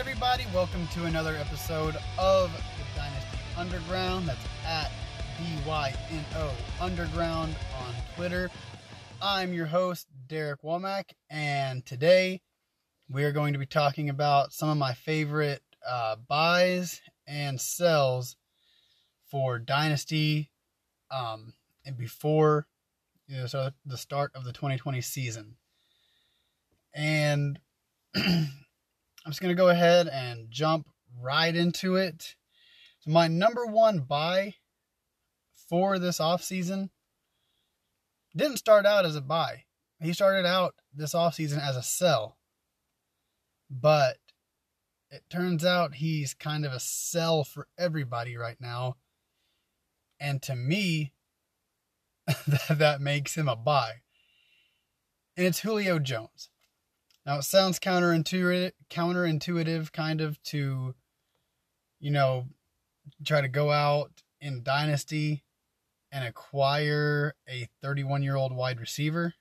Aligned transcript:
everybody? 0.00 0.46
Welcome 0.54 0.88
to 0.94 1.04
another 1.04 1.36
episode 1.36 1.94
of 2.18 2.50
the 2.50 2.84
Dynasty 2.96 3.38
Underground. 3.54 4.26
That's 4.26 4.46
at 4.64 4.90
DYNO 5.36 6.52
Underground 6.80 7.54
on 7.78 7.94
Twitter. 8.16 8.50
I'm 9.20 9.52
your 9.52 9.66
host, 9.66 10.06
Derek 10.26 10.62
Womack, 10.62 11.10
and 11.28 11.84
today 11.84 12.40
we 13.10 13.24
are 13.24 13.30
going 13.30 13.52
to 13.52 13.58
be 13.58 13.66
talking 13.66 14.08
about 14.08 14.54
some 14.54 14.70
of 14.70 14.78
my 14.78 14.94
favorite 14.94 15.60
uh, 15.86 16.16
buys 16.26 17.02
and 17.26 17.60
sells 17.60 18.36
for 19.30 19.58
Dynasty 19.58 20.50
um, 21.10 21.52
and 21.84 21.98
before 21.98 22.66
you 23.28 23.36
know, 23.36 23.46
so 23.46 23.68
the 23.84 23.98
start 23.98 24.32
of 24.34 24.44
the 24.44 24.52
2020 24.54 25.02
season. 25.02 25.56
And 26.94 27.58
I'm 29.24 29.32
just 29.32 29.40
going 29.40 29.54
to 29.54 29.60
go 29.60 29.68
ahead 29.68 30.08
and 30.08 30.50
jump 30.50 30.88
right 31.20 31.54
into 31.54 31.96
it. 31.96 32.36
So 33.00 33.10
my 33.10 33.28
number 33.28 33.66
one 33.66 34.00
buy 34.00 34.54
for 35.68 35.98
this 35.98 36.18
offseason 36.18 36.90
didn't 38.34 38.58
start 38.58 38.86
out 38.86 39.04
as 39.04 39.16
a 39.16 39.20
buy. 39.20 39.64
He 40.00 40.12
started 40.12 40.46
out 40.46 40.74
this 40.94 41.14
offseason 41.14 41.60
as 41.62 41.76
a 41.76 41.82
sell. 41.82 42.38
But 43.70 44.16
it 45.10 45.22
turns 45.28 45.64
out 45.64 45.96
he's 45.96 46.34
kind 46.34 46.64
of 46.64 46.72
a 46.72 46.80
sell 46.80 47.44
for 47.44 47.68
everybody 47.78 48.36
right 48.36 48.56
now. 48.60 48.96
And 50.18 50.40
to 50.42 50.56
me, 50.56 51.12
that 52.70 53.00
makes 53.00 53.36
him 53.36 53.48
a 53.48 53.56
buy. 53.56 54.02
And 55.36 55.46
it's 55.46 55.60
Julio 55.60 55.98
Jones. 55.98 56.48
Now 57.26 57.38
it 57.38 57.44
sounds 57.44 57.78
counterintuitive, 57.78 58.72
counterintuitive 58.90 59.92
kind 59.92 60.20
of 60.20 60.42
to, 60.44 60.94
you 62.00 62.10
know, 62.10 62.46
try 63.24 63.40
to 63.40 63.48
go 63.48 63.70
out 63.70 64.22
in 64.40 64.62
dynasty 64.62 65.44
and 66.12 66.24
acquire 66.24 67.34
a 67.48 67.68
31 67.82 68.22
year 68.22 68.36
old 68.36 68.52
wide 68.52 68.80
receiver. 68.80 69.34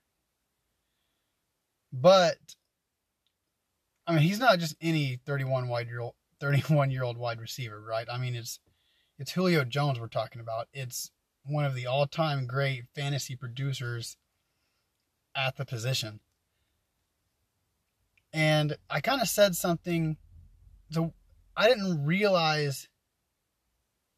But 1.92 2.38
I 4.06 4.12
mean, 4.12 4.22
he's 4.22 4.40
not 4.40 4.60
just 4.60 4.76
any 4.82 5.20
31 5.26 5.68
wide 5.68 5.88
year 5.88 6.00
old 6.00 6.16
31 6.40 6.92
year 6.92 7.04
old 7.04 7.18
wide 7.18 7.40
receiver, 7.40 7.82
right? 7.82 8.08
I 8.12 8.18
mean, 8.18 8.36
it's 8.36 8.60
it's 9.18 9.32
Julio 9.34 9.64
Jones 9.64 10.00
we're 10.00 10.08
talking 10.08 10.42
about. 10.42 10.68
It's 10.74 11.12
one 11.44 11.66
of 11.66 11.76
the 11.76 11.88
all-time 11.88 12.48
great 12.48 12.86
fantasy 12.96 13.36
producers 13.36 14.18
at 15.36 15.58
the 15.58 15.66
position. 15.66 16.22
And 18.32 18.78
I 18.90 19.02
kind 19.02 19.22
of 19.22 19.28
said 19.28 19.56
something 19.56 20.18
so 20.92 21.14
I 21.56 21.68
didn't 21.68 22.06
realize 22.06 22.88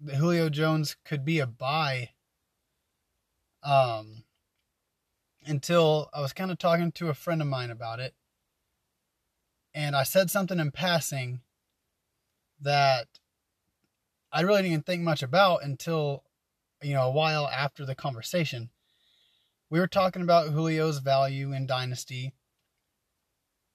that 0.01 0.15
Julio 0.15 0.49
Jones 0.49 0.95
could 1.05 1.25
be 1.25 1.39
a 1.39 1.47
buy 1.47 2.09
um 3.63 4.23
until 5.45 6.09
I 6.13 6.21
was 6.21 6.33
kind 6.33 6.51
of 6.51 6.57
talking 6.57 6.91
to 6.93 7.09
a 7.09 7.13
friend 7.13 7.41
of 7.41 7.47
mine 7.47 7.71
about 7.71 7.99
it. 7.99 8.13
And 9.73 9.95
I 9.95 10.03
said 10.03 10.29
something 10.29 10.59
in 10.59 10.71
passing 10.71 11.41
that 12.59 13.07
I 14.31 14.41
really 14.41 14.63
didn't 14.63 14.85
think 14.85 15.01
much 15.01 15.23
about 15.23 15.63
until, 15.63 16.23
you 16.81 16.93
know, 16.93 17.07
a 17.07 17.11
while 17.11 17.47
after 17.47 17.85
the 17.85 17.95
conversation. 17.95 18.69
We 19.69 19.79
were 19.79 19.87
talking 19.87 20.21
about 20.21 20.51
Julio's 20.51 20.99
value 20.99 21.53
in 21.53 21.65
Dynasty. 21.65 22.33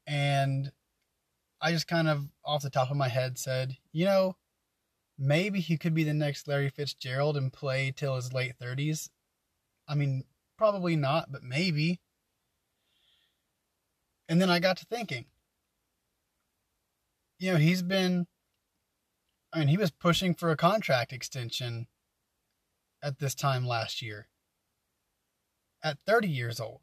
And 0.06 0.70
I 1.60 1.72
just 1.72 1.88
kind 1.88 2.08
of 2.08 2.28
off 2.44 2.62
the 2.62 2.70
top 2.70 2.90
of 2.90 2.96
my 2.96 3.08
head 3.08 3.38
said, 3.38 3.76
you 3.92 4.04
know, 4.04 4.36
maybe 5.18 5.60
he 5.60 5.76
could 5.76 5.94
be 5.94 6.04
the 6.04 6.14
next 6.14 6.46
Larry 6.46 6.68
Fitzgerald 6.68 7.36
and 7.36 7.52
play 7.52 7.92
till 7.94 8.16
his 8.16 8.32
late 8.32 8.54
30s. 8.60 9.08
I 9.88 9.94
mean, 9.94 10.24
probably 10.56 10.96
not, 10.96 11.32
but 11.32 11.42
maybe. 11.42 12.00
And 14.28 14.40
then 14.40 14.50
I 14.50 14.58
got 14.58 14.76
to 14.78 14.84
thinking, 14.86 15.26
you 17.38 17.52
know, 17.52 17.58
he's 17.58 17.82
been, 17.82 18.26
I 19.52 19.60
mean, 19.60 19.68
he 19.68 19.76
was 19.76 19.90
pushing 19.90 20.34
for 20.34 20.50
a 20.50 20.56
contract 20.56 21.12
extension 21.12 21.86
at 23.02 23.18
this 23.18 23.34
time 23.34 23.66
last 23.66 24.02
year 24.02 24.26
at 25.82 25.98
30 26.06 26.28
years 26.28 26.58
old. 26.58 26.80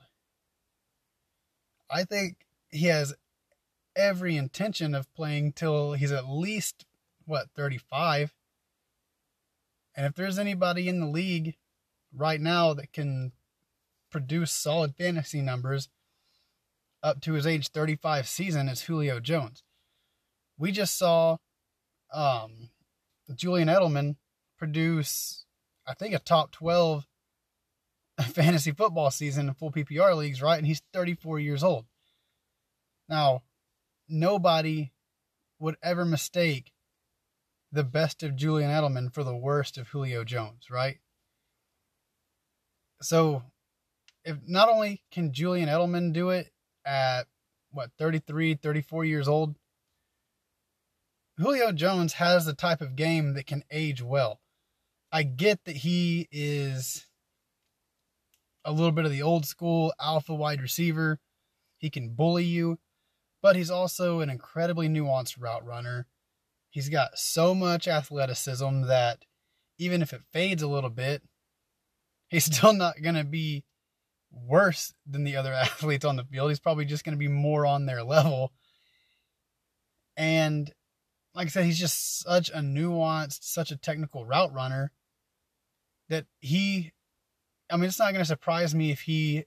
I 1.91 2.03
think 2.05 2.37
he 2.73 2.87
has 2.87 3.13
every 3.95 4.35
intention 4.35 4.95
of 4.95 5.13
playing 5.13 5.53
till 5.53 5.93
he's 5.93 6.11
at 6.11 6.27
least, 6.27 6.85
what, 7.25 7.47
35. 7.55 8.33
And 9.95 10.05
if 10.05 10.15
there's 10.15 10.39
anybody 10.39 10.89
in 10.89 10.99
the 10.99 11.07
league 11.07 11.55
right 12.13 12.41
now 12.41 12.73
that 12.73 12.91
can 12.91 13.31
produce 14.09 14.51
solid 14.51 14.95
fantasy 14.95 15.41
numbers 15.41 15.89
up 17.01 17.21
to 17.21 17.33
his 17.33 17.45
age 17.45 17.69
35 17.69 18.27
season, 18.27 18.67
it's 18.67 18.83
Julio 18.83 19.19
Jones 19.19 19.63
we 20.57 20.71
just 20.71 20.97
saw 20.97 21.37
um, 22.13 22.69
Julian 23.35 23.67
Edelman 23.67 24.15
produce, 24.57 25.45
I 25.87 25.93
think, 25.93 26.13
a 26.13 26.19
top 26.19 26.51
12 26.51 27.05
fantasy 28.21 28.71
football 28.71 29.11
season 29.11 29.47
in 29.47 29.53
full 29.53 29.71
PPR 29.71 30.15
leagues, 30.15 30.41
right? 30.41 30.57
And 30.57 30.67
he's 30.67 30.81
34 30.93 31.39
years 31.39 31.63
old. 31.63 31.85
Now, 33.09 33.43
nobody 34.07 34.91
would 35.59 35.77
ever 35.83 36.05
mistake 36.05 36.71
the 37.71 37.83
best 37.83 38.23
of 38.23 38.35
Julian 38.35 38.69
Edelman 38.69 39.13
for 39.13 39.23
the 39.23 39.35
worst 39.35 39.77
of 39.77 39.87
Julio 39.89 40.23
Jones, 40.23 40.69
right? 40.69 40.97
So, 43.01 43.43
if 44.23 44.37
not 44.47 44.69
only 44.69 45.03
can 45.11 45.33
Julian 45.33 45.67
Edelman 45.67 46.13
do 46.13 46.29
it 46.29 46.51
at 46.85 47.23
what 47.71 47.91
33, 47.97 48.55
34 48.55 49.05
years 49.05 49.27
old, 49.27 49.55
Julio 51.37 51.71
Jones 51.71 52.13
has 52.13 52.45
the 52.45 52.53
type 52.53 52.79
of 52.79 52.95
game 52.95 53.33
that 53.33 53.47
can 53.47 53.63
age 53.71 54.01
well. 54.01 54.39
I 55.11 55.23
get 55.23 55.65
that 55.65 55.77
he 55.77 56.27
is 56.31 57.05
a 58.63 58.71
little 58.71 58.91
bit 58.91 59.05
of 59.05 59.11
the 59.11 59.23
old 59.23 59.45
school 59.45 59.93
alpha 59.99 60.33
wide 60.33 60.61
receiver. 60.61 61.19
He 61.79 61.89
can 61.89 62.09
bully 62.09 62.45
you, 62.45 62.79
but 63.43 63.57
he's 63.57 63.69
also 63.69 64.21
an 64.21 64.29
incredibly 64.29 64.87
nuanced 64.87 65.39
route 65.39 65.65
runner. 65.65 66.07
He's 66.69 66.89
got 66.89 67.19
so 67.19 67.53
much 67.53 67.89
athleticism 67.89 68.83
that 68.83 69.25
even 69.77 70.01
if 70.01 70.13
it 70.13 70.21
fades 70.31 70.63
a 70.63 70.67
little 70.67 70.89
bit, 70.89 71.21
he's 72.29 72.45
still 72.45 72.73
not 72.73 73.03
going 73.03 73.15
to 73.15 73.25
be 73.25 73.65
worse 74.31 74.93
than 75.05 75.25
the 75.25 75.35
other 75.35 75.53
athletes 75.53 76.05
on 76.05 76.15
the 76.15 76.23
field. 76.23 76.49
He's 76.49 76.61
probably 76.61 76.85
just 76.85 77.03
going 77.03 77.13
to 77.13 77.19
be 77.19 77.27
more 77.27 77.65
on 77.65 77.85
their 77.85 78.01
level. 78.01 78.53
And 80.15 80.71
like 81.35 81.47
I 81.47 81.49
said, 81.49 81.65
he's 81.65 81.79
just 81.79 82.21
such 82.21 82.49
a 82.49 82.59
nuanced, 82.59 83.43
such 83.43 83.71
a 83.71 83.77
technical 83.77 84.25
route 84.25 84.53
runner 84.53 84.93
that 86.07 86.25
he, 86.39 86.93
I 87.69 87.75
mean, 87.75 87.85
it's 87.85 87.99
not 87.99 88.13
going 88.13 88.23
to 88.23 88.25
surprise 88.25 88.73
me 88.73 88.91
if 88.91 89.01
he 89.01 89.45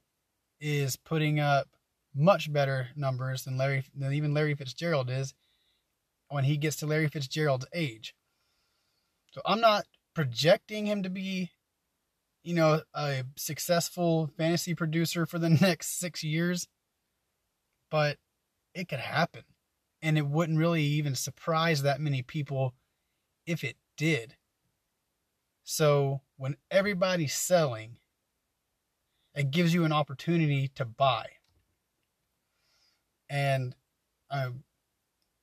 is 0.61 0.97
putting 0.97 1.41
up 1.41 1.69
much 2.17 2.53
better 2.53 2.89
numbers 2.97 3.45
than 3.45 3.59
Larry, 3.59 3.85
than 3.95 4.13
even 4.13 4.35
Larry 4.35 4.55
Fitzgerald 4.55 5.11
is 5.11 5.35
when 6.29 6.45
he 6.45 6.57
gets 6.57 6.77
to 6.77 6.87
Larry 6.87 7.09
Fitzgerald's 7.09 7.67
age. 7.75 8.15
So 9.33 9.43
I'm 9.45 9.61
not 9.61 9.85
projecting 10.15 10.87
him 10.87 11.03
to 11.03 11.11
be, 11.11 11.51
you 12.43 12.55
know, 12.55 12.81
a 12.95 13.25
successful 13.37 14.31
fantasy 14.39 14.75
producer 14.75 15.27
for 15.27 15.39
the 15.39 15.51
next 15.61 15.99
six 15.99 16.25
years, 16.25 16.67
but 17.91 18.17
it 18.75 18.89
could 18.89 19.01
happen 19.01 19.45
and 20.03 20.17
it 20.17 20.27
wouldn't 20.27 20.59
really 20.59 20.83
even 20.83 21.15
surprise 21.15 21.83
that 21.83 22.01
many 22.01 22.23
people 22.23 22.75
if 23.47 23.63
it 23.63 23.77
did. 23.97 24.37
So 25.65 26.23
when 26.37 26.57
everybody's 26.71 27.35
selling, 27.35 27.99
it 29.35 29.51
gives 29.51 29.75
you 29.75 29.85
an 29.85 29.93
opportunity 29.93 30.69
to 30.77 30.85
buy. 30.85 31.27
And 33.29 33.75
uh, 34.31 34.51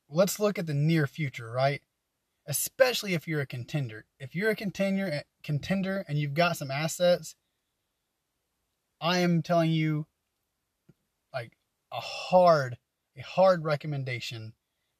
let's 0.08 0.40
look 0.40 0.58
at 0.58 0.66
the 0.66 0.74
near 0.74 1.06
future, 1.06 1.50
right? 1.50 1.82
Especially 2.46 3.14
if 3.14 3.26
you're 3.26 3.40
a 3.40 3.46
contender. 3.46 4.04
If 4.18 4.34
you're 4.34 4.50
a 4.50 4.56
contender, 4.56 5.22
contender 5.42 6.04
and 6.08 6.18
you've 6.18 6.34
got 6.34 6.56
some 6.56 6.70
assets, 6.70 7.34
I 9.00 9.18
am 9.18 9.42
telling 9.42 9.70
you, 9.70 10.06
like 11.32 11.52
a 11.92 12.00
hard 12.00 12.78
a 13.16 13.22
hard 13.22 13.64
recommendation 13.64 14.54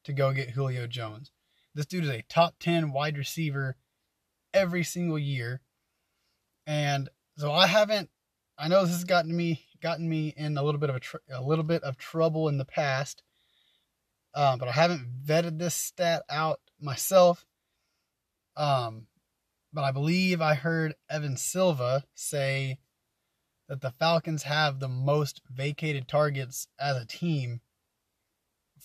to 0.05 0.13
go 0.13 0.31
get 0.31 0.51
Julio 0.51 0.87
Jones. 0.87 1.31
This 1.73 1.85
dude 1.85 2.05
is 2.05 2.09
a 2.09 2.23
top 2.29 2.55
10 2.59 2.91
wide 2.91 3.17
receiver 3.17 3.75
every 4.53 4.83
single 4.83 5.19
year. 5.19 5.61
And 6.65 7.09
so 7.37 7.51
I 7.51 7.67
haven't 7.67 8.09
I 8.57 8.67
know 8.67 8.83
this 8.83 8.93
has 8.93 9.03
gotten 9.03 9.35
me 9.35 9.64
gotten 9.81 10.07
me 10.07 10.33
in 10.35 10.57
a 10.57 10.63
little 10.63 10.79
bit 10.79 10.89
of 10.89 10.95
a, 10.95 10.99
tr- 10.99 11.17
a 11.31 11.41
little 11.41 11.63
bit 11.63 11.83
of 11.83 11.97
trouble 11.97 12.49
in 12.49 12.57
the 12.57 12.65
past 12.65 13.23
uh, 14.35 14.57
but 14.57 14.67
I 14.67 14.73
haven't 14.73 15.07
vetted 15.25 15.57
this 15.57 15.73
stat 15.73 16.23
out 16.29 16.59
myself. 16.79 17.45
Um, 18.57 19.07
but 19.73 19.83
I 19.83 19.91
believe 19.91 20.41
I 20.41 20.55
heard 20.55 20.95
Evan 21.09 21.37
Silva 21.37 22.03
say 22.13 22.79
that 23.69 23.81
the 23.81 23.91
Falcons 23.91 24.43
have 24.43 24.79
the 24.79 24.89
most 24.89 25.41
vacated 25.49 26.07
targets 26.07 26.67
as 26.77 26.97
a 26.97 27.05
team 27.05 27.61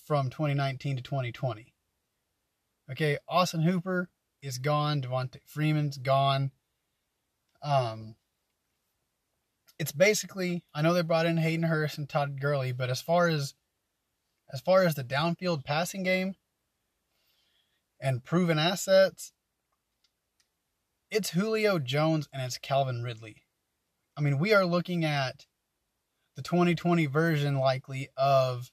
from 0.05 0.29
2019 0.29 0.95
to 0.97 1.03
2020. 1.03 1.73
Okay, 2.89 3.17
Austin 3.27 3.61
Hooper 3.61 4.09
is 4.41 4.57
gone. 4.57 5.01
Devonta 5.01 5.39
Freeman's 5.45 5.97
gone. 5.97 6.51
Um, 7.61 8.15
it's 9.81 9.91
basically 9.91 10.63
I 10.75 10.83
know 10.83 10.93
they 10.93 11.01
brought 11.01 11.25
in 11.25 11.37
Hayden 11.37 11.63
Hurst 11.63 11.97
and 11.97 12.07
Todd 12.07 12.39
Gurley, 12.39 12.71
but 12.71 12.91
as 12.91 13.01
far 13.01 13.27
as 13.27 13.55
as 14.53 14.61
far 14.61 14.83
as 14.83 14.93
the 14.93 15.03
downfield 15.03 15.65
passing 15.65 16.03
game 16.03 16.35
and 17.99 18.23
proven 18.23 18.59
assets, 18.59 19.33
it's 21.09 21.31
Julio 21.31 21.79
Jones 21.79 22.29
and 22.31 22.43
it's 22.43 22.59
Calvin 22.59 23.01
Ridley. 23.01 23.37
I 24.15 24.21
mean, 24.21 24.37
we 24.37 24.53
are 24.53 24.65
looking 24.65 25.03
at 25.03 25.47
the 26.35 26.43
2020 26.43 27.07
version 27.07 27.57
likely 27.57 28.09
of 28.15 28.69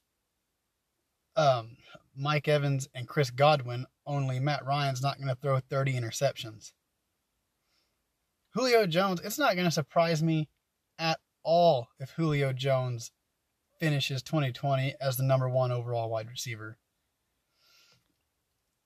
um, 1.37 1.79
Mike 2.15 2.49
Evans 2.49 2.87
and 2.95 3.09
Chris 3.09 3.31
Godwin, 3.31 3.87
only 4.07 4.41
Matt 4.41 4.67
Ryan's 4.67 5.01
not 5.01 5.17
going 5.17 5.29
to 5.29 5.41
throw 5.41 5.59
30 5.59 5.95
interceptions. 5.95 6.73
Julio 8.51 8.87
Jones, 8.87 9.23
it's 9.25 9.39
not 9.39 9.55
going 9.55 9.67
to 9.67 9.71
surprise 9.71 10.23
me 10.23 10.49
at 10.99 11.21
all 11.43 11.89
if 11.99 12.11
Julio 12.11 12.53
Jones 12.53 13.13
finishes 13.79 14.23
2020 14.23 14.95
as 15.01 15.17
the 15.17 15.23
number 15.23 15.49
one 15.49 15.73
overall 15.73 16.11
wide 16.11 16.29
receiver. 16.29 16.79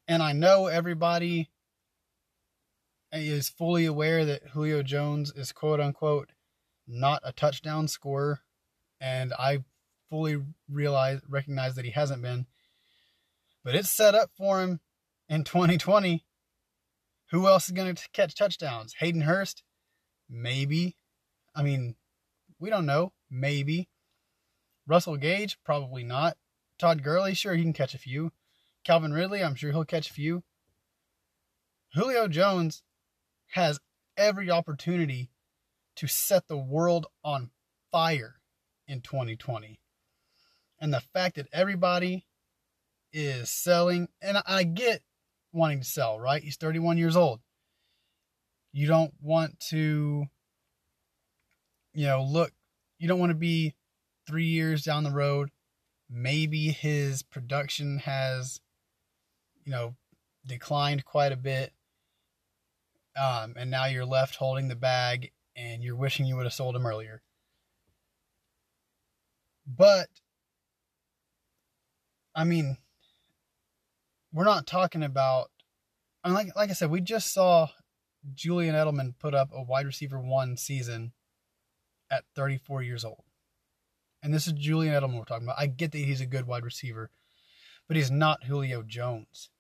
And 0.07 0.23
I 0.23 0.33
know 0.33 0.67
everybody 0.67 1.51
is 3.13 3.49
fully 3.49 3.85
aware 3.85 4.25
that 4.25 4.49
Julio 4.49 4.83
Jones 4.83 5.33
is 5.35 5.53
quote 5.53 5.81
unquote 5.81 6.33
not 6.87 7.23
a 7.25 7.33
touchdown 7.33 7.89
scorer. 7.89 8.41
And 9.01 9.33
I 9.33 9.65
fully 10.11 10.39
realize, 10.69 11.21
recognize 11.29 11.75
that 11.77 11.85
he 11.85 11.91
hasn't 11.91 12.23
been. 12.23 12.47
But 13.65 13.75
it's 13.75 13.91
set 13.91 14.15
up 14.15 14.31
for 14.37 14.61
him 14.61 14.81
in 15.29 15.45
2020. 15.45 16.25
Who 17.31 17.47
else 17.47 17.67
is 17.67 17.73
going 17.73 17.95
to 17.95 18.09
catch 18.13 18.35
touchdowns? 18.35 18.95
Hayden 18.99 19.23
Hurst? 19.23 19.63
Maybe. 20.29 20.97
I 21.55 21.63
mean, 21.63 21.97
we 22.63 22.71
don't 22.71 22.87
know. 22.87 23.13
Maybe. 23.29 23.89
Russell 24.87 25.17
Gage? 25.17 25.59
Probably 25.65 26.05
not. 26.05 26.37
Todd 26.79 27.03
Gurley? 27.03 27.35
Sure, 27.35 27.55
he 27.55 27.63
can 27.63 27.73
catch 27.73 27.93
a 27.93 27.99
few. 27.99 28.31
Calvin 28.85 29.13
Ridley? 29.13 29.43
I'm 29.43 29.57
sure 29.57 29.73
he'll 29.73 29.85
catch 29.85 30.09
a 30.09 30.15
few. 30.15 30.45
Julio 31.95 32.29
Jones 32.29 32.85
has 33.51 33.81
every 34.17 34.49
opportunity 34.49 35.31
to 35.97 36.07
set 36.07 36.47
the 36.47 36.57
world 36.57 37.09
on 37.25 37.51
fire 37.91 38.37
in 38.87 39.01
2020. 39.01 39.81
And 40.81 40.95
the 40.95 41.01
fact 41.01 41.37
that 41.37 41.49
everybody 41.53 42.27
is 43.13 43.51
selling, 43.51 44.09
and 44.23 44.39
I 44.47 44.63
get 44.63 45.03
wanting 45.53 45.81
to 45.81 45.85
sell, 45.85 46.19
right? 46.19 46.43
He's 46.43 46.57
31 46.57 46.97
years 46.97 47.17
old. 47.17 47.41
You 48.73 48.87
don't 48.87 49.13
want 49.21 49.59
to, 49.71 50.27
you 51.95 52.07
know, 52.07 52.23
look, 52.23 52.53
you 52.99 53.09
don't 53.09 53.19
want 53.19 53.31
to 53.31 53.35
be 53.35 53.75
three 54.27 54.47
years 54.47 54.85
down 54.85 55.05
the 55.05 55.11
road. 55.11 55.51
Maybe 56.09 56.71
his 56.71 57.23
production 57.23 57.99
has, 57.99 58.61
you 59.65 59.73
know, 59.73 59.95
declined 60.47 61.05
quite 61.05 61.33
a 61.33 61.37
bit. 61.37 61.73
Um, 63.17 63.55
and 63.57 63.71
now 63.71 63.87
you're 63.87 64.07
left 64.07 64.37
holding 64.37 64.69
the 64.69 64.77
bag 64.77 65.33
and 65.55 65.83
you're 65.83 65.97
wishing 65.97 66.27
you 66.27 66.37
would 66.37 66.47
have 66.47 66.53
sold 66.53 66.75
him 66.75 66.87
earlier. 66.87 67.23
But, 69.67 70.09
I 72.35 72.45
mean, 72.45 72.79
we're 74.33 74.45
not 74.45 74.67
talking 74.67 75.03
about. 75.03 75.51
I 76.25 76.29
mean, 76.29 76.35
like 76.35 76.57
like 76.57 76.71
I 76.71 76.75
said, 76.75 76.91
we 76.91 77.01
just 77.01 77.33
saw 77.33 77.69
Julian 78.35 78.75
Edelman 78.75 79.19
put 79.19 79.35
up 79.35 79.51
a 79.53 79.63
wide 79.63 79.87
receiver 79.87 80.19
one 80.19 80.57
season 80.57 81.13
at 82.13 82.25
34 82.37 82.83
years 82.83 83.05
old, 83.05 83.25
and 84.23 84.33
this 84.33 84.47
is 84.47 84.53
Julian 84.53 84.95
Edelman 84.95 85.19
we're 85.19 85.25
talking 85.25 85.47
about. 85.47 85.59
I 85.59 85.67
get 85.67 85.91
that 85.93 85.99
he's 85.99 86.21
a 86.21 86.27
good 86.27 86.47
wide 86.47 86.65
receiver, 86.65 87.11
but 87.89 87.97
he's 87.97 88.11
not 88.11 88.45
Julio 88.45 88.83
Jones. 88.83 89.51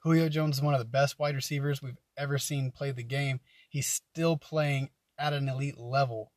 Julio 0.00 0.28
Jones 0.28 0.56
is 0.56 0.62
one 0.62 0.74
of 0.74 0.80
the 0.80 0.84
best 0.84 1.18
wide 1.18 1.34
receivers 1.34 1.80
we've 1.80 1.96
ever 2.16 2.38
seen 2.38 2.70
play 2.70 2.90
the 2.90 3.02
game. 3.02 3.40
He's 3.68 3.86
still 3.86 4.36
playing 4.36 4.90
at 5.18 5.32
an 5.32 5.48
elite 5.48 5.78
level. 5.78 6.32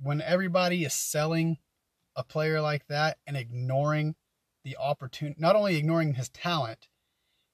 When 0.00 0.20
everybody 0.20 0.84
is 0.84 0.94
selling 0.94 1.58
a 2.16 2.24
player 2.24 2.60
like 2.60 2.86
that 2.88 3.18
and 3.26 3.36
ignoring 3.36 4.14
the 4.64 4.76
opportunity, 4.76 5.36
not 5.38 5.56
only 5.56 5.76
ignoring 5.76 6.14
his 6.14 6.28
talent 6.28 6.88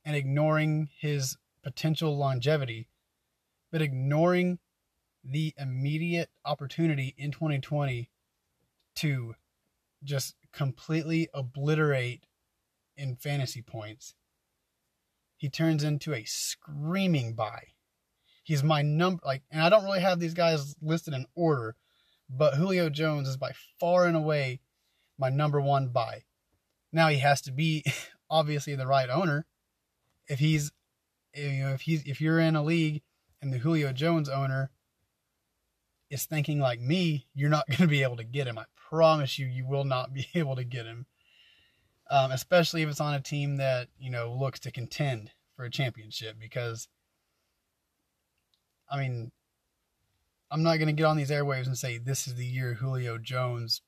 and 0.04 0.14
ignoring 0.14 0.88
his 0.98 1.36
potential 1.62 2.16
longevity, 2.16 2.88
but 3.72 3.82
ignoring 3.82 4.58
the 5.24 5.54
immediate 5.58 6.30
opportunity 6.44 7.14
in 7.16 7.30
2020 7.30 8.10
to 8.96 9.34
just 10.02 10.36
completely 10.52 11.28
obliterate 11.32 12.26
in 12.96 13.16
fantasy 13.16 13.62
points. 13.62 14.14
He 15.36 15.48
turns 15.48 15.82
into 15.82 16.14
a 16.14 16.24
screaming 16.24 17.34
buy. 17.34 17.68
He's 18.42 18.62
my 18.62 18.82
number, 18.82 19.22
like, 19.24 19.42
and 19.50 19.62
I 19.62 19.68
don't 19.68 19.84
really 19.84 20.00
have 20.00 20.20
these 20.20 20.34
guys 20.34 20.76
listed 20.82 21.14
in 21.14 21.26
order, 21.34 21.76
but 22.28 22.54
Julio 22.54 22.90
Jones 22.90 23.28
is 23.28 23.36
by 23.36 23.52
far 23.80 24.06
and 24.06 24.16
away 24.16 24.60
my 25.18 25.30
number 25.30 25.60
one 25.60 25.88
buy. 25.88 26.24
Now 26.92 27.08
he 27.08 27.18
has 27.18 27.40
to 27.42 27.52
be 27.52 27.84
obviously 28.30 28.74
the 28.74 28.86
right 28.86 29.08
owner. 29.08 29.46
If 30.28 30.38
he's, 30.38 30.72
you 31.34 31.64
know, 31.64 31.72
if 31.72 31.82
he's, 31.82 32.02
if 32.04 32.20
you're 32.20 32.40
in 32.40 32.56
a 32.56 32.62
league 32.62 33.02
and 33.42 33.52
the 33.52 33.58
Julio 33.58 33.92
Jones 33.92 34.28
owner 34.28 34.70
is 36.10 36.26
thinking 36.26 36.60
like 36.60 36.80
me, 36.80 37.26
you're 37.34 37.50
not 37.50 37.66
going 37.68 37.78
to 37.78 37.86
be 37.86 38.02
able 38.02 38.16
to 38.16 38.24
get 38.24 38.46
him. 38.46 38.58
I 38.58 38.64
promise 38.88 39.38
you, 39.38 39.46
you 39.46 39.66
will 39.66 39.84
not 39.84 40.12
be 40.12 40.28
able 40.34 40.56
to 40.56 40.64
get 40.64 40.86
him. 40.86 41.06
Um, 42.10 42.32
especially 42.32 42.82
if 42.82 42.88
it's 42.90 43.00
on 43.00 43.14
a 43.14 43.20
team 43.20 43.56
that 43.56 43.88
you 43.98 44.10
know 44.10 44.36
looks 44.38 44.60
to 44.60 44.70
contend 44.70 45.30
for 45.56 45.64
a 45.64 45.70
championship 45.70 46.36
because 46.38 46.86
I 48.90 48.98
mean, 48.98 49.32
I'm 50.50 50.62
not 50.62 50.76
going 50.76 50.88
to 50.88 50.92
get 50.92 51.06
on 51.06 51.16
these 51.16 51.30
airwaves 51.30 51.66
and 51.66 51.76
say 51.76 51.98
this 51.98 52.26
is 52.26 52.34
the 52.34 52.44
year 52.44 52.74
Julio 52.74 53.18
Jones, 53.18 53.80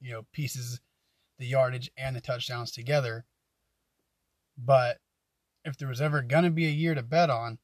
you 0.00 0.12
know, 0.12 0.22
pieces 0.32 0.80
the 1.38 1.46
yardage 1.46 1.90
and 1.96 2.16
the 2.16 2.20
touchdowns 2.20 2.72
together. 2.72 3.24
But 4.56 4.98
if 5.64 5.76
there 5.76 5.88
was 5.88 6.00
ever 6.00 6.22
going 6.22 6.44
to 6.44 6.50
be 6.50 6.66
a 6.66 6.70
year 6.70 6.94
to 6.94 7.02
bet 7.02 7.30
on, 7.30 7.58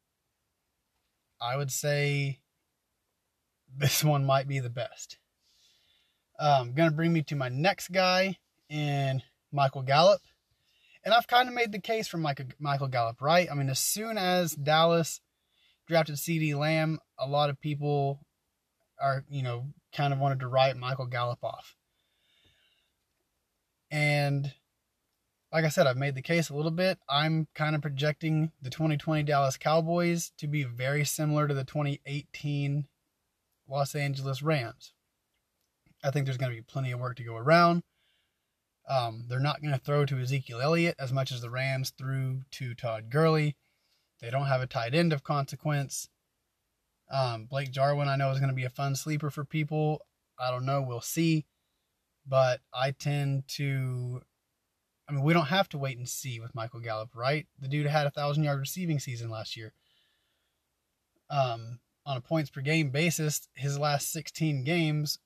I 1.40 1.57
would 1.57 1.71
say 1.71 2.40
this 3.77 4.03
one 4.05 4.25
might 4.25 4.49
be 4.49 4.61
the 4.61 4.71
best. 4.71 5.19
Um, 6.41 6.75
to 6.75 6.91
bring 6.91 7.13
me 7.13 7.23
to 7.23 7.37
my 7.37 7.49
next 7.49 7.89
guy 7.89 8.39
in 8.69 9.23
Michael 9.53 9.83
Gallup. 9.83 10.21
And 11.05 11.15
I've 11.15 11.27
kind 11.27 11.49
of 11.49 11.55
made 11.55 11.73
the 11.73 11.81
case 11.81 12.07
for 12.07 12.19
Michael, 12.19 12.47
Michael 12.59 12.89
Gallup, 12.89 13.21
right? 13.21 13.49
I 13.51 13.55
mean, 13.55 13.71
as 13.71 13.79
soon 13.79 14.19
as 14.19 14.53
Dallas 14.53 15.21
drafted 15.87 16.17
CeeDee 16.17 16.57
Lamb, 16.57 16.99
a 17.19 17.27
lot 17.27 17.51
of 17.51 17.61
people 17.61 18.21
are, 19.01 19.25
you 19.29 19.43
know, 19.43 19.69
kind 19.93 20.13
of 20.13 20.19
wanted 20.19 20.41
to 20.41 20.49
write 20.49 20.77
Michael 20.77 21.07
Gallup 21.07 21.43
off. 21.43 21.75
And 23.91 24.53
like 25.53 25.65
I 25.65 25.71
said, 25.71 25.87
I've 25.87 25.97
made 25.97 26.15
the 26.15 26.23
case 26.23 26.51
a 26.51 26.55
little 26.55 26.71
bit. 26.71 26.99
I'm 27.09 27.49
kind 27.55 27.75
of 27.75 27.81
projecting 27.83 28.53
the 28.61 28.71
2020 28.71 29.23
Dallas 29.23 29.57
Cowboys 29.57 30.33
to 30.39 30.47
be 30.47 30.65
very 30.65 31.05
similar 31.05 31.49
to 31.49 31.55
the 31.55 31.65
2018 31.65 32.87
Los 33.69 33.95
Angeles 33.95 34.43
Rams. 34.43 34.93
I 36.03 36.11
think 36.11 36.27
there's 36.27 36.39
going 36.39 36.53
to 36.53 36.57
be 36.57 36.63
plenty 36.63 36.93
of 36.93 37.01
work 37.01 37.17
to 37.17 37.25
go 37.25 37.37
around. 37.37 37.83
Um, 38.89 39.27
they're 39.29 39.41
not 39.41 39.61
going 39.61 39.75
to 39.75 39.81
throw 39.81 40.07
to 40.07 40.19
Ezekiel 40.19 40.61
Elliott 40.61 40.97
as 40.99 41.13
much 41.13 41.31
as 41.31 41.43
the 41.43 41.51
Rams 41.51 41.91
threw 41.91 42.43
to 42.53 42.75
Todd 42.75 43.11
Gurley. 43.11 43.57
They 44.21 44.31
don't 44.31 44.47
have 44.47 44.63
a 44.63 44.67
tight 44.67 44.95
end 44.95 45.13
of 45.13 45.23
consequence. 45.23 46.09
Um, 47.11 47.47
Blake 47.47 47.71
Jarwin, 47.71 48.09
I 48.09 48.17
know, 48.17 48.31
is 48.31 48.39
going 48.39 48.51
to 48.51 48.55
be 48.55 48.65
a 48.65 48.71
fun 48.71 48.95
sleeper 48.95 49.31
for 49.31 49.45
people. 49.45 50.01
I 50.39 50.51
don't 50.51 50.67
know. 50.67 50.83
We'll 50.83 51.01
see. 51.01 51.47
But 52.27 52.61
I 52.73 52.93
tend 52.93 53.49
to. 53.49 54.23
I 55.09 55.13
mean, 55.13 55.23
we 55.25 55.33
don't 55.33 55.47
have 55.47 55.69
to 55.71 55.79
wait 55.79 55.97
and 55.97 56.09
see 56.09 56.39
with 56.39 56.55
Michael 56.55 56.81
Gallup, 56.81 57.15
right? 57.15 57.47
The 57.59 57.69
dude 57.69 57.87
had 57.87 58.07
a 58.07 58.11
thousand 58.11 58.45
yard 58.45 58.61
receiving 58.61 58.99
season 58.99 59.31
last 59.31 59.57
year. 59.57 59.73
Um, 61.31 61.81
on 62.09 62.17
a 62.17 62.21
points 62.23 62.49
per 62.49 62.62
game 62.62 62.88
basis, 62.88 63.47
his 63.55 63.79
last 63.79 64.11
16 64.11 64.65
games 64.65 65.19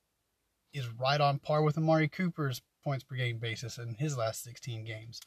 is 0.75 0.89
right 0.89 1.21
on 1.21 1.39
par 1.39 1.63
with 1.63 1.79
Amari 1.79 2.09
Cooper's 2.09 2.61
points 2.83 3.05
per 3.05 3.15
game 3.15 3.39
basis 3.39 3.79
in 3.79 3.95
his 3.95 4.19
last 4.19 4.43
16 4.43 4.85
games. 4.85 5.21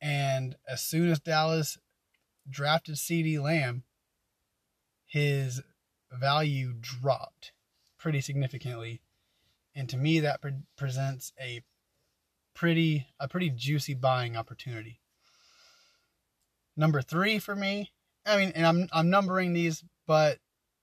And 0.00 0.56
as 0.66 0.80
soon 0.80 1.10
as 1.10 1.20
Dallas 1.20 1.76
drafted 2.48 2.94
CeeDee 2.94 3.40
Lamb, 3.40 3.82
his 5.04 5.60
value 6.10 6.72
dropped 6.80 7.52
pretty 7.98 8.22
significantly. 8.22 9.02
And 9.74 9.90
to 9.90 9.98
me, 9.98 10.20
that 10.20 10.40
pre- 10.40 10.62
presents 10.78 11.32
a 11.38 11.60
pretty 12.54 13.08
a 13.20 13.28
pretty 13.28 13.50
juicy 13.50 13.92
buying 13.92 14.36
opportunity. 14.38 15.00
Number 16.76 17.02
three 17.02 17.38
for 17.38 17.54
me, 17.54 17.90
I 18.26 18.36
mean, 18.36 18.52
and 18.54 18.66
I'm 18.66 18.88
I'm 18.92 19.10
numbering 19.10 19.52
these, 19.52 19.84
but 20.06 20.38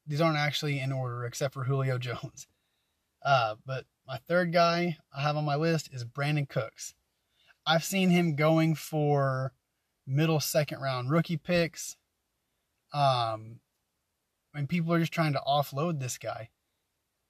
these 0.08 0.22
aren't 0.22 0.38
actually 0.38 0.80
in 0.80 0.92
order 0.92 1.26
except 1.26 1.54
for 1.54 1.64
Julio 1.64 1.98
Jones. 2.00 2.48
Uh, 3.24 3.56
but 3.66 3.86
my 4.08 4.18
third 4.28 4.52
guy 4.52 4.98
I 5.16 5.22
have 5.22 5.38
on 5.38 5.46
my 5.46 5.56
list 5.56 5.90
is 5.94 6.04
Brandin 6.04 6.50
Cooks. 6.50 6.94
I've 7.66 7.84
seen 7.84 8.10
him 8.10 8.36
going 8.36 8.76
for 8.76 9.54
middle 10.08 10.40
second 10.40 10.82
round 10.82 11.12
rookie 11.12 11.38
picks. 11.38 11.96
Um, 12.94 13.60
and 14.54 14.68
people 14.68 14.94
are 14.94 15.00
just 15.00 15.14
trying 15.14 15.34
to 15.34 15.42
offload 15.48 16.00
this 16.00 16.18
guy. 16.18 16.50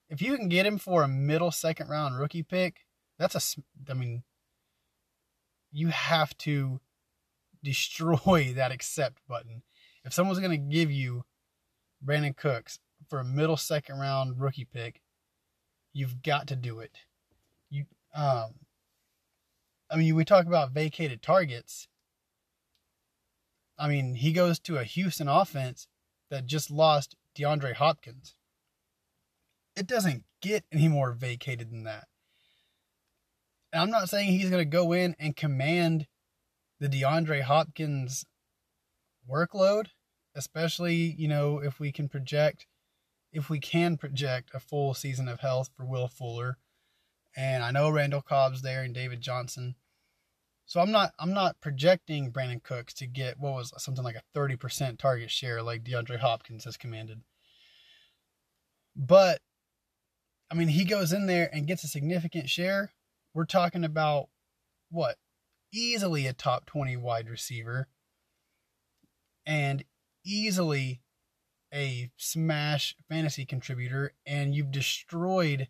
If 0.08 0.20
you 0.20 0.36
can 0.36 0.48
get 0.48 0.66
him 0.66 0.78
for 0.78 1.02
a 1.02 1.08
middle 1.08 1.50
second 1.50 1.88
round 1.88 2.18
rookie 2.18 2.42
pick, 2.42 2.86
that's 3.18 3.34
a, 3.34 3.90
I 3.90 3.94
mean, 3.94 4.24
you 5.70 5.88
have 5.88 6.36
to 6.38 6.80
destroy 7.62 8.52
that 8.56 8.72
accept 8.72 9.18
button. 9.28 9.62
If 10.04 10.12
someone's 10.12 10.40
going 10.40 10.50
to 10.50 10.56
give 10.56 10.90
you 10.90 11.24
Brandin 12.04 12.36
Cooks 12.36 12.78
for 13.08 13.20
a 13.20 13.24
middle 13.24 13.56
second 13.56 13.98
round 13.98 14.40
rookie 14.40 14.66
pick, 14.72 15.00
you've 15.92 16.22
got 16.22 16.46
to 16.48 16.56
do 16.56 16.80
it. 16.80 16.98
You, 17.70 17.84
um, 18.14 18.54
I 19.90 19.96
mean, 19.96 20.14
we 20.14 20.24
talk 20.24 20.46
about 20.46 20.72
vacated 20.72 21.22
targets. 21.22 21.88
I 23.78 23.88
mean, 23.88 24.14
he 24.14 24.32
goes 24.32 24.58
to 24.60 24.78
a 24.78 24.84
Houston 24.84 25.28
offense 25.28 25.86
that 26.30 26.46
just 26.46 26.70
lost 26.70 27.16
DeAndre 27.36 27.74
Hopkins. 27.74 28.34
It 29.76 29.86
doesn't 29.86 30.24
get 30.40 30.64
any 30.72 30.88
more 30.88 31.12
vacated 31.12 31.70
than 31.70 31.84
that. 31.84 32.08
And 33.72 33.82
I'm 33.82 33.90
not 33.90 34.08
saying 34.08 34.30
he's 34.30 34.50
going 34.50 34.60
to 34.60 34.64
go 34.64 34.92
in 34.92 35.16
and 35.18 35.34
command 35.34 36.06
the 36.78 36.88
DeAndre 36.88 37.42
Hopkins 37.42 38.24
workload, 39.30 39.86
especially, 40.34 40.94
you 40.94 41.28
know, 41.28 41.58
if 41.58 41.80
we 41.80 41.92
can 41.92 42.08
project 42.08 42.66
if 43.32 43.48
we 43.48 43.58
can 43.58 43.96
project 43.96 44.50
a 44.52 44.60
full 44.60 44.94
season 44.94 45.26
of 45.26 45.40
health 45.40 45.70
for 45.76 45.86
Will 45.86 46.08
Fuller. 46.08 46.58
And 47.34 47.64
I 47.64 47.70
know 47.70 47.88
Randall 47.88 48.20
Cobb's 48.20 48.60
there 48.60 48.82
and 48.82 48.94
David 48.94 49.22
Johnson. 49.22 49.74
So 50.66 50.80
I'm 50.80 50.92
not 50.92 51.12
I'm 51.18 51.32
not 51.32 51.60
projecting 51.60 52.30
Brandin 52.30 52.62
Cooks 52.62 52.94
to 52.94 53.06
get 53.06 53.38
what 53.38 53.54
was 53.54 53.72
something 53.78 54.04
like 54.04 54.16
a 54.16 54.38
30% 54.38 54.98
target 54.98 55.30
share 55.30 55.62
like 55.62 55.82
DeAndre 55.82 56.18
Hopkins 56.18 56.64
has 56.64 56.76
commanded. 56.76 57.22
But 58.94 59.40
I 60.50 60.54
mean 60.54 60.68
he 60.68 60.84
goes 60.84 61.12
in 61.12 61.26
there 61.26 61.48
and 61.52 61.66
gets 61.66 61.84
a 61.84 61.88
significant 61.88 62.48
share. 62.48 62.92
We're 63.34 63.46
talking 63.46 63.84
about 63.84 64.28
what? 64.90 65.16
Easily 65.72 66.26
a 66.26 66.34
top 66.34 66.66
20 66.66 66.98
wide 66.98 67.30
receiver 67.30 67.88
and 69.46 69.84
easily 70.24 71.00
a 71.72 72.10
smash 72.16 72.94
fantasy 73.08 73.44
contributor 73.44 74.12
and 74.26 74.54
you've 74.54 74.70
destroyed 74.70 75.68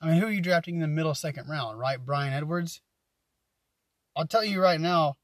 I 0.00 0.06
mean 0.06 0.20
who 0.20 0.26
are 0.26 0.32
you 0.32 0.40
drafting 0.40 0.76
in 0.76 0.80
the 0.80 0.88
middle 0.88 1.14
second 1.14 1.48
round, 1.48 1.78
right? 1.78 2.04
Bryan 2.04 2.32
Edwards? 2.32 2.80
I'll 4.16 4.26
tell 4.26 4.44
you 4.44 4.60
right 4.60 4.80
now, 4.80 5.16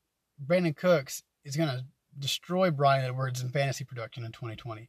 Brandin 0.45 0.77
Cooks 0.77 1.23
is 1.45 1.57
going 1.57 1.69
to 1.69 1.85
destroy 2.19 2.71
Bryan 2.71 3.05
Edwards 3.05 3.43
in 3.43 3.51
fantasy 3.51 3.85
production 3.85 4.25
in 4.25 4.33
2020. 4.33 4.89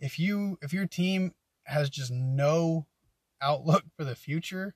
If 0.00 0.18
you 0.18 0.58
if 0.62 0.72
your 0.72 0.86
team 0.86 1.34
has 1.64 1.90
just 1.90 2.10
no 2.10 2.86
outlook 3.40 3.84
for 3.96 4.04
the 4.04 4.16
future 4.16 4.74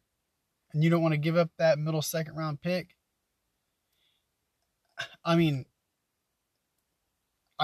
and 0.72 0.84
you 0.84 0.90
don't 0.90 1.02
want 1.02 1.12
to 1.12 1.18
give 1.18 1.36
up 1.36 1.50
that 1.58 1.78
middle 1.78 2.02
second 2.02 2.36
round 2.36 2.62
pick, 2.62 2.96
I 5.24 5.36
mean, 5.36 5.66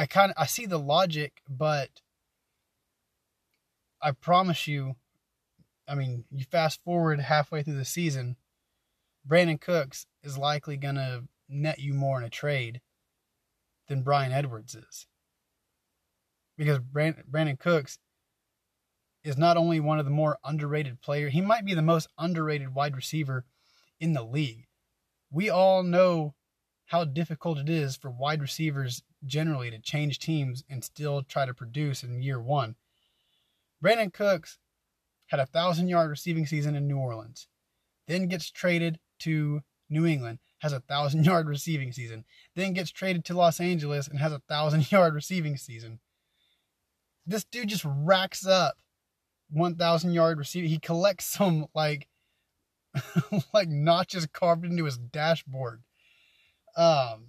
I 0.01 0.07
kind 0.07 0.31
of 0.31 0.37
I 0.41 0.47
see 0.47 0.65
the 0.65 0.79
logic, 0.79 1.43
but 1.47 1.91
I 4.01 4.13
promise 4.13 4.67
you, 4.67 4.97
I 5.87 5.95
mean, 5.95 6.25
you 6.31 6.47
fast 6.51 6.83
forward 6.83 7.21
halfway 7.21 7.63
through 7.63 7.77
the 7.77 7.85
season, 7.85 8.37
Brandin 9.29 9.61
Cooks 9.61 10.07
is 10.23 10.39
likely 10.39 10.79
to 10.79 11.25
net 11.51 11.81
you 11.81 11.93
more 11.93 12.17
in 12.17 12.25
a 12.25 12.31
trade 12.31 12.81
than 13.89 14.03
Bryan 14.03 14.33
Edwards 14.33 14.75
is. 14.75 15.07
Because 16.57 16.79
Brandin 16.79 17.59
Cooks 17.59 17.99
is 19.23 19.37
not 19.37 19.59
only 19.59 19.81
one 19.81 19.99
of 19.99 20.07
the 20.07 20.11
more 20.11 20.39
underrated 20.43 21.03
players, 21.03 21.35
he 21.35 21.43
might 21.43 21.67
be 21.67 21.75
the 21.75 21.83
most 21.83 22.09
underrated 22.17 22.75
wide 22.75 22.97
receiver 22.97 23.45
in 24.01 24.15
the 24.15 24.25
league. 24.25 24.67
We 25.31 25.51
all 25.51 25.83
know 25.83 26.37
how 26.91 27.05
difficult 27.05 27.57
it 27.57 27.69
is 27.69 27.95
for 27.95 28.11
wide 28.11 28.43
receivers 28.43 29.05
generally 29.25 29.71
to 29.71 29.79
change 29.79 30.19
teams 30.19 30.65
and 30.69 30.83
still 30.83 31.23
try 31.23 31.47
to 31.47 31.55
produce 31.55 32.03
in 32.03 32.21
year 32.21 32.41
one. 32.43 32.75
Brandin 33.83 34.13
Cooks 34.13 34.59
had 35.29 35.39
a 35.39 35.47
thousand 35.47 35.87
yard 35.87 36.11
receiving 36.11 36.47
season 36.47 36.75
in 36.75 36.89
New 36.89 36.99
Orleans, 36.99 37.47
then 38.09 38.27
gets 38.27 38.51
traded 38.51 38.99
to 39.21 39.61
New 39.89 40.05
England, 40.05 40.41
has 40.59 40.73
a 40.73 40.81
thousand 40.81 41.25
yard 41.27 41.47
receiving 41.49 41.93
season, 41.93 42.25
then 42.57 42.73
gets 42.73 42.91
traded 42.91 43.25
to 43.27 43.35
Los 43.35 43.61
Angeles 43.61 44.09
and 44.09 44.19
has 44.19 44.33
a 44.33 44.43
thousand 44.49 44.91
yard 44.91 45.15
receiving 45.15 45.57
season. 45.57 46.01
This 47.25 47.45
dude 47.45 47.69
just 47.69 47.87
racks 47.87 48.45
up 48.45 48.75
1,000 49.51 50.13
yard 50.13 50.39
receiving. 50.39 50.71
He 50.71 50.81
collects 50.81 51.27
some 51.27 51.67
like 51.73 52.09
like 53.55 53.69
notches 53.69 54.27
carved 54.27 54.65
into 54.65 54.87
his 54.87 54.99
dashboard. 54.99 55.85
Um, 56.81 57.29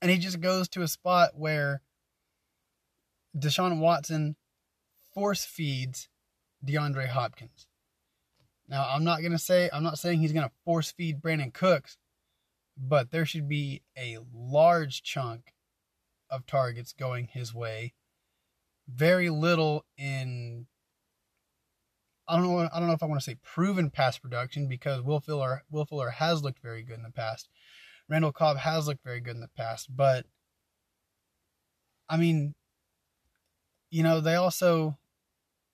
and 0.00 0.08
he 0.08 0.18
just 0.18 0.40
goes 0.40 0.68
to 0.68 0.82
a 0.82 0.88
spot 0.88 1.30
where 1.34 1.82
Deshaun 3.36 3.80
Watson 3.80 4.36
force 5.12 5.44
feeds 5.44 6.08
DeAndre 6.64 7.08
Hopkins. 7.08 7.66
Now, 8.68 8.88
I'm 8.88 9.02
not 9.02 9.20
going 9.20 9.32
to 9.32 9.38
say, 9.38 9.68
I'm 9.72 9.82
not 9.82 9.98
saying 9.98 10.20
he's 10.20 10.32
going 10.32 10.46
to 10.46 10.54
force 10.64 10.92
feed 10.92 11.20
Brandin 11.20 11.52
Cooks, 11.52 11.98
but 12.78 13.10
there 13.10 13.26
should 13.26 13.48
be 13.48 13.82
a 13.98 14.18
large 14.32 15.02
chunk 15.02 15.52
of 16.30 16.46
targets 16.46 16.92
going 16.92 17.26
his 17.26 17.52
way. 17.52 17.92
Very 18.86 19.30
little 19.30 19.84
in 19.98 20.68
I 22.26 22.36
don't 22.36 22.44
know 22.44 22.68
I 22.72 22.78
don't 22.78 22.88
know 22.88 22.94
if 22.94 23.02
I 23.02 23.06
want 23.06 23.20
to 23.20 23.24
say 23.24 23.36
proven 23.42 23.90
pass 23.90 24.18
production 24.18 24.68
because 24.68 25.02
Will 25.02 25.20
Fuller 25.20 25.62
Will 25.70 25.84
Fuller 25.84 26.10
has 26.10 26.42
looked 26.42 26.60
very 26.62 26.82
good 26.82 26.96
in 26.96 27.02
the 27.02 27.10
past. 27.10 27.48
Randall 28.08 28.32
Cobb 28.32 28.58
has 28.58 28.86
looked 28.86 29.04
very 29.04 29.20
good 29.20 29.34
in 29.34 29.40
the 29.40 29.48
past, 29.56 29.94
but 29.94 30.26
I 32.08 32.16
mean, 32.16 32.54
you 33.90 34.02
know, 34.02 34.20
they 34.20 34.34
also 34.34 34.98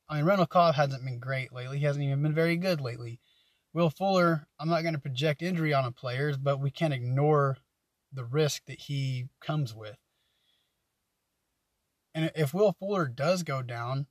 I 0.09 0.17
mean, 0.17 0.25
Randall 0.25 0.47
Cobb 0.47 0.75
hasn't 0.75 1.05
been 1.05 1.21
great 1.21 1.53
lately. 1.53 1.79
He 1.79 1.85
hasn't 1.85 2.05
even 2.05 2.23
been 2.23 2.35
very 2.35 2.57
good 2.57 2.81
lately. 2.81 3.21
Will 3.73 3.91
Fuller, 3.91 4.49
I'm 4.59 4.69
not 4.69 4.83
going 4.83 4.95
to 4.95 5.01
project 5.01 5.43
injury 5.43 5.73
on 5.73 5.85
a 5.85 5.93
players, 5.93 6.37
but 6.37 6.61
we 6.61 6.73
can't 6.73 6.93
ignore 6.93 7.59
the 8.13 8.25
risk 8.25 8.65
that 8.67 8.81
he 8.81 9.29
comes 9.41 9.73
with. 9.73 9.97
And 12.13 12.33
if 12.35 12.53
Will 12.53 12.73
Fuller 12.73 13.07
does 13.07 13.45
go 13.45 13.63
down 13.63 14.07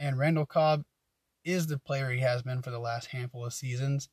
and 0.00 0.18
Randall 0.18 0.46
Cobb 0.46 0.84
is 1.46 1.68
the 1.68 1.78
player 1.78 2.10
he 2.10 2.20
has 2.20 2.42
been 2.42 2.60
for 2.60 2.70
the 2.70 2.78
last 2.78 3.06
handful 3.06 3.46
of 3.46 3.54
seasons, 3.54 4.10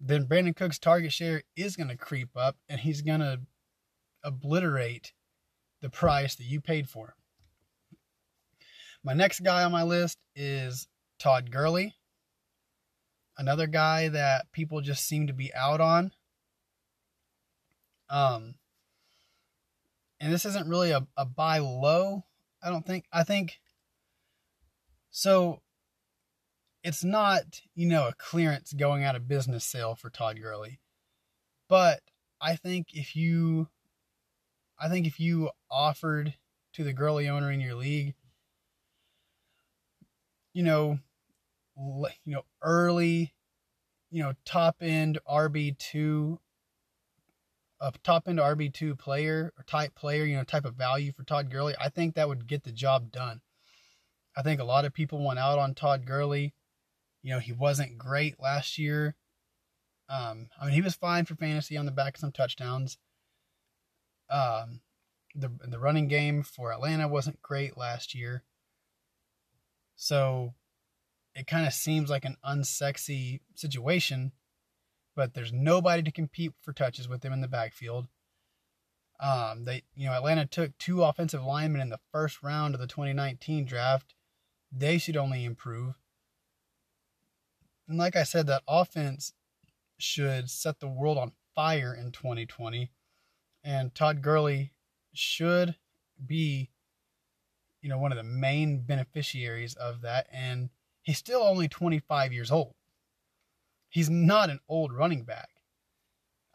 then 0.00 0.26
Brandin 0.26 0.54
Cooks' 0.54 0.78
target 0.78 1.12
share 1.12 1.42
is 1.56 1.76
going 1.76 1.88
to 1.88 1.96
creep 1.96 2.30
up 2.36 2.56
and 2.68 2.80
he's 2.80 3.02
going 3.02 3.20
to 3.20 3.40
obliterate 4.22 5.12
the 5.80 5.88
price 5.88 6.34
that 6.34 6.44
you 6.44 6.60
paid 6.60 6.88
for 6.88 7.06
him. 7.06 7.14
My 9.04 9.14
next 9.14 9.40
guy 9.40 9.62
on 9.62 9.72
my 9.72 9.84
list 9.84 10.18
is 10.34 10.88
Todd 11.18 11.50
Gurley. 11.50 11.94
Another 13.36 13.68
guy 13.68 14.08
that 14.08 14.50
people 14.52 14.80
just 14.80 15.06
seem 15.06 15.28
to 15.28 15.32
be 15.32 15.54
out 15.54 15.80
on. 15.80 16.10
Um, 18.10 18.54
and 20.20 20.32
this 20.32 20.44
isn't 20.44 20.68
really 20.68 20.90
a, 20.90 21.06
a 21.16 21.24
buy 21.24 21.58
low, 21.58 22.24
I 22.62 22.70
don't 22.70 22.84
think. 22.84 23.04
I 23.12 23.22
think 23.22 23.60
so. 25.10 25.62
It's 26.82 27.04
not, 27.04 27.60
you 27.74 27.86
know, 27.86 28.08
a 28.08 28.14
clearance 28.14 28.72
going 28.72 29.04
out 29.04 29.16
of 29.16 29.28
business 29.28 29.64
sale 29.64 29.94
for 29.94 30.10
Todd 30.10 30.40
Gurley. 30.40 30.80
But 31.68 32.00
I 32.40 32.56
think 32.56 32.88
if 32.94 33.16
you 33.16 33.68
I 34.80 34.88
think 34.88 35.06
if 35.06 35.18
you 35.18 35.50
offered 35.70 36.34
to 36.74 36.84
the 36.84 36.92
Gurley 36.92 37.28
owner 37.28 37.50
in 37.50 37.60
your 37.60 37.74
league 37.74 38.14
you 40.58 40.64
know, 40.64 40.98
you 41.76 42.34
know, 42.34 42.42
early, 42.62 43.32
you 44.10 44.20
know, 44.20 44.32
top 44.44 44.78
end 44.80 45.16
RB2, 45.30 46.36
a 47.80 47.92
top 48.02 48.26
end 48.26 48.40
RB2 48.40 48.98
player 48.98 49.52
or 49.56 49.64
type 49.64 49.94
player, 49.94 50.24
you 50.24 50.36
know, 50.36 50.42
type 50.42 50.64
of 50.64 50.74
value 50.74 51.12
for 51.12 51.22
Todd 51.22 51.48
Gurley, 51.48 51.74
I 51.80 51.90
think 51.90 52.16
that 52.16 52.26
would 52.26 52.48
get 52.48 52.64
the 52.64 52.72
job 52.72 53.12
done. 53.12 53.40
I 54.36 54.42
think 54.42 54.60
a 54.60 54.64
lot 54.64 54.84
of 54.84 54.92
people 54.92 55.24
went 55.24 55.38
out 55.38 55.60
on 55.60 55.74
Todd 55.74 56.04
Gurley. 56.04 56.54
You 57.22 57.34
know, 57.34 57.40
he 57.40 57.52
wasn't 57.52 57.98
great 57.98 58.40
last 58.40 58.78
year. 58.78 59.16
Um, 60.08 60.48
I 60.60 60.66
mean, 60.66 60.74
he 60.74 60.80
was 60.80 60.94
fine 60.94 61.24
for 61.24 61.34
fantasy 61.34 61.76
on 61.76 61.86
the 61.86 61.92
back 61.92 62.14
of 62.14 62.20
some 62.20 62.32
touchdowns. 62.32 62.98
Um, 64.30 64.80
the 65.34 65.50
the 65.66 65.78
running 65.78 66.08
game 66.08 66.42
for 66.42 66.72
Atlanta 66.72 67.08
wasn't 67.08 67.42
great 67.42 67.76
last 67.76 68.14
year. 68.14 68.44
So 69.96 70.54
it 71.34 71.46
kind 71.46 71.66
of 71.66 71.72
seems 71.72 72.08
like 72.10 72.24
an 72.24 72.36
unsexy 72.46 73.40
situation, 73.54 74.32
but 75.14 75.34
there's 75.34 75.52
nobody 75.52 76.02
to 76.02 76.12
compete 76.12 76.52
for 76.60 76.72
touches 76.72 77.08
with 77.08 77.24
him 77.24 77.32
in 77.32 77.40
the 77.40 77.48
backfield. 77.48 78.06
Um, 79.20 79.64
they, 79.64 79.82
you 79.94 80.06
know, 80.06 80.12
Atlanta 80.12 80.46
took 80.46 80.76
two 80.78 81.02
offensive 81.02 81.44
linemen 81.44 81.80
in 81.80 81.88
the 81.88 82.00
first 82.12 82.42
round 82.42 82.74
of 82.74 82.80
the 82.80 82.86
2019 82.86 83.64
draft. 83.64 84.14
They 84.70 84.98
should 84.98 85.16
only 85.16 85.44
improve. 85.44 85.94
And 87.88 87.96
like 87.96 88.16
I 88.16 88.22
said, 88.22 88.46
that 88.46 88.62
offense 88.68 89.32
should 89.98 90.50
set 90.50 90.78
the 90.78 90.88
world 90.88 91.18
on 91.18 91.32
fire 91.54 91.94
in 91.94 92.12
2020. 92.12 92.90
And 93.64 93.94
Todd 93.94 94.22
Gurley 94.22 94.72
should 95.12 95.74
be, 96.24 96.70
you 97.80 97.88
know, 97.88 97.98
one 97.98 98.12
of 98.12 98.18
the 98.18 98.22
main 98.22 98.80
beneficiaries 98.80 99.74
of 99.74 100.02
that. 100.02 100.26
And 100.30 100.70
he's 101.02 101.18
still 101.18 101.42
only 101.42 101.68
25 101.68 102.32
years 102.32 102.50
old. 102.50 102.74
He's 103.88 104.10
not 104.10 104.50
an 104.50 104.60
old 104.68 104.92
running 104.92 105.24
back. 105.24 105.48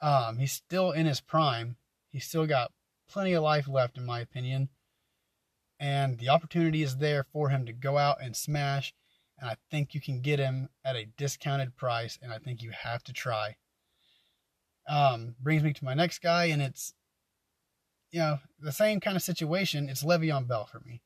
Um, 0.01 0.37
he's 0.37 0.51
still 0.51 0.91
in 0.91 1.05
his 1.05 1.21
prime. 1.21 1.77
He's 2.09 2.25
still 2.25 2.45
got 2.45 2.71
plenty 3.09 3.33
of 3.33 3.43
life 3.43 3.67
left, 3.67 3.97
in 3.97 4.05
my 4.05 4.19
opinion. 4.19 4.69
And 5.79 6.19
the 6.19 6.29
opportunity 6.29 6.83
is 6.83 6.97
there 6.97 7.25
for 7.33 7.49
him 7.49 7.65
to 7.65 7.73
go 7.73 7.97
out 7.97 8.21
and 8.21 8.35
smash. 8.35 8.93
And 9.43 9.51
I 9.51 9.57
think 9.69 9.93
you 9.93 9.99
can 9.99 10.21
get 10.21 10.39
him 10.39 10.69
at 10.85 10.95
a 10.95 11.09
discounted 11.17 11.75
price. 11.75 12.17
And 12.21 12.31
I 12.31 12.37
think 12.37 12.61
you 12.61 12.71
have 12.71 13.03
to 13.03 13.11
try. 13.11 13.57
Um, 14.87 15.35
brings 15.37 15.63
me 15.63 15.73
to 15.73 15.83
my 15.83 15.93
next 15.93 16.21
guy, 16.21 16.45
and 16.45 16.61
it's 16.61 16.93
you 18.13 18.19
know, 18.19 18.39
the 18.59 18.71
same 18.71 18.99
kind 18.99 19.17
of 19.17 19.23
situation, 19.23 19.89
it's 19.89 20.03
Le'Veon 20.03 20.47
Bell 20.47 20.65
for 20.65 20.79
me. 20.85 21.01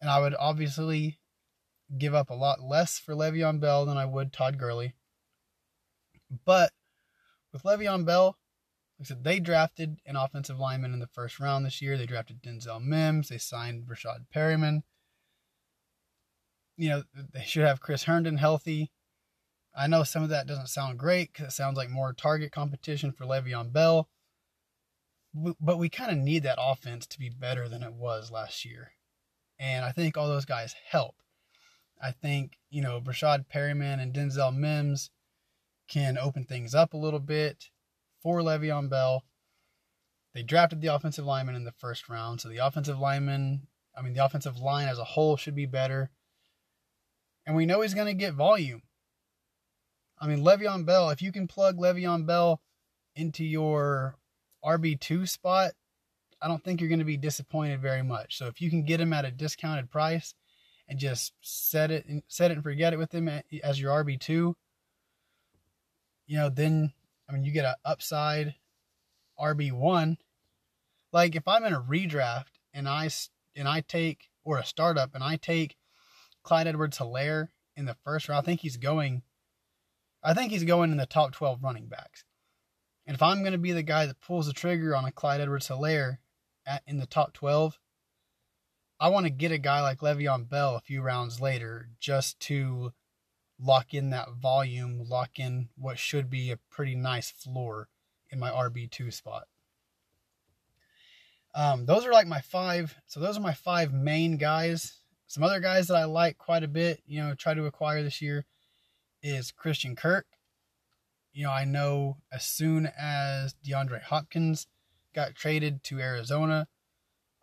And 0.00 0.10
I 0.10 0.20
would 0.20 0.34
obviously 0.38 1.20
give 1.96 2.14
up 2.14 2.30
a 2.30 2.34
lot 2.34 2.60
less 2.60 2.98
for 2.98 3.14
Le'Veon 3.14 3.60
Bell 3.60 3.86
than 3.86 3.96
I 3.96 4.04
would 4.04 4.32
Todd 4.32 4.58
Gurley. 4.58 4.96
But 6.44 6.72
with 7.52 7.62
Le'Veon 7.62 8.04
Bell, 8.04 8.36
like 8.98 9.06
I 9.06 9.08
said, 9.08 9.22
they 9.22 9.38
drafted 9.38 10.00
an 10.04 10.16
offensive 10.16 10.58
lineman 10.58 10.92
in 10.92 10.98
the 10.98 11.06
first 11.06 11.38
round 11.38 11.64
this 11.64 11.80
year. 11.80 11.96
They 11.96 12.06
drafted 12.06 12.42
Denzel 12.42 12.82
Mims. 12.82 13.28
They 13.28 13.38
signed 13.38 13.86
Breshad 13.86 14.26
Perriman. 14.34 14.82
You 16.76 16.88
know, 16.88 17.02
they 17.32 17.44
should 17.44 17.64
have 17.64 17.80
Chris 17.80 18.04
Herndon 18.04 18.38
healthy. 18.38 18.90
I 19.74 19.86
know 19.86 20.02
some 20.04 20.22
of 20.22 20.28
that 20.30 20.46
doesn't 20.46 20.68
sound 20.68 20.98
great 20.98 21.32
because 21.32 21.48
it 21.48 21.56
sounds 21.56 21.76
like 21.76 21.88
more 21.88 22.12
target 22.12 22.52
competition 22.52 23.12
for 23.12 23.24
Le'Veon 23.24 23.72
Bell 23.72 24.08
but 25.34 25.78
we 25.78 25.88
kind 25.88 26.10
of 26.10 26.18
need 26.18 26.42
that 26.42 26.58
offense 26.60 27.06
to 27.06 27.18
be 27.18 27.30
better 27.30 27.68
than 27.68 27.82
it 27.82 27.94
was 27.94 28.30
last 28.30 28.64
year. 28.64 28.92
And 29.58 29.84
I 29.84 29.92
think 29.92 30.16
all 30.16 30.28
those 30.28 30.44
guys 30.44 30.74
help. 30.90 31.16
I 32.00 32.10
think, 32.10 32.58
you 32.70 32.82
know, 32.82 33.00
Breshad 33.00 33.46
Perriman 33.52 34.00
and 34.00 34.12
Denzel 34.12 34.54
Mims 34.54 35.10
can 35.88 36.18
open 36.18 36.44
things 36.44 36.74
up 36.74 36.92
a 36.92 36.98
little 36.98 37.20
bit 37.20 37.70
for 38.22 38.40
Le'Veon 38.40 38.90
Bell. 38.90 39.24
They 40.34 40.42
drafted 40.42 40.80
the 40.80 40.94
offensive 40.94 41.24
lineman 41.24 41.54
in 41.54 41.64
the 41.64 41.72
first 41.72 42.08
round. 42.08 42.40
So 42.40 42.48
the 42.48 42.58
offensive 42.58 42.98
lineman, 42.98 43.68
I 43.96 44.02
mean, 44.02 44.14
the 44.14 44.24
offensive 44.24 44.58
line 44.58 44.88
as 44.88 44.98
a 44.98 45.04
whole 45.04 45.36
should 45.36 45.54
be 45.54 45.66
better. 45.66 46.10
And 47.46 47.56
we 47.56 47.66
know 47.66 47.80
he's 47.80 47.94
going 47.94 48.06
to 48.06 48.14
get 48.14 48.34
volume. 48.34 48.82
I 50.18 50.26
mean, 50.26 50.44
Le'Veon 50.44 50.86
Bell, 50.86 51.10
if 51.10 51.20
you 51.20 51.32
can 51.32 51.48
plug 51.48 51.78
Le'Veon 51.78 52.26
Bell 52.26 52.60
into 53.16 53.44
your 53.44 54.16
RB2 54.64 55.28
spot, 55.28 55.72
I 56.40 56.48
don't 56.48 56.62
think 56.62 56.80
you're 56.80 56.88
going 56.88 56.98
to 56.98 57.04
be 57.04 57.16
disappointed 57.16 57.80
very 57.80 58.02
much. 58.02 58.36
So 58.38 58.46
if 58.46 58.60
you 58.60 58.70
can 58.70 58.84
get 58.84 59.00
him 59.00 59.12
at 59.12 59.24
a 59.24 59.30
discounted 59.30 59.90
price 59.90 60.34
and 60.88 60.98
just 60.98 61.32
set 61.40 61.90
it 61.90 62.06
and 62.06 62.22
set 62.28 62.50
it 62.50 62.54
and 62.54 62.62
forget 62.62 62.92
it 62.92 62.98
with 62.98 63.12
him 63.12 63.28
as 63.62 63.80
your 63.80 64.04
RB2, 64.04 64.54
you 66.26 66.36
know, 66.36 66.48
then 66.48 66.92
I 67.28 67.32
mean 67.32 67.44
you 67.44 67.52
get 67.52 67.64
an 67.64 67.74
upside 67.84 68.54
RB1. 69.40 70.16
Like 71.12 71.36
if 71.36 71.46
I'm 71.46 71.64
in 71.64 71.74
a 71.74 71.80
redraft 71.80 72.58
and 72.72 72.88
I 72.88 73.10
and 73.54 73.68
I 73.68 73.80
take 73.80 74.28
or 74.44 74.58
a 74.58 74.64
startup 74.64 75.14
and 75.14 75.22
I 75.22 75.36
take 75.36 75.76
Clyde 76.42 76.66
Edwards-Helaire 76.66 77.48
in 77.76 77.84
the 77.84 77.96
first 78.04 78.28
round, 78.28 78.42
I 78.42 78.46
think 78.46 78.60
he's 78.60 78.76
going 78.76 79.22
I 80.22 80.34
think 80.34 80.52
he's 80.52 80.64
going 80.64 80.92
in 80.92 80.98
the 80.98 81.06
top 81.06 81.32
12 81.32 81.62
running 81.62 81.86
backs. 81.86 82.24
And 83.06 83.14
if 83.14 83.22
I'm 83.22 83.40
going 83.40 83.52
to 83.52 83.58
be 83.58 83.72
the 83.72 83.82
guy 83.82 84.06
that 84.06 84.20
pulls 84.20 84.46
the 84.46 84.52
trigger 84.52 84.94
on 84.94 85.04
a 85.04 85.12
Clyde 85.12 85.40
Edwards 85.40 85.68
Helaire 85.68 86.18
in 86.86 86.98
the 86.98 87.06
top 87.06 87.32
12, 87.32 87.78
I 89.00 89.08
want 89.08 89.26
to 89.26 89.30
get 89.30 89.50
a 89.50 89.58
guy 89.58 89.82
like 89.82 89.98
Le'Veon 89.98 90.48
Bell 90.48 90.76
a 90.76 90.80
few 90.80 91.02
rounds 91.02 91.40
later 91.40 91.88
just 91.98 92.38
to 92.40 92.92
lock 93.58 93.94
in 93.94 94.10
that 94.10 94.28
volume, 94.40 95.04
lock 95.08 95.40
in 95.40 95.70
what 95.76 95.98
should 95.98 96.30
be 96.30 96.52
a 96.52 96.58
pretty 96.70 96.94
nice 96.94 97.30
floor 97.32 97.88
in 98.30 98.38
my 98.38 98.50
RB2 98.50 99.12
spot. 99.12 99.48
Um, 101.54 101.84
those 101.84 102.06
are 102.06 102.12
like 102.12 102.28
my 102.28 102.40
five. 102.40 102.94
So 103.06 103.18
those 103.18 103.36
are 103.36 103.42
my 103.42 103.54
five 103.54 103.92
main 103.92 104.36
guys. 104.36 105.01
Some 105.32 105.42
other 105.42 105.60
guys 105.60 105.88
that 105.88 105.96
I 105.96 106.04
like 106.04 106.36
quite 106.36 106.62
a 106.62 106.68
bit, 106.68 107.02
you 107.06 107.22
know, 107.22 107.34
try 107.34 107.54
to 107.54 107.64
acquire 107.64 108.02
this 108.02 108.20
year 108.20 108.44
is 109.22 109.50
Christian 109.50 109.96
Kirk 109.96 110.26
you 111.32 111.44
know, 111.44 111.50
I 111.50 111.64
know 111.64 112.18
as 112.30 112.44
soon 112.44 112.90
as 112.98 113.54
DeAndre 113.66 114.02
Hopkins 114.02 114.66
got 115.14 115.34
traded 115.34 115.82
to 115.84 116.00
Arizona, 116.00 116.68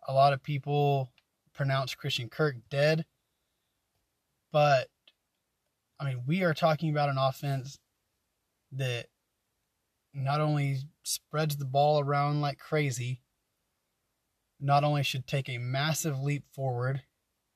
a 0.06 0.12
lot 0.12 0.32
of 0.32 0.42
people 0.42 1.10
pronounced 1.52 1.98
Christian 1.98 2.28
Kirk 2.28 2.56
dead. 2.70 3.04
But, 4.52 4.88
I 5.98 6.04
mean, 6.04 6.22
we 6.26 6.42
are 6.42 6.54
talking 6.54 6.90
about 6.90 7.08
an 7.08 7.18
offense 7.18 7.78
that 8.72 9.06
not 10.14 10.40
only 10.40 10.78
spreads 11.02 11.56
the 11.56 11.64
ball 11.64 12.00
around 12.00 12.40
like 12.40 12.58
crazy, 12.58 13.20
not 14.60 14.84
only 14.84 15.02
should 15.02 15.26
take 15.26 15.48
a 15.48 15.58
massive 15.58 16.20
leap 16.20 16.44
forward, 16.52 17.02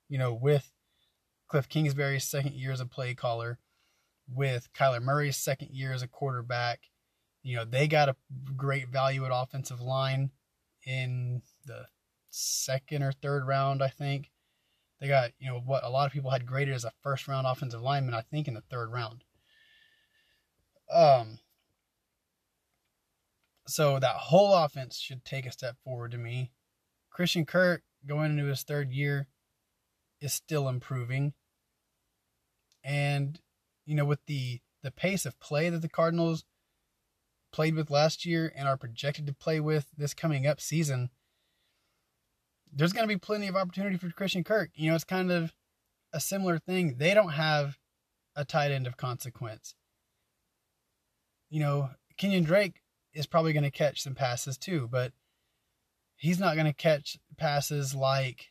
you 0.09 0.17
know, 0.17 0.33
with 0.33 0.71
Cliff 1.47 1.69
Kingsbury's 1.69 2.23
second 2.23 2.53
year 2.53 2.71
as 2.71 2.79
a 2.79 2.85
play 2.85 3.13
caller, 3.13 3.59
with 4.27 4.71
Kyler 4.73 5.01
Murray's 5.01 5.37
second 5.37 5.69
year 5.71 5.93
as 5.93 6.01
a 6.01 6.07
quarterback. 6.07 6.81
You 7.43 7.57
know, 7.57 7.65
they 7.65 7.87
got 7.87 8.09
a 8.09 8.15
great 8.55 8.89
value 8.89 9.25
at 9.25 9.31
offensive 9.33 9.79
line 9.79 10.31
in 10.85 11.41
the 11.65 11.85
second 12.31 13.03
or 13.03 13.11
third 13.11 13.45
round, 13.45 13.83
I 13.83 13.89
think. 13.89 14.31
They 14.99 15.07
got, 15.07 15.31
you 15.39 15.49
know, 15.49 15.59
what 15.59 15.83
a 15.83 15.89
lot 15.89 16.07
of 16.07 16.13
people 16.13 16.31
had 16.31 16.45
graded 16.45 16.73
as 16.73 16.85
a 16.85 16.91
first 17.03 17.27
round 17.27 17.45
offensive 17.45 17.81
lineman, 17.81 18.13
I 18.13 18.21
think, 18.21 18.47
in 18.47 18.53
the 18.53 18.61
third 18.61 18.91
round. 18.91 19.23
Um, 20.91 21.39
so 23.67 23.99
that 23.99 24.15
whole 24.15 24.53
offense 24.53 24.97
should 24.97 25.25
take 25.25 25.45
a 25.45 25.51
step 25.51 25.75
forward 25.83 26.11
to 26.11 26.17
me. 26.17 26.51
Christian 27.11 27.45
Kirk 27.45 27.83
going 28.05 28.31
into 28.31 28.45
his 28.45 28.63
third 28.63 28.91
year 28.91 29.27
is 30.25 30.33
still 30.33 30.67
improving. 30.67 31.33
And 32.83 33.39
you 33.85 33.95
know, 33.95 34.05
with 34.05 34.25
the 34.25 34.59
the 34.83 34.91
pace 34.91 35.25
of 35.25 35.39
play 35.39 35.69
that 35.69 35.81
the 35.81 35.89
Cardinals 35.89 36.43
played 37.51 37.75
with 37.75 37.89
last 37.89 38.25
year 38.25 38.51
and 38.55 38.67
are 38.67 38.77
projected 38.77 39.25
to 39.27 39.33
play 39.33 39.59
with 39.59 39.87
this 39.97 40.13
coming 40.13 40.45
up 40.45 40.59
season, 40.59 41.09
there's 42.73 42.91
going 42.93 43.07
to 43.07 43.13
be 43.13 43.17
plenty 43.17 43.47
of 43.47 43.55
opportunity 43.55 43.97
for 43.97 44.09
Christian 44.09 44.43
Kirk. 44.43 44.71
You 44.75 44.89
know, 44.89 44.95
it's 44.95 45.05
kind 45.05 45.31
of 45.31 45.53
a 46.11 46.19
similar 46.19 46.59
thing. 46.59 46.95
They 46.97 47.13
don't 47.13 47.31
have 47.31 47.77
a 48.35 48.43
tight 48.43 48.71
end 48.71 48.85
of 48.85 48.97
consequence. 48.97 49.75
You 51.49 51.61
know, 51.61 51.89
Kenyan 52.19 52.45
Drake 52.45 52.81
is 53.13 53.25
probably 53.25 53.53
going 53.53 53.63
to 53.63 53.71
catch 53.71 54.01
some 54.01 54.15
passes 54.15 54.57
too, 54.57 54.89
but 54.91 55.13
he's 56.17 56.39
not 56.39 56.55
going 56.55 56.67
to 56.67 56.73
catch 56.73 57.17
passes 57.37 57.95
like 57.95 58.49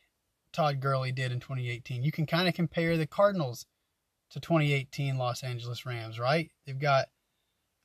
Todd 0.55 0.79
Gurley 0.79 1.11
did 1.11 1.31
in 1.31 1.39
2018. 1.39 2.03
You 2.03 2.11
can 2.11 2.25
kind 2.25 2.47
of 2.47 2.53
compare 2.53 2.97
the 2.97 3.07
Cardinals 3.07 3.65
to 4.31 4.39
2018 4.39 5.17
Los 5.17 5.43
Angeles 5.43 5.85
Rams, 5.85 6.19
right? 6.19 6.49
They've 6.65 6.79
got 6.79 7.07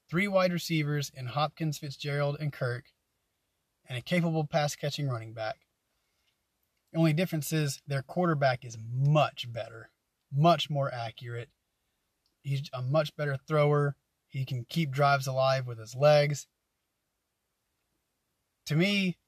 three 0.09 0.29
wide 0.29 0.53
receivers 0.53 1.11
in 1.15 1.27
Hopkins, 1.27 1.79
Fitzgerald, 1.79 2.37
and 2.41 2.53
Kirk, 2.53 2.87
and 3.89 3.99
a 3.99 4.03
capable 4.03 4.47
pass 4.47 4.77
catching 4.77 5.09
running 5.09 5.33
back. 5.33 5.57
The 6.93 6.99
only 6.99 7.13
difference 7.13 7.53
is 7.53 7.83
their 7.87 8.03
quarterback 8.03 8.65
is 8.65 8.79
much 8.93 9.53
better, 9.53 9.91
much 10.33 10.71
more 10.71 10.93
accurate, 10.93 11.51
He's 12.43 12.71
a 12.73 12.83
much 12.83 13.15
better 13.17 13.37
thrower. 13.37 13.97
He 14.29 14.45
can 14.45 14.65
keep 14.69 14.91
drives 14.91 15.27
alive 15.27 15.67
with 15.67 15.79
his 15.79 15.95
legs. 15.95 16.47
To 18.67 18.77
me, 18.77 19.19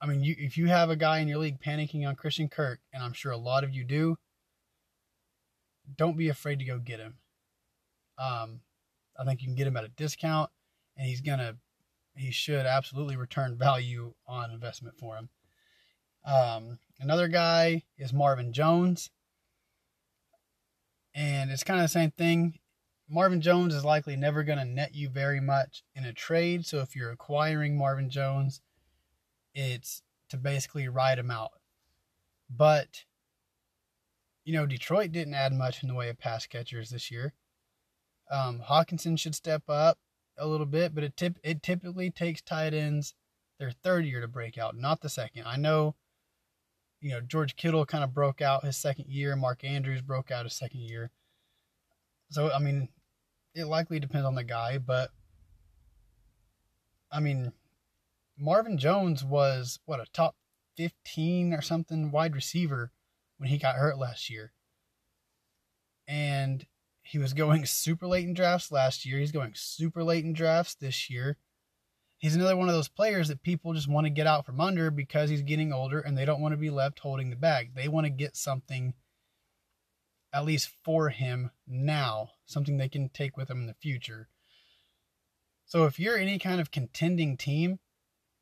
I 0.00 0.06
mean, 0.06 0.22
you, 0.22 0.34
if 0.38 0.56
you 0.56 0.66
have 0.66 0.90
a 0.90 0.96
guy 0.96 1.18
in 1.18 1.28
your 1.28 1.38
league 1.38 1.60
panicking 1.60 2.06
on 2.06 2.14
Christian 2.14 2.48
Kirk, 2.48 2.80
and 2.92 3.02
I'm 3.02 3.12
sure 3.12 3.32
a 3.32 3.36
lot 3.36 3.64
of 3.64 3.74
you 3.74 3.84
do, 3.84 4.16
don't 5.96 6.16
be 6.16 6.28
afraid 6.28 6.60
to 6.60 6.64
go 6.64 6.78
get 6.78 7.00
him. 7.00 7.16
Um, 8.18 8.60
I 9.18 9.24
think 9.24 9.42
you 9.42 9.48
can 9.48 9.56
get 9.56 9.66
him 9.66 9.76
at 9.76 9.84
a 9.84 9.88
discount, 9.88 10.50
and 10.96 11.06
he's 11.06 11.20
gonna, 11.20 11.56
he 12.14 12.30
should 12.30 12.66
absolutely 12.66 13.16
return 13.16 13.56
value 13.58 14.14
on 14.26 14.50
investment 14.50 14.96
for 14.98 15.16
him. 15.16 15.28
Um, 16.24 16.78
another 17.00 17.28
guy 17.28 17.82
is 17.96 18.12
Marvin 18.12 18.52
Jones, 18.52 19.10
and 21.14 21.50
it's 21.50 21.64
kind 21.64 21.80
of 21.80 21.84
the 21.84 21.88
same 21.88 22.12
thing. 22.12 22.58
Marvin 23.08 23.40
Jones 23.40 23.74
is 23.74 23.84
likely 23.84 24.16
never 24.16 24.42
going 24.42 24.58
to 24.58 24.64
net 24.64 24.94
you 24.94 25.08
very 25.08 25.40
much 25.40 25.82
in 25.94 26.04
a 26.04 26.12
trade. 26.12 26.66
So 26.66 26.80
if 26.80 26.94
you're 26.94 27.10
acquiring 27.10 27.76
Marvin 27.76 28.10
Jones, 28.10 28.60
it's 29.58 30.02
to 30.28 30.36
basically 30.36 30.88
ride 30.88 31.18
him 31.18 31.30
out. 31.30 31.50
But, 32.48 33.04
you 34.44 34.52
know, 34.52 34.66
Detroit 34.66 35.10
didn't 35.10 35.34
add 35.34 35.52
much 35.52 35.82
in 35.82 35.88
the 35.88 35.94
way 35.94 36.08
of 36.08 36.18
pass 36.18 36.46
catchers 36.46 36.90
this 36.90 37.10
year. 37.10 37.34
Um, 38.30 38.62
Hockenson 38.66 39.18
should 39.18 39.34
step 39.34 39.62
up 39.68 39.98
a 40.38 40.46
little 40.46 40.66
bit, 40.66 40.94
but 40.94 41.02
it 41.02 41.16
tip 41.16 41.38
it 41.42 41.62
typically 41.62 42.10
takes 42.10 42.40
tight 42.40 42.72
ends 42.72 43.14
their 43.58 43.72
third 43.72 44.04
year 44.04 44.20
to 44.20 44.28
break 44.28 44.56
out, 44.56 44.76
not 44.76 45.00
the 45.00 45.08
second. 45.08 45.44
I 45.44 45.56
know, 45.56 45.96
you 47.00 47.10
know, 47.10 47.20
George 47.20 47.56
Kittle 47.56 47.84
kind 47.84 48.04
of 48.04 48.14
broke 48.14 48.40
out 48.40 48.64
his 48.64 48.76
second 48.76 49.06
year, 49.08 49.34
Mark 49.34 49.64
Andrews 49.64 50.02
broke 50.02 50.30
out 50.30 50.44
his 50.44 50.54
second 50.54 50.80
year. 50.80 51.10
So 52.30 52.52
I 52.52 52.60
mean, 52.60 52.88
it 53.54 53.64
likely 53.64 53.98
depends 53.98 54.26
on 54.26 54.36
the 54.36 54.44
guy, 54.44 54.78
but 54.78 55.10
I 57.10 57.20
mean, 57.20 57.52
Marvin 58.38 58.78
Jones 58.78 59.24
was 59.24 59.80
what 59.84 60.00
a 60.00 60.06
top 60.12 60.36
15 60.76 61.52
or 61.52 61.60
something 61.60 62.10
wide 62.10 62.34
receiver 62.34 62.92
when 63.38 63.48
he 63.48 63.58
got 63.58 63.76
hurt 63.76 63.98
last 63.98 64.30
year. 64.30 64.52
And 66.06 66.66
he 67.02 67.18
was 67.18 67.32
going 67.32 67.66
super 67.66 68.06
late 68.06 68.26
in 68.26 68.34
drafts 68.34 68.70
last 68.70 69.04
year. 69.04 69.18
He's 69.18 69.32
going 69.32 69.52
super 69.54 70.04
late 70.04 70.24
in 70.24 70.32
drafts 70.32 70.74
this 70.74 71.10
year. 71.10 71.36
He's 72.18 72.34
another 72.34 72.56
one 72.56 72.68
of 72.68 72.74
those 72.74 72.88
players 72.88 73.28
that 73.28 73.42
people 73.42 73.74
just 73.74 73.88
want 73.88 74.06
to 74.06 74.10
get 74.10 74.26
out 74.26 74.44
from 74.44 74.60
under 74.60 74.90
because 74.90 75.30
he's 75.30 75.42
getting 75.42 75.72
older 75.72 76.00
and 76.00 76.16
they 76.16 76.24
don't 76.24 76.40
want 76.40 76.52
to 76.52 76.58
be 76.58 76.70
left 76.70 76.98
holding 76.98 77.30
the 77.30 77.36
bag. 77.36 77.74
They 77.74 77.88
want 77.88 78.06
to 78.06 78.10
get 78.10 78.36
something 78.36 78.94
at 80.32 80.44
least 80.44 80.70
for 80.84 81.08
him 81.08 81.50
now, 81.66 82.30
something 82.44 82.76
they 82.76 82.88
can 82.88 83.08
take 83.08 83.36
with 83.36 83.48
them 83.48 83.60
in 83.60 83.66
the 83.66 83.74
future. 83.74 84.28
So 85.64 85.86
if 85.86 85.98
you're 85.98 86.16
any 86.16 86.38
kind 86.38 86.60
of 86.60 86.70
contending 86.70 87.36
team, 87.36 87.78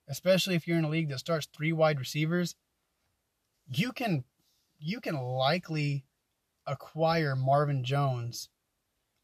especially 0.08 0.54
if 0.54 0.66
you're 0.66 0.78
in 0.78 0.84
a 0.84 0.88
league 0.88 1.08
that 1.10 1.18
starts 1.18 1.46
three 1.46 1.72
wide 1.72 1.98
receivers, 1.98 2.54
you 3.68 3.92
can 3.92 4.24
you 4.78 5.00
can 5.00 5.16
likely 5.16 6.04
acquire 6.66 7.34
Marvin 7.34 7.84
Jones. 7.84 8.48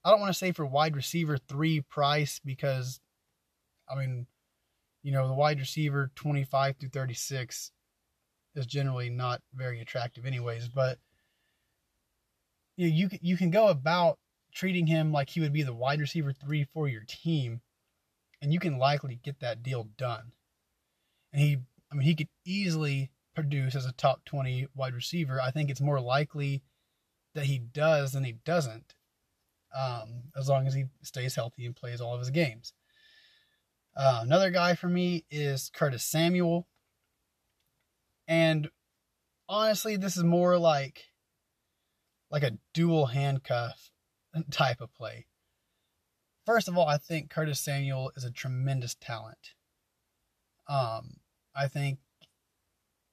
I 0.05 0.11
don't 0.11 0.21
want 0.21 0.33
to 0.33 0.39
say 0.39 0.53
for 0.53 0.67
wide 0.67 0.97
receiver 0.97 1.37
3 1.37 1.83
price 1.83 2.41
because 2.45 3.01
I 3.89 3.95
mean, 3.95 4.27
you 5.03 5.13
know, 5.13 5.29
the 5.29 5.35
wide 5.35 5.59
receiver 5.59 6.11
25 6.15 6.77
through 6.77 6.89
36 6.89 7.73
is 8.55 8.67
generally 8.67 9.11
not 9.11 9.43
very 9.55 9.81
attractive 9.81 10.27
anyways, 10.27 10.69
but 10.69 10.99
you 12.77 12.89
know, 12.89 12.95
you 12.95 13.09
can, 13.09 13.19
you 13.23 13.37
can 13.37 13.51
go 13.51 13.69
about 13.69 14.19
treating 14.53 14.87
him 14.87 15.13
like 15.13 15.31
he 15.31 15.41
would 15.41 15.53
be 15.53 15.63
the 15.63 15.75
wide 15.75 16.01
receiver 16.01 16.33
three 16.33 16.65
for 16.73 16.89
your 16.89 17.05
team, 17.07 17.61
and 18.41 18.53
you 18.53 18.59
can 18.59 18.79
likely 18.79 19.21
get 19.23 19.41
that 19.41 19.63
deal 19.63 19.89
done. 19.97 20.33
And 21.33 21.43
he, 21.43 21.59
I 21.91 21.95
mean, 21.95 22.07
he 22.07 22.15
could 22.15 22.29
easily 22.45 23.11
produce 23.35 23.75
as 23.75 23.87
a 23.87 23.93
top 23.93 24.25
20 24.25 24.69
wide 24.75 24.95
receiver. 24.95 25.41
I 25.41 25.51
think 25.51 25.71
it's 25.71 25.81
more 25.81 26.01
likely 26.01 26.63
that 27.35 27.47
he 27.47 27.59
does 27.59 28.13
than 28.13 28.25
he 28.25 28.33
doesn't, 28.45 28.95
um, 29.77 30.25
as 30.37 30.49
long 30.49 30.67
as 30.67 30.75
he 30.75 30.85
stays 31.03 31.35
healthy 31.35 31.65
and 31.65 31.75
plays 31.75 32.01
all 32.01 32.15
of 32.15 32.21
his 32.21 32.31
games. 32.31 32.73
Uh, 33.97 34.21
another 34.23 34.51
guy 34.51 34.75
for 34.75 34.89
me 34.89 35.25
is 35.31 35.71
Curtis 35.75 36.05
Samuel. 36.05 36.67
And 38.27 38.71
honestly, 39.49 39.97
this 39.97 40.17
is 40.17 40.25
more 40.25 40.59
like 40.59 41.05
like 42.31 42.43
a 42.43 42.57
dual 42.73 43.07
handcuff 43.07 43.91
type 44.51 44.81
of 44.81 44.95
play. 44.95 45.27
First 46.47 46.67
of 46.67 46.77
all, 46.77 46.89
I 46.89 46.97
think 46.97 47.31
Curtis 47.31 47.61
Samuel 47.61 48.11
is 48.17 48.25
a 48.25 48.31
tremendous 48.31 48.95
talent. 48.95 49.55
Um, 50.69 51.17
I 51.55 51.69
think, 51.69 51.99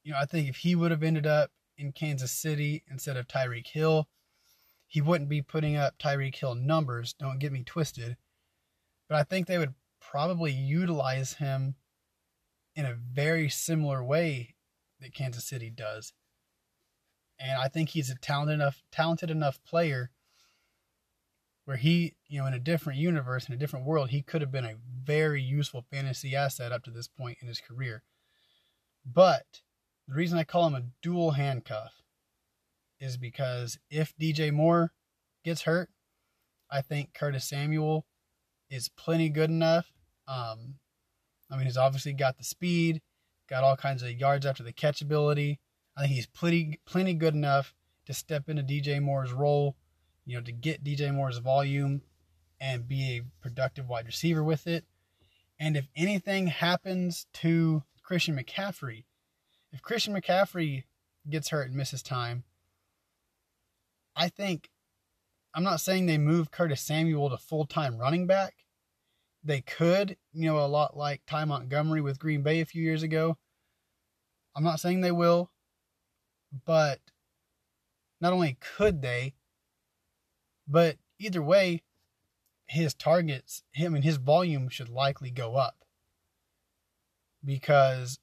you 0.04 0.13
know, 0.13 0.19
I 0.19 0.25
think 0.25 0.47
if 0.47 0.58
he 0.58 0.75
would 0.75 0.91
have 0.91 1.04
ended 1.04 1.28
up 1.28 1.52
in 1.78 1.91
Kansas 1.91 2.32
City 2.32 2.84
instead 2.89 3.17
of 3.17 3.28
Tyreek 3.28 3.67
Hill, 3.67 4.08
he 4.88 5.02
wouldn't 5.02 5.30
be 5.30 5.41
putting 5.41 5.75
up 5.75 5.97
Tyreek 5.97 6.36
Hill 6.36 6.56
numbers. 6.56 7.13
Don't 7.13 7.39
get 7.39 7.52
me 7.52 7.63
twisted. 7.63 8.17
But 9.08 9.17
I 9.17 9.23
think 9.23 9.47
they 9.47 9.58
would 9.58 9.73
probably 9.99 10.52
utilize 10.52 11.34
him 11.34 11.75
in 12.75 12.86
a 12.86 12.93
very 12.93 13.49
similar 13.49 14.04
way 14.04 14.56
that 14.99 15.13
Kansas 15.13 15.45
City 15.45 15.69
does 15.69 16.13
and 17.39 17.58
I 17.58 17.67
think 17.67 17.89
he's 17.89 18.10
a 18.10 18.15
talented 18.15 18.56
enough 18.56 18.84
talented 18.91 19.32
enough 19.32 19.63
player 19.63 20.12
where 21.65 21.78
he, 21.78 22.15
you 22.28 22.41
know, 22.41 22.47
in 22.47 22.54
a 22.54 22.60
different 22.60 22.99
universe, 22.99 23.47
in 23.47 23.54
a 23.54 23.58
different 23.58 23.86
world, 23.86 24.10
he 24.10 24.23
could 24.23 24.41
have 24.41 24.52
been 24.52 24.65
a 24.65 24.75
very 25.04 25.41
useful 25.41 25.86
fantasy 25.91 26.36
asset 26.36 26.71
up 26.71 26.84
to 26.84 26.91
this 26.91 27.08
point 27.08 27.38
in 27.41 27.47
his 27.47 27.62
career. 27.62 28.02
But 29.12 29.62
the 30.08 30.15
reason 30.15 30.38
I 30.38 30.43
call 30.43 30.67
him 30.67 30.76
a 30.76 30.86
dual 31.02 31.32
handcuff 31.32 31.93
is 33.00 33.17
because 33.17 33.80
if 33.89 34.13
DJ 34.17 34.52
Moore 34.52 34.91
gets 35.43 35.63
hurt, 35.63 35.89
I 36.69 36.82
think 36.82 37.13
Curtis 37.13 37.45
Samuel 37.45 38.06
is 38.69 38.89
plenty 38.89 39.30
good 39.30 39.50
enough. 39.50 39.91
Um, 40.28 40.76
I 41.50 41.56
mean, 41.56 41.65
he's 41.65 41.78
obviously 41.78 42.13
got 42.13 42.38
the 42.38 42.43
speed, 42.43 43.02
got 43.50 43.63
all 43.63 43.76
kinds 43.76 44.04
of 44.04 44.12
yards 44.12 44.45
after 44.45 44.63
the 44.63 44.74
catch 44.74 45.02
ability. 45.02 45.60
I 45.98 46.02
think 46.02 46.13
he's 46.13 46.28
plenty 46.28 46.80
plenty 46.86 47.13
good 47.13 47.34
enough 47.34 47.74
to 48.06 48.13
step 48.13 48.48
into 48.48 48.62
DJ 48.62 49.02
Moore's 49.02 49.34
role, 49.34 49.76
you 50.26 50.36
know, 50.36 50.43
to 50.43 50.52
get 50.52 50.84
DJ 50.84 51.13
Moore's 51.13 51.39
volume 51.39 52.02
and 52.60 52.88
be 52.88 53.17
a 53.17 53.22
productive 53.41 53.88
wide 53.88 54.06
receiver 54.06 54.43
with 54.43 54.67
it. 54.67 54.86
And 55.60 55.76
if 55.76 55.88
anything 55.95 56.48
happens 56.48 57.26
to 57.36 57.84
Christian 58.10 58.36
McCaffrey, 58.36 59.04
if 59.72 59.84
Christian 59.84 60.15
McCaffrey 60.15 60.86
gets 61.30 61.50
hurt 61.50 61.67
and 61.67 61.76
misses 61.76 62.02
time, 62.02 62.43
I 64.15 64.30
think 64.30 64.72
I'm 65.54 65.62
not 65.62 65.80
saying 65.80 66.08
they 66.08 66.17
move 66.17 66.50
Curtis 66.50 66.82
Samuel 66.82 67.30
to 67.30 67.38
full 67.38 67.67
time 67.67 68.00
running 68.00 68.26
back. 68.26 68.65
They 69.43 69.62
could, 69.62 70.17
you 70.34 70.48
know, 70.48 70.58
a 70.58 70.65
lot 70.65 70.98
like 70.98 71.22
Ty 71.28 71.45
Montgomery 71.45 72.02
with 72.02 72.17
Green 72.17 72.41
Bay 72.41 72.62
a 72.62 72.65
few 72.65 72.82
years 72.82 73.04
ago. 73.04 73.38
I'm 74.56 74.63
not 74.63 74.80
saying 74.80 75.02
they 75.02 75.12
will. 75.12 75.52
But 76.65 77.02
not 78.19 78.34
only 78.34 78.58
could 78.60 79.04
they, 79.04 79.36
but 80.67 80.98
either 81.19 81.43
way, 81.43 81.84
his 82.65 82.95
targets, 82.95 83.62
him 83.72 83.93
and 83.93 84.04
his 84.04 84.17
volume 84.17 84.67
should 84.67 84.89
likely 84.89 85.30
go 85.30 85.58
up 85.58 85.79
because 87.43 88.19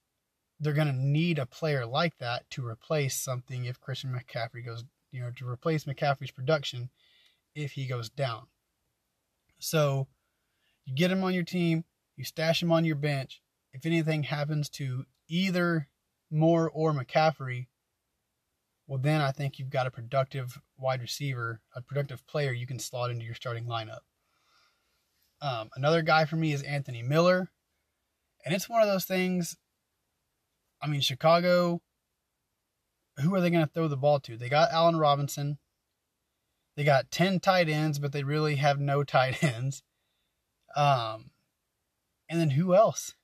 they're 0.60 0.72
going 0.72 0.86
to 0.86 0.92
need 0.92 1.38
a 1.38 1.46
player 1.46 1.84
like 1.86 2.16
that 2.18 2.48
to 2.50 2.66
replace 2.66 3.16
something 3.16 3.64
if 3.64 3.80
Christian 3.80 4.12
McCaffrey 4.12 4.64
goes, 4.64 4.84
you 5.12 5.20
know, 5.20 5.30
to 5.36 5.48
replace 5.48 5.84
McCaffrey's 5.84 6.30
production 6.30 6.90
if 7.54 7.72
he 7.72 7.86
goes 7.86 8.08
down. 8.08 8.46
So 9.58 10.08
you 10.84 10.94
get 10.94 11.10
him 11.10 11.24
on 11.24 11.34
your 11.34 11.42
team, 11.42 11.84
you 12.16 12.24
stash 12.24 12.62
him 12.62 12.72
on 12.72 12.84
your 12.84 12.96
bench. 12.96 13.42
If 13.72 13.84
anything 13.84 14.22
happens 14.22 14.68
to 14.70 15.04
either 15.28 15.88
Moore 16.30 16.70
or 16.72 16.92
McCaffrey, 16.92 17.66
well, 18.86 18.98
then 18.98 19.20
I 19.20 19.32
think 19.32 19.58
you've 19.58 19.70
got 19.70 19.86
a 19.86 19.90
productive 19.90 20.60
wide 20.78 21.00
receiver, 21.00 21.60
a 21.74 21.82
productive 21.82 22.26
player 22.26 22.52
you 22.52 22.66
can 22.66 22.78
slot 22.78 23.10
into 23.10 23.24
your 23.24 23.34
starting 23.34 23.64
lineup. 23.64 24.00
Um, 25.42 25.70
another 25.74 26.02
guy 26.02 26.24
for 26.24 26.36
me 26.36 26.52
is 26.52 26.62
Anthony 26.62 27.02
Miller. 27.02 27.50
And 28.46 28.54
it's 28.54 28.68
one 28.68 28.80
of 28.80 28.88
those 28.88 29.04
things. 29.04 29.58
I 30.80 30.86
mean, 30.86 31.02
Chicago, 31.02 31.82
who 33.18 33.34
are 33.34 33.42
they 33.42 33.50
going 33.50 33.66
to 33.66 33.70
throw 33.70 33.88
the 33.88 33.96
ball 33.98 34.20
to? 34.20 34.38
They 34.38 34.48
got 34.48 34.72
Allen 34.72 34.96
Robinson. 34.96 35.58
They 36.76 36.84
got 36.84 37.10
10 37.10 37.40
tight 37.40 37.68
ends, 37.68 37.98
but 37.98 38.12
they 38.12 38.22
really 38.22 38.56
have 38.56 38.80
no 38.80 39.04
tight 39.04 39.42
ends. 39.42 39.82
Um, 40.74 41.30
and 42.30 42.40
then 42.40 42.50
who 42.50 42.74
else? 42.74 43.14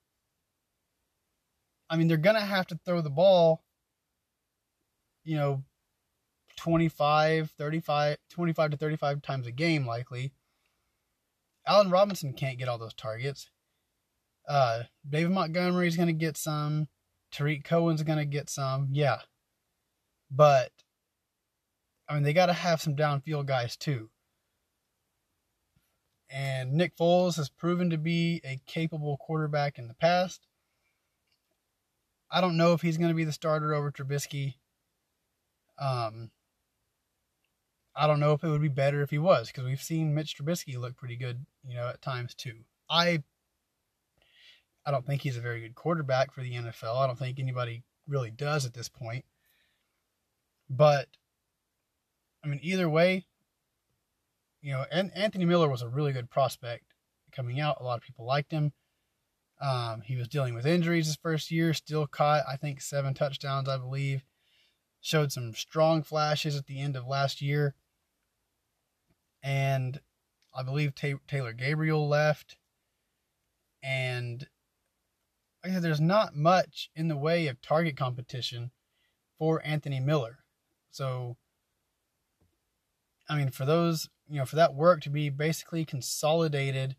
I 1.89 1.97
mean, 1.97 2.09
they're 2.09 2.19
going 2.19 2.37
to 2.37 2.43
have 2.43 2.67
to 2.67 2.79
throw 2.85 3.01
the 3.01 3.09
ball 3.09 3.63
you 5.25 5.37
know, 5.37 5.63
25, 6.57 7.51
35, 7.51 8.17
25 8.31 8.71
to 8.71 8.77
35 8.77 9.23
times 9.23 9.47
a 9.47 9.53
game, 9.53 9.87
likely. 9.87 10.33
Allen 11.67 11.91
Robinson 11.91 12.33
can't 12.33 12.59
get 12.59 12.69
all 12.69 12.79
those 12.79 12.95
targets. 12.95 13.51
Uh, 14.49 14.83
David 15.09 15.31
Montgomery's 15.31 15.97
going 15.97 16.09
to 16.09 16.13
get 16.13 16.37
some. 16.37 16.89
Tarik 17.31 17.65
Cohen's 17.65 18.03
going 18.03 18.19
to 18.19 18.25
get 18.25 18.51
some. 18.51 18.89
Yeah. 18.93 19.19
But, 20.31 20.71
I 22.09 22.15
mean, 22.15 22.23
they 22.23 22.33
got 22.33 22.47
to 22.47 22.53
have 22.53 22.81
some 22.81 22.97
downfield 22.97 23.47
guys 23.47 23.77
too. 23.77 24.11
And 26.31 26.73
Nick 26.73 26.97
Foles 26.97 27.37
has 27.37 27.51
proven 27.51 27.91
to 27.91 27.99
be 27.99 28.41
a 28.45 28.59
capable 28.67 29.19
quarterback 29.19 29.79
in 29.79 29.89
the 29.89 29.95
past. 29.95 30.47
I 32.31 32.41
don't 32.41 32.57
know 32.57 32.73
if 32.73 32.81
he's 32.81 32.97
going 32.97 33.11
to 33.11 33.15
be 33.15 33.25
the 33.25 33.33
starter 33.33 33.75
over 33.75 33.93
Trubisky. 33.93 34.55
Um, 35.79 36.31
I 37.95 38.07
don't 38.07 38.21
know 38.21 38.33
if 38.33 38.43
it 38.43 38.49
would 38.49 38.63
be 38.63 38.69
better 38.69 39.03
if 39.03 39.11
he 39.11 39.19
was 39.19 39.49
because 39.49 39.65
we've 39.65 39.83
seen 39.83 40.15
Mitch 40.15 40.39
Trubisky 40.39 40.79
look 40.79 40.97
pretty 40.97 41.17
good, 41.17 41.45
you 41.67 41.75
know, 41.75 41.89
at 41.89 42.01
times 42.01 42.35
too. 42.35 42.65
I 42.89 43.23
I 44.85 44.91
don't 44.91 45.07
think 45.07 45.23
he's 45.23 45.37
a 45.37 45.41
very 45.41 45.61
good 45.61 45.75
quarterback 45.75 46.33
for 46.33 46.43
the 46.43 46.53
NFL. 46.53 46.97
I 46.97 47.07
don't 47.07 47.19
think 47.19 47.39
anybody 47.39 47.85
really 48.07 48.31
does 48.31 48.67
at 48.67 48.75
this 48.75 48.89
point. 48.89 49.25
But 50.69 51.09
I 52.45 52.49
mean, 52.49 52.61
either 52.63 52.89
way, 52.89 53.27
you 54.61 54.73
know, 54.73 54.85
and 54.91 55.11
Anthony 55.15 55.45
Miller 55.45 55.69
was 55.69 55.83
a 55.83 55.89
really 55.89 56.13
good 56.13 56.31
prospect 56.31 56.95
coming 57.35 57.61
out. 57.61 57.79
A 57.81 57.85
lot 57.85 57.99
of 57.99 58.03
people 58.03 58.25
liked 58.25 58.53
him. 58.53 58.73
Um, 59.61 60.01
he 60.01 60.17
was 60.17 60.29
dealing 60.29 60.55
with 60.55 60.67
injuries 60.67 61.07
his 61.07 61.17
first 61.17 61.51
year, 61.51 61.73
still 61.73 62.07
caught, 62.07 62.43
I 62.49 62.57
think, 62.57 62.81
seven 62.81 63.15
touchdowns, 63.15 63.69
I 63.69 63.77
believe. 63.77 64.25
Showed 65.01 65.31
some 65.31 65.55
strong 65.55 66.03
flashes 66.03 66.57
at 66.57 66.67
the 66.67 66.81
end 66.81 66.97
of 66.97 67.07
last 67.07 67.41
year. 67.41 67.75
And 69.43 70.01
I 70.55 70.63
believe 70.63 70.95
Taylor 70.95 71.53
Gabriel 71.53 72.09
left. 72.09 72.57
And 73.83 74.47
like 75.63 75.71
I 75.71 75.75
said, 75.75 75.83
there's 75.83 76.01
not 76.01 76.35
much 76.35 76.91
in 76.97 77.09
the 77.09 77.17
way 77.17 77.47
of 77.47 77.61
target 77.63 77.97
competition 77.97 78.71
for 79.39 79.65
Anthony 79.65 80.01
Miller. 80.01 80.39
So, 80.91 81.37
I 83.29 83.37
mean, 83.37 83.51
for 83.51 83.65
those, 83.65 84.09
you 84.29 84.39
know, 84.39 84.45
for 84.45 84.57
that 84.57 84.75
work 84.75 85.03
to 85.03 85.11
be 85.11 85.31
basically 85.31 85.85
consolidated 85.85 86.97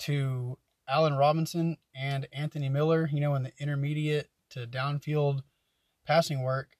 to 0.00 0.58
Allen 0.88 1.14
Robinson 1.14 1.76
and 1.94 2.26
Anthony 2.32 2.68
Miller, 2.68 3.08
you 3.12 3.20
know, 3.20 3.34
in 3.34 3.44
the 3.44 3.52
intermediate 3.58 4.28
to 4.50 4.66
downfield 4.66 5.42
passing 6.06 6.42
work, 6.42 6.70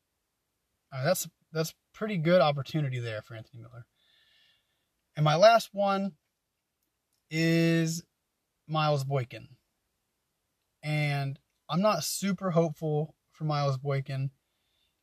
uh, 0.92 1.04
that's 1.04 1.28
that's 1.52 1.74
pretty 1.92 2.16
good 2.16 2.40
opportunity 2.40 2.98
there 2.98 3.22
for 3.22 3.34
Anthony 3.34 3.62
Miller. 3.62 3.86
And 5.16 5.24
my 5.24 5.36
last 5.36 5.70
one 5.72 6.12
is 7.30 8.02
Miles 8.66 9.04
Boykin. 9.04 9.48
And 10.84 11.38
I'm 11.68 11.80
not 11.80 12.04
super 12.04 12.52
hopeful 12.52 13.16
for 13.32 13.44
Miles 13.44 13.78
Boykin. 13.78 14.30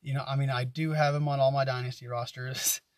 You 0.00 0.14
know, 0.14 0.24
I 0.26 0.36
mean, 0.36 0.48
I 0.48 0.64
do 0.64 0.92
have 0.92 1.14
him 1.14 1.28
on 1.28 1.40
all 1.40 1.52
my 1.52 1.64
dynasty 1.64 2.06
rosters. 2.06 2.80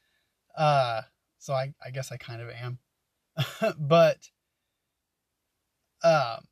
Uh, 0.57 1.03
so 1.38 1.53
I, 1.53 1.75
I 1.85 1.90
guess 1.90 2.12
I 2.12 2.16
kind 2.16 2.40
of 2.40 2.49
am. 2.49 2.79
but 3.77 4.18
um, 6.05 6.44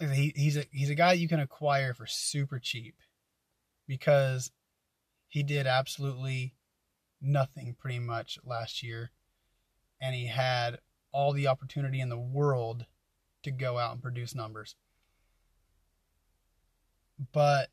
he, 0.00 0.32
he's 0.34 0.56
a 0.56 0.64
he's 0.70 0.88
a 0.88 0.94
guy 0.94 1.12
you 1.12 1.28
can 1.28 1.40
acquire 1.40 1.92
for 1.92 2.06
super 2.06 2.58
cheap 2.58 2.94
because 3.86 4.50
he 5.28 5.42
did 5.42 5.66
absolutely 5.66 6.54
nothing 7.20 7.76
pretty 7.78 7.98
much 7.98 8.38
last 8.44 8.82
year 8.82 9.10
and 10.00 10.14
he 10.14 10.26
had 10.26 10.78
all 11.12 11.32
the 11.32 11.46
opportunity 11.46 12.00
in 12.00 12.08
the 12.08 12.18
world 12.18 12.86
to 13.42 13.50
go 13.50 13.78
out 13.78 13.92
and 13.92 14.02
produce 14.02 14.34
numbers. 14.34 14.76
But 17.32 17.70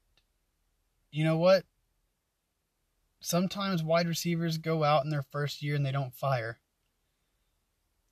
you 1.12 1.23
know 1.23 1.38
what? 1.38 1.63
Sometimes 3.19 3.84
wide 3.84 4.08
receivers 4.08 4.58
go 4.58 4.84
out 4.84 5.04
in 5.04 5.12
their 5.12 5.23
first 5.23 5.62
year 5.62 5.75
and 5.75 5.86
they 5.86 5.91
don't 5.91 6.15
fire. 6.15 6.60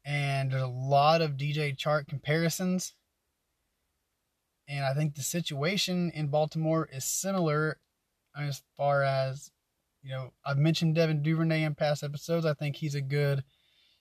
And 0.05 0.51
there's 0.51 0.63
a 0.63 0.67
lot 0.67 1.21
of 1.21 1.31
DJ 1.31 1.75
Chark 1.75 2.07
comparisons. 2.07 2.93
And 4.67 4.85
I 4.85 4.93
think 4.93 5.15
the 5.15 5.21
situation 5.21 6.11
in 6.13 6.27
Baltimore 6.27 6.87
is 6.91 7.05
similar 7.05 7.79
as 8.37 8.61
far 8.77 9.03
as, 9.03 9.51
you 10.03 10.11
know, 10.11 10.33
I've 10.45 10.57
mentioned 10.57 10.95
Devin 10.95 11.23
Duvernay 11.23 11.63
in 11.63 11.75
past 11.75 12.03
episodes. 12.03 12.45
I 12.45 12.53
think 12.53 12.75
he's 12.75 12.95
a 12.95 13.01
good 13.01 13.43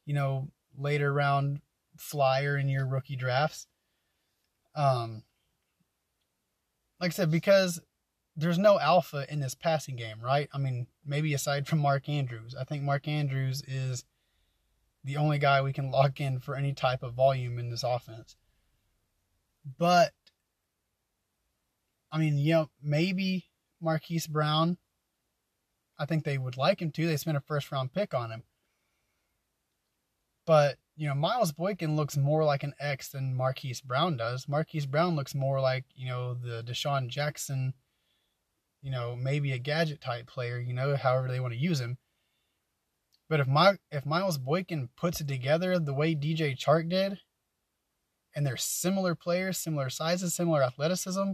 you 0.08 0.14
know, 0.14 0.48
later 0.76 1.12
round 1.12 1.60
flyer 1.98 2.56
in 2.56 2.66
your 2.66 2.86
rookie 2.86 3.14
drafts. 3.14 3.66
Um, 4.74 5.22
like 7.00 7.10
I 7.10 7.14
said, 7.14 7.30
because 7.30 7.80
there's 8.36 8.58
no 8.58 8.78
alpha 8.78 9.26
in 9.30 9.40
this 9.40 9.54
passing 9.54 9.96
game, 9.96 10.20
right? 10.22 10.48
I 10.52 10.58
mean, 10.58 10.86
maybe 11.04 11.34
aside 11.34 11.66
from 11.66 11.80
Mark 11.80 12.08
Andrews, 12.08 12.54
I 12.58 12.64
think 12.64 12.82
Mark 12.82 13.08
Andrews 13.08 13.62
is 13.66 14.04
the 15.04 15.16
only 15.16 15.38
guy 15.38 15.62
we 15.62 15.72
can 15.72 15.90
lock 15.90 16.20
in 16.20 16.38
for 16.38 16.54
any 16.54 16.72
type 16.72 17.02
of 17.02 17.14
volume 17.14 17.58
in 17.58 17.70
this 17.70 17.82
offense. 17.82 18.36
But 19.78 20.12
I 22.10 22.18
mean, 22.18 22.38
you 22.38 22.52
know, 22.54 22.70
maybe 22.82 23.46
Marquise 23.80 24.26
Brown. 24.26 24.78
I 25.98 26.06
think 26.06 26.24
they 26.24 26.38
would 26.38 26.56
like 26.56 26.80
him 26.80 26.92
to. 26.92 27.06
They 27.06 27.16
spent 27.16 27.36
a 27.36 27.40
first 27.40 27.72
round 27.72 27.92
pick 27.92 28.14
on 28.14 28.30
him. 28.30 28.44
But, 30.46 30.78
you 30.98 31.06
know, 31.06 31.14
Miles 31.14 31.52
Boykin 31.52 31.94
looks 31.94 32.16
more 32.16 32.42
like 32.42 32.64
an 32.64 32.74
X 32.80 33.10
than 33.10 33.36
Marquise 33.36 33.80
Brown 33.80 34.16
does. 34.16 34.48
Marquise 34.48 34.84
Brown 34.84 35.14
looks 35.14 35.32
more 35.32 35.60
like, 35.60 35.84
you 35.94 36.08
know, 36.08 36.34
the 36.34 36.64
DeSean 36.64 37.06
Jackson, 37.06 37.72
you 38.82 38.90
know, 38.90 39.14
maybe 39.14 39.52
a 39.52 39.58
gadget 39.58 40.00
type 40.00 40.26
player, 40.26 40.58
you 40.58 40.74
know, 40.74 40.96
however 40.96 41.28
they 41.28 41.38
want 41.38 41.54
to 41.54 41.58
use 41.58 41.80
him. 41.80 41.98
But 43.28 43.38
if 43.38 43.46
my 43.46 43.76
if 43.92 44.04
Miles 44.04 44.38
Boykin 44.38 44.88
puts 44.96 45.20
it 45.20 45.28
together 45.28 45.78
the 45.78 45.94
way 45.94 46.16
DJ 46.16 46.58
Chark 46.58 46.88
did, 46.88 47.20
and 48.34 48.44
they're 48.44 48.56
similar 48.56 49.14
players, 49.14 49.56
similar 49.56 49.90
sizes, 49.90 50.34
similar 50.34 50.64
athleticism, 50.64 51.32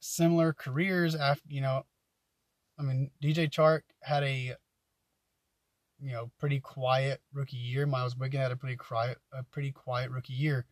similar 0.00 0.54
careers 0.54 1.14
after 1.14 1.46
you 1.46 1.60
know, 1.60 1.82
I 2.78 2.82
mean 2.84 3.10
DJ 3.22 3.50
Chark 3.50 3.82
had 4.02 4.22
a 4.22 4.54
you 6.02 6.12
know 6.12 6.30
pretty 6.38 6.60
quiet 6.60 7.20
rookie 7.32 7.56
year. 7.56 7.86
Miles 7.86 8.14
Boykin 8.14 8.40
had 8.40 8.52
a 8.52 8.56
pretty 8.56 8.76
quiet 8.76 9.18
a 9.32 9.42
pretty 9.44 9.70
quiet 9.70 10.10
rookie 10.10 10.32
year. 10.32 10.66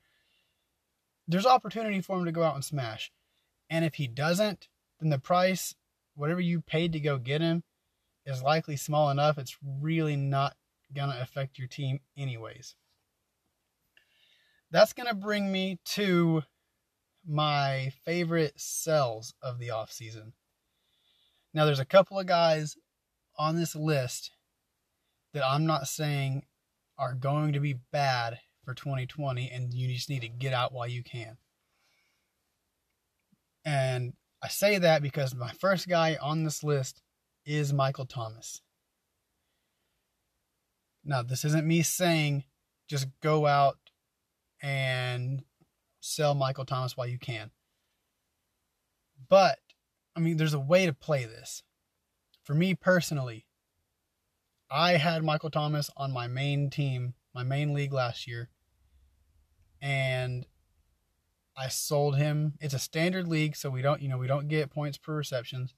There's 1.28 1.46
opportunity 1.46 2.00
for 2.00 2.18
him 2.18 2.24
to 2.24 2.32
go 2.32 2.42
out 2.42 2.56
and 2.56 2.64
smash, 2.64 3.12
and 3.68 3.84
if 3.84 3.94
he 3.94 4.08
doesn't, 4.08 4.68
then 4.98 5.10
the 5.10 5.18
price, 5.18 5.74
whatever 6.14 6.40
you 6.40 6.60
paid 6.60 6.92
to 6.92 7.00
go 7.00 7.18
get 7.18 7.40
him, 7.40 7.62
is 8.26 8.42
likely 8.42 8.76
small 8.76 9.10
enough. 9.10 9.38
It's 9.38 9.56
really 9.62 10.16
not 10.16 10.56
gonna 10.92 11.18
affect 11.20 11.58
your 11.58 11.68
team 11.68 12.00
anyways. 12.16 12.74
That's 14.72 14.92
gonna 14.92 15.14
bring 15.14 15.52
me 15.52 15.78
to 15.84 16.42
my 17.26 17.92
favorite 18.04 18.58
sells 18.60 19.34
of 19.42 19.58
the 19.58 19.68
offseason. 19.68 20.32
Now, 21.52 21.64
there's 21.64 21.80
a 21.80 21.84
couple 21.84 22.18
of 22.18 22.26
guys 22.26 22.76
on 23.36 23.56
this 23.56 23.74
list 23.74 24.32
that 25.32 25.46
I'm 25.46 25.66
not 25.66 25.88
saying 25.88 26.44
are 26.98 27.14
going 27.14 27.52
to 27.52 27.60
be 27.60 27.76
bad 27.92 28.38
for 28.64 28.74
2020 28.74 29.50
and 29.50 29.72
you 29.72 29.92
just 29.94 30.10
need 30.10 30.22
to 30.22 30.28
get 30.28 30.52
out 30.52 30.72
while 30.72 30.86
you 30.86 31.02
can. 31.02 31.36
And 33.64 34.14
I 34.42 34.48
say 34.48 34.78
that 34.78 35.02
because 35.02 35.34
my 35.34 35.50
first 35.52 35.88
guy 35.88 36.16
on 36.20 36.44
this 36.44 36.62
list 36.62 37.02
is 37.44 37.72
Michael 37.72 38.06
Thomas. 38.06 38.62
Now, 41.04 41.22
this 41.22 41.44
isn't 41.44 41.66
me 41.66 41.82
saying 41.82 42.44
just 42.88 43.06
go 43.22 43.46
out 43.46 43.78
and 44.62 45.42
sell 46.00 46.34
Michael 46.34 46.64
Thomas 46.64 46.96
while 46.96 47.06
you 47.06 47.18
can. 47.18 47.50
But, 49.28 49.58
I 50.16 50.20
mean, 50.20 50.36
there's 50.36 50.54
a 50.54 50.60
way 50.60 50.86
to 50.86 50.92
play 50.92 51.24
this. 51.24 51.62
For 52.44 52.54
me 52.54 52.74
personally, 52.74 53.46
I 54.70 54.92
had 54.92 55.24
Michael 55.24 55.50
Thomas 55.50 55.90
on 55.96 56.12
my 56.12 56.28
main 56.28 56.70
team, 56.70 57.14
my 57.34 57.42
main 57.42 57.74
league 57.74 57.92
last 57.92 58.28
year, 58.28 58.48
and 59.82 60.46
I 61.56 61.68
sold 61.68 62.16
him. 62.16 62.54
It's 62.60 62.74
a 62.74 62.78
standard 62.78 63.26
league, 63.26 63.56
so 63.56 63.68
we 63.68 63.82
don't, 63.82 64.00
you 64.00 64.08
know, 64.08 64.18
we 64.18 64.28
don't 64.28 64.48
get 64.48 64.70
points 64.70 64.96
per 64.96 65.16
receptions. 65.16 65.74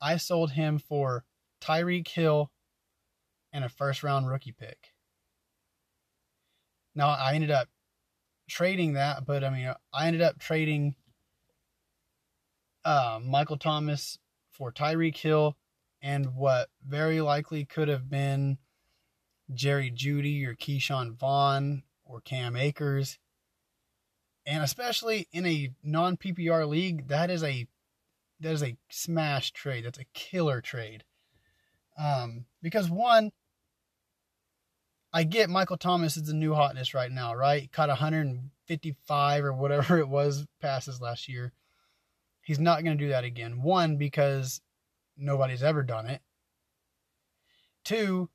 I 0.00 0.16
sold 0.16 0.52
him 0.52 0.78
for 0.78 1.24
Tyreek 1.60 2.08
Hill 2.08 2.50
and 3.52 3.64
a 3.64 3.68
first 3.68 4.02
round 4.02 4.28
rookie 4.28 4.52
pick. 4.52 4.94
Now 6.94 7.10
I 7.10 7.34
ended 7.34 7.50
up 7.50 7.68
trading 8.48 8.94
that, 8.94 9.26
but 9.26 9.44
I 9.44 9.50
mean, 9.50 9.72
I 9.92 10.06
ended 10.06 10.22
up 10.22 10.38
trading 10.38 10.94
uh, 12.84 13.20
Michael 13.22 13.58
Thomas 13.58 14.18
for 14.50 14.72
Tyreek 14.72 15.16
Hill 15.16 15.56
and 16.02 16.34
what 16.34 16.68
very 16.86 17.20
likely 17.20 17.64
could 17.64 17.88
have 17.88 18.08
been 18.08 18.58
Jerry 19.52 19.90
Jeudy 19.90 20.46
or 20.46 20.54
Ke'Shawn 20.54 21.16
Vaughn 21.16 21.82
or 22.04 22.20
Cam 22.20 22.56
Akers. 22.56 23.18
And 24.46 24.62
especially 24.62 25.28
in 25.32 25.46
a 25.46 25.70
non 25.82 26.16
PPR 26.16 26.66
league, 26.66 27.08
that 27.08 27.30
is 27.30 27.42
a 27.42 27.66
that 28.40 28.52
is 28.52 28.62
a 28.62 28.76
smash 28.88 29.50
trade. 29.52 29.84
That's 29.84 29.98
a 29.98 30.06
killer 30.14 30.60
trade. 30.60 31.04
Um, 31.98 32.46
because 32.62 32.88
one, 32.88 33.32
I 35.12 35.24
get 35.24 35.50
Michael 35.50 35.76
Thomas 35.76 36.16
is 36.16 36.24
the 36.24 36.34
new 36.34 36.54
hotness 36.54 36.94
right 36.94 37.10
now, 37.10 37.34
right? 37.34 37.70
Caught 37.72 37.88
155 37.88 39.44
or 39.44 39.52
whatever 39.52 39.98
it 39.98 40.08
was 40.08 40.46
passes 40.60 41.00
last 41.00 41.28
year. 41.28 41.52
He's 42.42 42.60
not 42.60 42.84
going 42.84 42.96
to 42.96 43.04
do 43.04 43.10
that 43.10 43.24
again. 43.24 43.60
One, 43.62 43.96
because 43.96 44.62
nobody's 45.18 45.62
ever 45.62 45.82
done 45.82 46.06
it. 46.06 46.22
Two, 47.84 48.30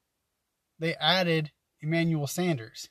they 0.80 0.96
added 0.96 1.52
Emmanuel 1.82 2.28
Sanders. 2.28 2.90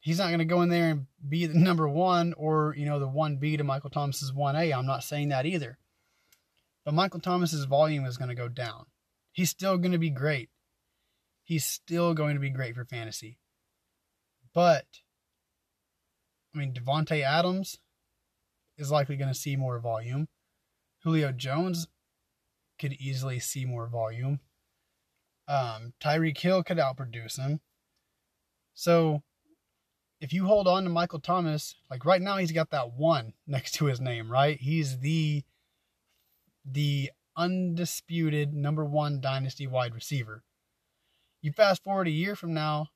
He's 0.00 0.18
not 0.18 0.28
going 0.28 0.40
to 0.40 0.44
go 0.44 0.62
in 0.62 0.68
there 0.68 0.90
and 0.90 1.06
be 1.26 1.46
the 1.46 1.58
number 1.58 1.88
one 1.88 2.34
or, 2.36 2.74
you 2.76 2.86
know, 2.86 2.98
the 2.98 3.08
1B 3.08 3.58
to 3.58 3.64
Michael 3.64 3.90
Thomas's 3.90 4.32
1A. 4.32 4.76
I'm 4.76 4.86
not 4.86 5.04
saying 5.04 5.28
that 5.28 5.46
either. 5.46 5.78
But 6.84 6.94
Michael 6.94 7.20
Thomas's 7.20 7.64
volume 7.64 8.04
is 8.04 8.16
going 8.16 8.28
to 8.28 8.34
go 8.34 8.48
down. 8.48 8.86
He's 9.30 9.50
still 9.50 9.78
going 9.78 9.92
to 9.92 9.98
be 9.98 10.10
great. 10.10 10.50
He's 11.44 11.64
still 11.64 12.14
going 12.14 12.34
to 12.34 12.40
be 12.40 12.50
great 12.50 12.74
for 12.74 12.84
fantasy. 12.84 13.38
But, 14.54 14.86
I 16.54 16.58
mean, 16.58 16.74
Davante 16.74 17.22
Adams 17.22 17.78
is 18.76 18.90
likely 18.90 19.16
going 19.16 19.32
to 19.32 19.38
see 19.38 19.56
more 19.56 19.78
volume. 19.78 20.28
Julio 21.04 21.32
Jones 21.32 21.86
could 22.82 22.92
easily 22.94 23.38
see 23.38 23.64
more 23.64 23.86
volume. 23.86 24.40
Um, 25.48 25.94
Tyreek 26.00 26.36
Hill 26.36 26.62
could 26.64 26.78
outproduce 26.78 27.38
him. 27.38 27.60
So, 28.74 29.22
if 30.20 30.32
you 30.32 30.46
hold 30.46 30.66
on 30.66 30.84
to 30.84 30.90
Michael 30.90 31.20
Thomas, 31.20 31.76
like 31.90 32.04
right 32.04 32.20
now, 32.20 32.36
he's 32.36 32.52
got 32.52 32.70
that 32.70 32.92
one 32.94 33.34
next 33.46 33.72
to 33.74 33.86
his 33.86 34.00
name, 34.00 34.30
right? 34.30 34.58
He's 34.60 34.98
the 34.98 35.44
the 36.64 37.10
undisputed 37.36 38.52
number 38.52 38.84
one 38.84 39.20
dynasty 39.20 39.66
wide 39.66 39.94
receiver. 39.94 40.42
You 41.40 41.52
fast 41.52 41.82
forward 41.82 42.06
a 42.06 42.12
year 42.12 42.36
from 42.36 42.54
now, 42.54 42.88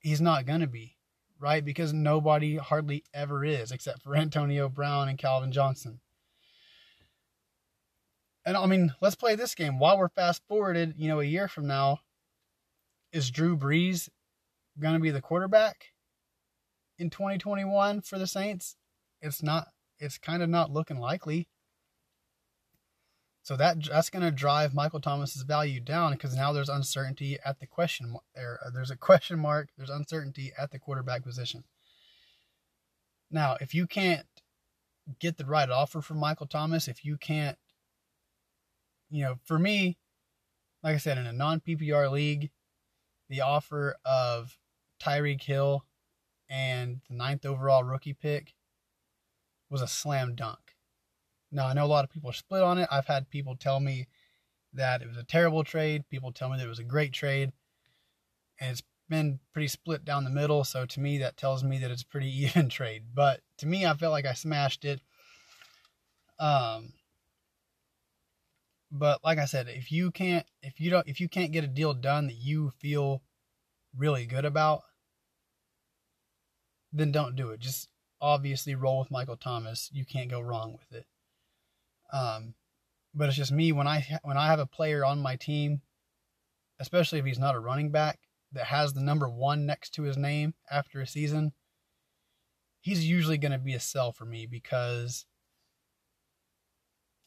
he's 0.00 0.20
not 0.20 0.46
to 0.46 0.66
be, 0.66 0.96
right? 1.38 1.64
Because 1.64 1.92
nobody 1.92 2.56
hardly 2.56 3.04
ever 3.14 3.44
is, 3.44 3.72
except 3.72 4.02
for 4.02 4.16
Antonio 4.16 4.68
Brown 4.68 5.08
and 5.08 5.18
Calvin 5.18 5.52
Johnson. 5.52 6.00
And 8.44 8.56
I 8.56 8.66
mean, 8.66 8.92
let's 9.00 9.14
play 9.14 9.34
this 9.36 9.54
game. 9.54 9.78
While 9.78 9.98
we're 9.98 10.08
fast 10.08 10.42
forwarded, 10.48 10.94
you 10.96 11.08
know, 11.08 11.20
a 11.20 11.24
year 11.24 11.48
from 11.48 11.66
now, 11.66 12.00
is 13.12 13.30
Drew 13.30 13.56
Brees 13.56 14.08
going 14.80 14.94
to 14.94 15.00
be 15.00 15.10
the 15.10 15.20
quarterback 15.20 15.86
in 16.98 17.10
2021 17.10 18.00
for 18.00 18.18
the 18.18 18.26
Saints? 18.26 18.76
It's 19.20 19.42
not, 19.42 19.68
it's 19.98 20.18
kind 20.18 20.42
of 20.42 20.48
not 20.48 20.72
looking 20.72 20.98
likely. 20.98 21.48
So 23.44 23.56
that 23.56 23.84
that's 23.84 24.08
going 24.08 24.22
to 24.22 24.30
drive 24.30 24.72
Michael 24.72 25.00
Thomas's 25.00 25.42
value 25.42 25.80
down 25.80 26.12
because 26.12 26.36
now 26.36 26.52
there's 26.52 26.68
uncertainty 26.68 27.38
at 27.44 27.58
the 27.58 27.66
question 27.66 28.16
there. 28.34 28.58
There's 28.72 28.90
a 28.90 28.96
question 29.08 29.38
mark. 29.38 29.70
There's 29.76 29.90
uncertainty 29.90 30.52
at 30.56 30.70
the 30.70 30.78
quarterback 30.78 31.24
position. 31.24 31.64
Now, 33.30 33.56
if 33.60 33.74
you 33.74 33.86
can't 33.86 34.26
get 35.18 35.38
the 35.38 35.44
right 35.44 35.68
offer 35.68 36.00
for 36.00 36.14
Michael 36.14 36.46
Thomas, 36.46 36.86
if 36.86 37.04
you 37.04 37.16
can't, 37.16 37.58
you 39.12 39.22
know, 39.24 39.36
for 39.44 39.58
me, 39.58 39.98
like 40.82 40.94
I 40.94 40.98
said, 40.98 41.18
in 41.18 41.26
a 41.26 41.32
non 41.32 41.60
PPR 41.60 42.10
league, 42.10 42.50
the 43.28 43.42
offer 43.42 43.96
of 44.04 44.58
Tyreek 45.00 45.42
Hill 45.42 45.84
and 46.48 47.00
the 47.08 47.14
ninth 47.14 47.44
overall 47.44 47.84
rookie 47.84 48.14
pick 48.14 48.54
was 49.70 49.82
a 49.82 49.86
slam 49.86 50.34
dunk. 50.34 50.58
Now, 51.50 51.66
I 51.66 51.74
know 51.74 51.84
a 51.84 51.86
lot 51.86 52.04
of 52.04 52.10
people 52.10 52.30
are 52.30 52.34
split 52.34 52.62
on 52.62 52.78
it. 52.78 52.88
I've 52.90 53.06
had 53.06 53.28
people 53.28 53.54
tell 53.54 53.80
me 53.80 54.08
that 54.72 55.02
it 55.02 55.08
was 55.08 55.18
a 55.18 55.24
terrible 55.24 55.62
trade. 55.62 56.08
People 56.08 56.32
tell 56.32 56.48
me 56.48 56.56
that 56.56 56.64
it 56.64 56.68
was 56.68 56.78
a 56.78 56.84
great 56.84 57.12
trade. 57.12 57.52
And 58.58 58.70
it's 58.70 58.82
been 59.10 59.40
pretty 59.52 59.68
split 59.68 60.06
down 60.06 60.24
the 60.24 60.30
middle. 60.30 60.64
So 60.64 60.86
to 60.86 61.00
me, 61.00 61.18
that 61.18 61.36
tells 61.36 61.62
me 61.62 61.78
that 61.78 61.90
it's 61.90 62.02
a 62.02 62.06
pretty 62.06 62.30
even 62.44 62.70
trade. 62.70 63.04
But 63.14 63.40
to 63.58 63.66
me, 63.66 63.84
I 63.84 63.94
felt 63.94 64.12
like 64.12 64.26
I 64.26 64.32
smashed 64.32 64.86
it. 64.86 65.02
Um, 66.38 66.94
but 68.92 69.24
like 69.24 69.38
I 69.38 69.46
said, 69.46 69.68
if 69.68 69.90
you 69.90 70.10
can't, 70.10 70.46
if 70.62 70.78
you 70.78 70.90
don't, 70.90 71.08
if 71.08 71.18
you 71.18 71.28
can't 71.28 71.52
get 71.52 71.64
a 71.64 71.68
deal 71.68 71.94
done 71.94 72.26
that 72.26 72.36
you 72.36 72.70
feel 72.78 73.22
really 73.96 74.26
good 74.26 74.44
about, 74.44 74.82
then 76.92 77.10
don't 77.10 77.34
do 77.34 77.50
it. 77.50 77.60
Just 77.60 77.88
obviously 78.20 78.74
roll 78.74 79.00
with 79.00 79.10
Michael 79.10 79.36
Thomas. 79.36 79.88
You 79.92 80.04
can't 80.04 80.30
go 80.30 80.40
wrong 80.40 80.76
with 80.78 81.00
it. 81.00 81.06
Um, 82.12 82.54
but 83.14 83.28
it's 83.28 83.36
just 83.36 83.50
me 83.50 83.72
when 83.72 83.86
I 83.86 84.06
when 84.22 84.36
I 84.36 84.46
have 84.46 84.60
a 84.60 84.66
player 84.66 85.04
on 85.04 85.20
my 85.20 85.36
team, 85.36 85.80
especially 86.78 87.18
if 87.18 87.24
he's 87.24 87.38
not 87.38 87.54
a 87.54 87.60
running 87.60 87.90
back 87.90 88.18
that 88.52 88.66
has 88.66 88.92
the 88.92 89.00
number 89.00 89.28
one 89.28 89.64
next 89.64 89.94
to 89.94 90.02
his 90.02 90.18
name 90.18 90.54
after 90.70 91.00
a 91.00 91.06
season. 91.06 91.52
He's 92.82 93.06
usually 93.06 93.38
going 93.38 93.52
to 93.52 93.58
be 93.58 93.74
a 93.74 93.80
sell 93.80 94.12
for 94.12 94.24
me 94.24 94.44
because, 94.46 95.24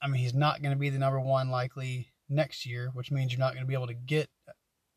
I 0.06 0.08
mean, 0.08 0.22
he's 0.22 0.36
not 0.36 0.62
going 0.62 0.72
to 0.72 0.80
be 0.80 0.92
the 0.92 1.00
number 1.00 1.20
one 1.20 1.50
likely 1.50 2.12
next 2.30 2.68
year, 2.68 2.92
which 2.94 3.10
means 3.10 3.32
you're 3.32 3.40
not 3.40 3.54
going 3.54 3.64
to 3.64 3.68
be 3.68 3.74
able 3.74 3.88
to 3.88 3.96
get, 3.96 4.30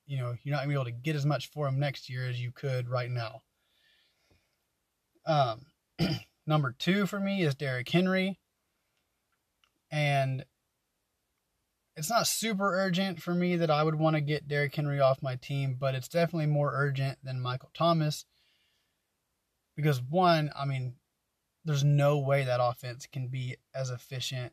you 0.06 0.18
know, 0.18 0.36
you're 0.42 0.52
not 0.52 0.58
going 0.58 0.68
to 0.68 0.74
be 0.74 0.74
able 0.74 0.84
to 0.84 0.90
get 0.90 1.16
as 1.16 1.24
much 1.24 1.50
for 1.50 1.66
him 1.66 1.78
next 1.78 2.10
year 2.10 2.28
as 2.28 2.38
you 2.38 2.52
could 2.52 2.90
right 2.90 3.10
now. 3.10 3.40
Um, 5.24 5.62
number 6.46 6.76
two 6.78 7.06
for 7.06 7.18
me 7.18 7.42
is 7.42 7.54
Derrick 7.54 7.88
Henry 7.88 8.38
and 9.90 10.44
it's 11.96 12.10
not 12.10 12.26
super 12.26 12.74
urgent 12.78 13.22
for 13.22 13.34
me 13.34 13.56
that 13.56 13.70
I 13.70 13.84
would 13.84 13.94
want 13.94 14.16
to 14.16 14.20
get 14.20 14.46
Derrick 14.46 14.74
Henry 14.74 15.00
off 15.00 15.22
my 15.22 15.36
team, 15.36 15.78
but 15.80 15.94
it's 15.94 16.08
definitely 16.08 16.46
more 16.48 16.72
urgent 16.74 17.16
than 17.24 17.40
Michael 17.40 17.70
Thomas. 17.72 18.26
Because 19.74 20.02
one, 20.02 20.50
I 20.54 20.66
mean, 20.66 20.96
there's 21.64 21.82
no 21.82 22.18
way 22.18 22.44
that 22.44 22.60
offense 22.62 23.06
can 23.10 23.28
be 23.28 23.56
as 23.74 23.88
efficient 23.88 24.52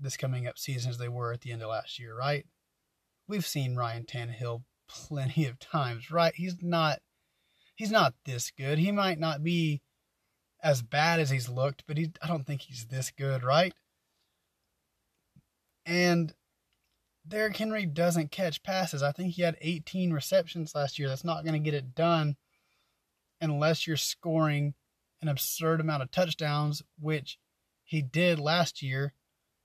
this 0.00 0.16
coming 0.16 0.46
up 0.46 0.58
season 0.58 0.90
as 0.90 0.98
they 0.98 1.08
were 1.08 1.32
at 1.32 1.40
the 1.40 1.52
end 1.52 1.62
of 1.62 1.68
last 1.68 1.98
year, 1.98 2.16
right? 2.16 2.46
We've 3.26 3.46
seen 3.46 3.76
Ryan 3.76 4.04
Tannehill 4.04 4.62
plenty 4.88 5.46
of 5.46 5.58
times, 5.58 6.10
right? 6.10 6.34
He's 6.34 6.62
not 6.62 7.00
he's 7.76 7.90
not 7.90 8.14
this 8.24 8.50
good. 8.56 8.78
He 8.78 8.90
might 8.90 9.18
not 9.18 9.42
be 9.42 9.82
as 10.62 10.82
bad 10.82 11.20
as 11.20 11.30
he's 11.30 11.48
looked, 11.48 11.84
but 11.86 11.96
he 11.96 12.12
I 12.22 12.26
don't 12.26 12.46
think 12.46 12.62
he's 12.62 12.86
this 12.86 13.12
good, 13.16 13.42
right? 13.42 13.72
And 15.86 16.34
Derrick 17.26 17.56
Henry 17.56 17.86
doesn't 17.86 18.30
catch 18.30 18.62
passes. 18.62 19.02
I 19.02 19.12
think 19.12 19.34
he 19.34 19.42
had 19.42 19.56
18 19.60 20.12
receptions 20.12 20.74
last 20.74 20.98
year. 20.98 21.08
That's 21.08 21.24
not 21.24 21.44
going 21.44 21.54
to 21.54 21.64
get 21.64 21.74
it 21.74 21.94
done 21.94 22.36
unless 23.40 23.86
you're 23.86 23.96
scoring 23.96 24.74
an 25.20 25.28
absurd 25.28 25.80
amount 25.80 26.02
of 26.02 26.10
touchdowns, 26.10 26.82
which 26.98 27.38
he 27.84 28.02
did 28.02 28.38
last 28.38 28.82
year. 28.82 29.12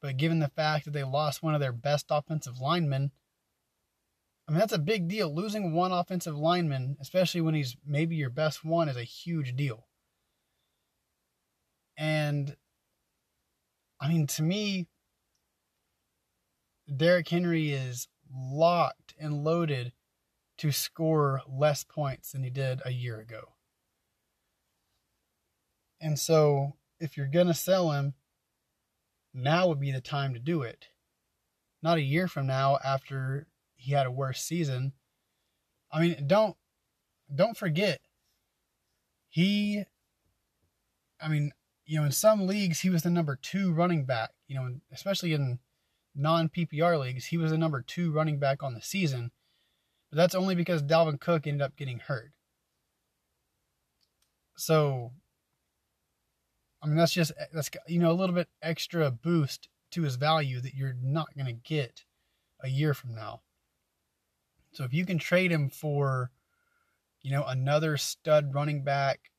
But 0.03 0.17
given 0.17 0.39
the 0.39 0.49
fact 0.49 0.83
that 0.83 0.91
they 0.91 1.05
lost 1.05 1.41
one 1.41 1.55
of 1.55 1.61
their 1.61 1.71
best 1.71 2.07
offensive 2.09 2.59
linemen, 2.59 3.11
I 4.45 4.51
mean, 4.51 4.59
that's 4.59 4.73
a 4.73 4.77
big 4.77 5.07
deal. 5.07 5.33
Losing 5.33 5.71
one 5.71 5.93
offensive 5.93 6.37
lineman, 6.37 6.97
especially 6.99 7.39
when 7.39 7.55
he's 7.55 7.77
maybe 7.85 8.17
your 8.17 8.29
best 8.29 8.65
one, 8.65 8.89
is 8.89 8.97
a 8.97 9.03
huge 9.03 9.55
deal. 9.55 9.87
And 11.95 12.57
I 14.01 14.09
mean, 14.09 14.27
to 14.27 14.43
me, 14.43 14.87
Derrick 16.93 17.29
Henry 17.29 17.71
is 17.71 18.09
locked 18.29 19.15
and 19.17 19.45
loaded 19.45 19.93
to 20.57 20.73
score 20.73 21.41
less 21.47 21.85
points 21.85 22.33
than 22.33 22.43
he 22.43 22.49
did 22.49 22.81
a 22.83 22.91
year 22.91 23.21
ago. 23.21 23.53
And 26.01 26.19
so, 26.19 26.73
if 26.99 27.15
you're 27.15 27.27
going 27.27 27.47
to 27.47 27.53
sell 27.53 27.91
him, 27.91 28.15
now 29.33 29.67
would 29.67 29.79
be 29.79 29.91
the 29.91 30.01
time 30.01 30.33
to 30.33 30.39
do 30.39 30.61
it. 30.61 30.87
Not 31.81 31.97
a 31.97 32.01
year 32.01 32.27
from 32.27 32.47
now 32.47 32.77
after 32.83 33.47
he 33.75 33.91
had 33.91 34.05
a 34.05 34.11
worse 34.11 34.41
season. 34.41 34.93
I 35.91 35.99
mean, 35.99 36.27
don't 36.27 36.55
don't 37.33 37.57
forget 37.57 37.99
he 39.29 39.83
I 41.19 41.27
mean, 41.27 41.51
you 41.85 41.99
know, 41.99 42.05
in 42.05 42.11
some 42.11 42.47
leagues 42.47 42.81
he 42.81 42.89
was 42.89 43.03
the 43.03 43.09
number 43.09 43.37
2 43.41 43.73
running 43.73 44.05
back, 44.05 44.31
you 44.47 44.55
know, 44.55 44.75
especially 44.91 45.33
in 45.33 45.59
non 46.15 46.49
PPR 46.49 46.99
leagues, 46.99 47.25
he 47.25 47.37
was 47.37 47.51
the 47.51 47.57
number 47.57 47.81
two 47.81 48.11
running 48.11 48.39
back 48.39 48.63
on 48.63 48.73
the 48.73 48.81
season. 48.81 49.31
But 50.09 50.17
that's 50.17 50.35
only 50.35 50.55
because 50.55 50.83
Dalvin 50.83 51.19
Cook 51.19 51.47
ended 51.47 51.61
up 51.61 51.75
getting 51.75 51.99
hurt. 51.99 52.31
So, 54.55 55.11
I 56.83 56.87
mean, 56.87 56.97
that's 56.97 57.13
just 57.13 57.31
eh, 57.39 57.45
that's 57.53 57.69
you 57.87 57.99
know 57.99 58.11
a 58.11 58.13
little 58.13 58.35
bit 58.35 58.49
extra 58.61 59.09
boost 59.09 59.69
to 59.91 60.01
his 60.01 60.15
value 60.15 60.59
that 60.59 60.73
you're 60.73 60.95
not 61.01 61.33
going 61.35 61.45
to 61.45 61.53
get 61.53 62.03
a 62.61 62.67
year 62.67 62.93
from 62.93 63.15
now. 63.15 63.41
So 64.73 64.83
if 64.83 64.93
you 64.93 65.05
can 65.05 65.19
trade 65.19 65.51
him 65.51 65.69
for, 65.69 66.31
you 67.21 67.31
know, 67.31 67.43
another 67.43 67.95
stud 67.97 68.55
running 68.55 68.83
back, 68.83 69.29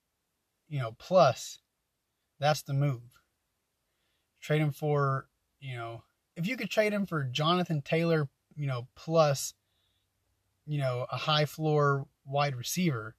you 0.68 0.78
know, 0.78 0.94
plus, 0.98 1.58
that's 2.38 2.62
the 2.62 2.72
move. 2.72 3.02
Trade 4.40 4.60
him 4.60 4.70
for, 4.70 5.26
you 5.60 5.76
know, 5.76 6.04
if 6.36 6.46
you 6.46 6.56
could 6.56 6.70
trade 6.70 6.92
him 6.92 7.04
for 7.04 7.24
Jonathan 7.24 7.82
Taylor, 7.82 8.28
you 8.56 8.66
know, 8.68 8.86
plus, 8.94 9.54
you 10.66 10.78
know, 10.78 11.06
a 11.10 11.16
high 11.16 11.46
floor 11.46 12.06
wide 12.24 12.54
receiver, 12.54 13.16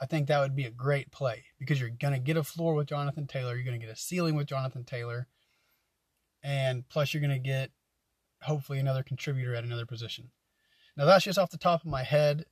I 0.00 0.06
think 0.06 0.28
that 0.28 0.40
would 0.40 0.56
be 0.56 0.64
a 0.64 0.70
great 0.70 1.10
play 1.10 1.44
because 1.58 1.80
you're 1.80 1.90
going 1.90 2.14
to 2.14 2.18
get 2.18 2.36
a 2.36 2.42
floor 2.42 2.74
with 2.74 2.88
Jonathan 2.88 3.26
Taylor. 3.26 3.54
You're 3.54 3.64
going 3.64 3.78
to 3.78 3.84
get 3.84 3.94
a 3.94 3.98
ceiling 3.98 4.34
with 4.34 4.46
Jonathan 4.46 4.84
Taylor. 4.84 5.28
And 6.42 6.88
plus, 6.88 7.12
you're 7.12 7.20
going 7.20 7.30
to 7.30 7.38
get 7.38 7.70
hopefully 8.42 8.78
another 8.78 9.02
contributor 9.02 9.54
at 9.54 9.64
another 9.64 9.86
position. 9.86 10.30
Now, 10.96 11.04
that's 11.04 11.24
just 11.24 11.38
off 11.38 11.50
the 11.50 11.58
top 11.58 11.82
of 11.82 11.90
my 11.90 12.02
head. 12.02 12.44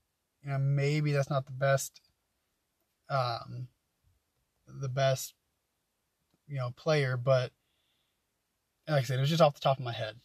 You 0.43 0.51
know, 0.51 0.59
maybe 0.59 1.13
that's 1.13 1.31
not 1.31 1.45
the 1.47 1.53
best, 1.53 2.01
um, 3.09 3.69
the 4.67 4.89
best, 4.89 5.35
you 6.47 6.57
know, 6.57 6.71
player, 6.77 7.17
but 7.17 7.53
like 8.89 9.01
I 9.01 9.03
said, 9.03 9.19
it 9.19 9.21
was 9.21 9.29
just 9.31 9.43
off 9.43 9.55
the 9.55 9.61
top 9.61 9.79
of 9.79 9.85
my 9.85 9.93
head. 9.93 10.17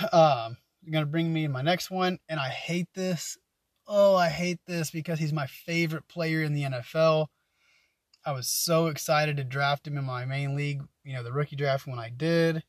Um, 0.12 0.58
going 0.90 1.04
to 1.04 1.10
bring 1.10 1.32
me 1.32 1.46
my 1.48 1.62
next 1.62 1.90
one, 1.90 2.18
and 2.28 2.38
I 2.40 2.48
hate 2.48 2.88
this 2.94 3.38
oh, 3.88 4.14
I 4.14 4.28
hate 4.28 4.60
this 4.66 4.90
because 4.90 5.18
he's 5.18 5.32
my 5.32 5.46
favorite 5.46 6.06
player 6.08 6.42
in 6.42 6.52
the 6.52 6.64
NFL. 6.64 7.26
I 8.24 8.32
was 8.32 8.46
so 8.46 8.88
excited 8.88 9.38
to 9.38 9.44
draft 9.44 9.86
him 9.86 9.96
in 9.96 10.04
my 10.04 10.26
main 10.26 10.54
league, 10.54 10.82
you 11.02 11.14
know, 11.14 11.22
the 11.22 11.32
rookie 11.32 11.56
draft 11.56 11.86
when 11.86 11.98
I 11.98 12.10
did, 12.10 12.62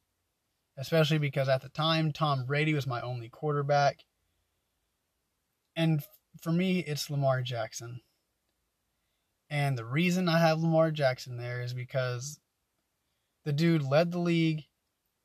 especially 0.78 1.17
because 1.17 1.49
at 1.49 1.61
the 1.61 1.70
time, 1.70 2.13
Tom 2.13 2.45
Brady 2.45 2.74
was 2.74 2.88
my 2.88 3.01
only 3.01 3.28
quarterback. 3.28 3.99
And 5.76 6.01
for 6.41 6.53
me, 6.53 6.80
it's 6.80 7.09
Lamar 7.09 7.41
Jackson. 7.41 7.99
And 9.49 9.78
the 9.78 9.86
reason 9.86 10.30
I 10.30 10.39
have 10.39 10.61
Lamar 10.61 10.91
Jackson 10.91 11.36
there 11.36 11.61
is 11.61 11.74
because 11.74 12.39
the 13.43 13.51
dude 13.51 13.84
led 13.84 14.11
the 14.11 14.20
league 14.20 14.63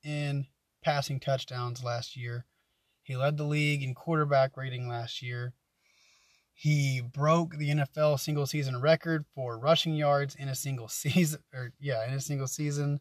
in 0.03 0.47
passing 0.82 1.20
touchdowns 1.20 1.84
last 1.84 2.16
year. 2.16 2.47
He 3.03 3.16
led 3.16 3.36
the 3.36 3.45
league 3.45 3.82
in 3.82 3.95
quarterback 3.95 4.57
rating 4.57 4.88
last 4.88 5.22
year. 5.22 5.53
He 6.55 7.00
broke 7.00 7.57
the 7.57 7.70
NFL 7.70 8.20
single 8.20 8.46
season 8.46 8.80
record 8.80 9.26
for 9.34 9.59
rushing 9.59 9.94
yards 9.94 10.36
in 10.36 10.48
a 10.48 10.55
single 10.55 10.88
season, 10.88 11.40
or 11.52 11.72
yeah, 11.80 12.07
in 12.07 12.14
a 12.14 12.20
single 12.20 12.46
season. 12.46 13.00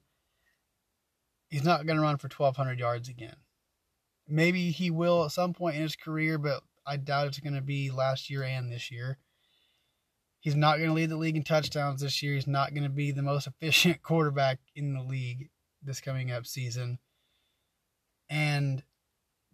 He's 1.49 1.64
not 1.64 1.86
going 1.86 1.97
to 1.97 2.01
run 2.04 2.18
for 2.18 2.28
1,200 2.28 2.80
yards 2.80 3.10
again. 3.10 3.36
Maybe 4.28 4.72
he 4.72 4.89
will 4.89 5.26
at 5.26 5.32
some 5.32 5.54
point 5.54 5.76
in 5.76 5.84
his 5.84 5.95
career, 5.95 6.39
but 6.39 6.64
I 6.86 6.97
doubt 6.97 7.28
it's 7.28 7.39
going 7.39 7.54
to 7.54 7.62
be 7.62 7.91
last 7.91 8.30
year 8.30 8.41
and 8.41 8.72
this 8.72 8.89
year. 8.89 9.20
He's 10.39 10.56
not 10.56 10.78
going 10.78 10.89
to 10.89 10.95
lead 10.95 11.10
the 11.10 11.16
league 11.18 11.38
in 11.38 11.43
touchdowns 11.43 12.01
this 12.01 12.24
year. 12.24 12.34
He's 12.34 12.47
not 12.47 12.74
going 12.74 12.84
to 12.84 12.89
be 12.89 13.12
the 13.12 13.22
most 13.22 13.47
efficient 13.62 14.01
quarterback 14.01 14.60
in 14.76 14.93
the 14.93 15.04
league 15.04 15.49
this 15.84 16.01
coming 16.01 16.32
up 16.32 16.47
season. 16.47 16.97
And 18.30 18.84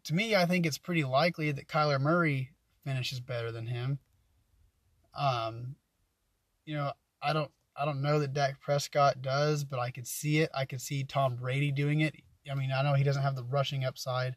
to 0.05 0.13
me, 0.13 0.35
I 0.35 0.45
think 0.45 0.65
it's 0.65 0.77
pretty 0.77 1.03
likely 1.03 1.51
that 1.51 1.67
Kyler 1.67 1.99
Murray 1.99 2.51
finishes 2.89 3.19
better 3.19 3.51
than 3.51 3.67
him. 3.67 3.99
Um, 5.15 5.75
you 6.65 6.75
know, 6.75 6.91
I 7.21 7.33
don't 7.33 7.51
I 7.75 7.85
don't 7.85 8.01
know 8.01 8.19
that 8.19 8.33
Dak 8.33 8.59
Prescott 8.59 9.21
does, 9.21 9.63
but 9.63 9.79
I 9.79 9.91
could 9.91 10.07
see 10.07 10.39
it. 10.39 10.49
I 10.55 10.65
could 10.65 10.81
see 10.81 11.03
Tom 11.03 11.35
Brady 11.35 11.71
doing 11.71 12.01
it. 12.01 12.15
I 12.51 12.55
mean, 12.55 12.71
I 12.71 12.81
know 12.81 12.95
he 12.95 13.03
doesn't 13.03 13.21
have 13.21 13.35
the 13.35 13.43
rushing 13.43 13.85
upside, 13.85 14.35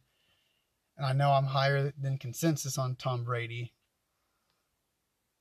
and 0.99 1.07
I 1.07 1.13
know 1.13 1.31
I'm 1.31 1.47
higher 1.47 1.93
than 1.99 2.19
consensus 2.19 2.77
on 2.77 2.97
Tom 2.97 3.25
Brady. 3.25 3.73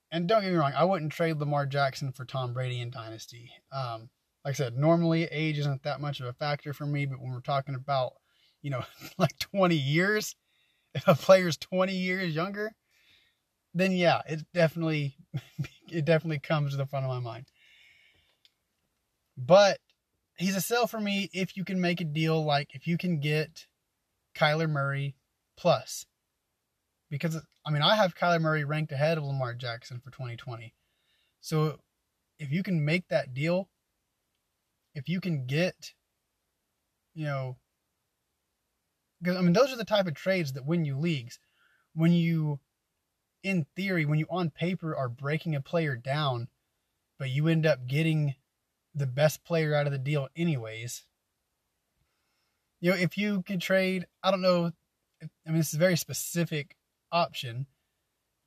And 0.09 0.27
don't 0.27 0.41
get 0.41 0.51
me 0.51 0.57
wrong, 0.57 0.73
I 0.75 0.85
wouldn't 0.85 1.11
trade 1.11 1.37
Lamar 1.37 1.65
Jackson 1.65 2.11
for 2.11 2.25
Tom 2.25 2.53
Brady 2.53 2.81
in 2.81 2.91
Dynasty. 2.91 3.51
Um, 3.71 4.09
like 4.45 4.53
I 4.53 4.53
said, 4.53 4.77
normally 4.77 5.25
age 5.25 5.59
isn't 5.59 5.83
that 5.83 6.01
much 6.01 6.21
of 6.21 6.27
a 6.27 6.33
factor 6.33 6.73
for 6.73 6.85
me, 6.85 7.05
but 7.05 7.21
when 7.21 7.31
we're 7.31 7.41
talking 7.41 7.75
about, 7.75 8.13
you 8.61 8.69
know, 8.69 8.83
like 9.17 9.37
20 9.39 9.75
years, 9.75 10.35
if 10.93 11.07
a 11.07 11.15
player's 11.15 11.57
20 11.57 11.93
years 11.93 12.33
younger, 12.33 12.73
then 13.73 13.91
yeah, 13.91 14.21
it 14.27 14.41
definitely 14.53 15.15
it 15.91 16.05
definitely 16.05 16.39
comes 16.39 16.71
to 16.71 16.77
the 16.77 16.85
front 16.85 17.05
of 17.05 17.11
my 17.11 17.19
mind. 17.19 17.45
But 19.37 19.79
he's 20.37 20.55
a 20.55 20.61
sell 20.61 20.87
for 20.87 20.99
me 20.99 21.29
if 21.33 21.55
you 21.55 21.63
can 21.63 21.79
make 21.79 22.01
a 22.01 22.05
deal 22.05 22.43
like 22.43 22.69
if 22.73 22.87
you 22.87 22.97
can 22.97 23.19
get 23.19 23.67
Kyler 24.35 24.69
Murray 24.69 25.15
plus. 25.57 26.05
Because 27.09 27.37
I 27.65 27.71
mean, 27.71 27.81
I 27.81 27.95
have 27.95 28.15
Kyler 28.15 28.41
Murray 28.41 28.63
ranked 28.63 28.91
ahead 28.91 29.17
of 29.17 29.23
Lamar 29.23 29.53
Jackson 29.53 29.99
for 29.99 30.11
2020. 30.11 30.73
So 31.41 31.79
if 32.39 32.51
you 32.51 32.63
can 32.63 32.83
make 32.83 33.07
that 33.09 33.33
deal, 33.33 33.69
if 34.95 35.07
you 35.07 35.21
can 35.21 35.45
get 35.45 35.93
you 37.13 37.25
know 37.25 37.57
because 39.21 39.37
I 39.37 39.41
mean 39.41 39.53
those 39.53 39.71
are 39.71 39.77
the 39.77 39.85
type 39.85 40.07
of 40.07 40.15
trades 40.15 40.53
that 40.53 40.65
win 40.65 40.85
you 40.85 40.97
leagues. 40.97 41.39
When 41.93 42.11
you 42.13 42.59
in 43.43 43.65
theory, 43.75 44.05
when 44.05 44.19
you 44.19 44.27
on 44.29 44.49
paper 44.49 44.95
are 44.95 45.09
breaking 45.09 45.55
a 45.55 45.61
player 45.61 45.95
down, 45.95 46.47
but 47.19 47.29
you 47.29 47.47
end 47.47 47.65
up 47.65 47.87
getting 47.87 48.35
the 48.93 49.07
best 49.07 49.43
player 49.43 49.73
out 49.73 49.85
of 49.85 49.91
the 49.91 49.97
deal 49.97 50.27
anyways. 50.35 51.05
You 52.79 52.91
know, 52.91 52.97
if 52.97 53.17
you 53.17 53.43
can 53.43 53.59
trade, 53.59 54.07
I 54.23 54.31
don't 54.31 54.41
know, 54.41 54.71
I 55.21 55.49
mean, 55.49 55.57
this 55.57 55.69
is 55.69 55.75
a 55.75 55.79
very 55.79 55.97
specific 55.97 56.75
option, 57.11 57.67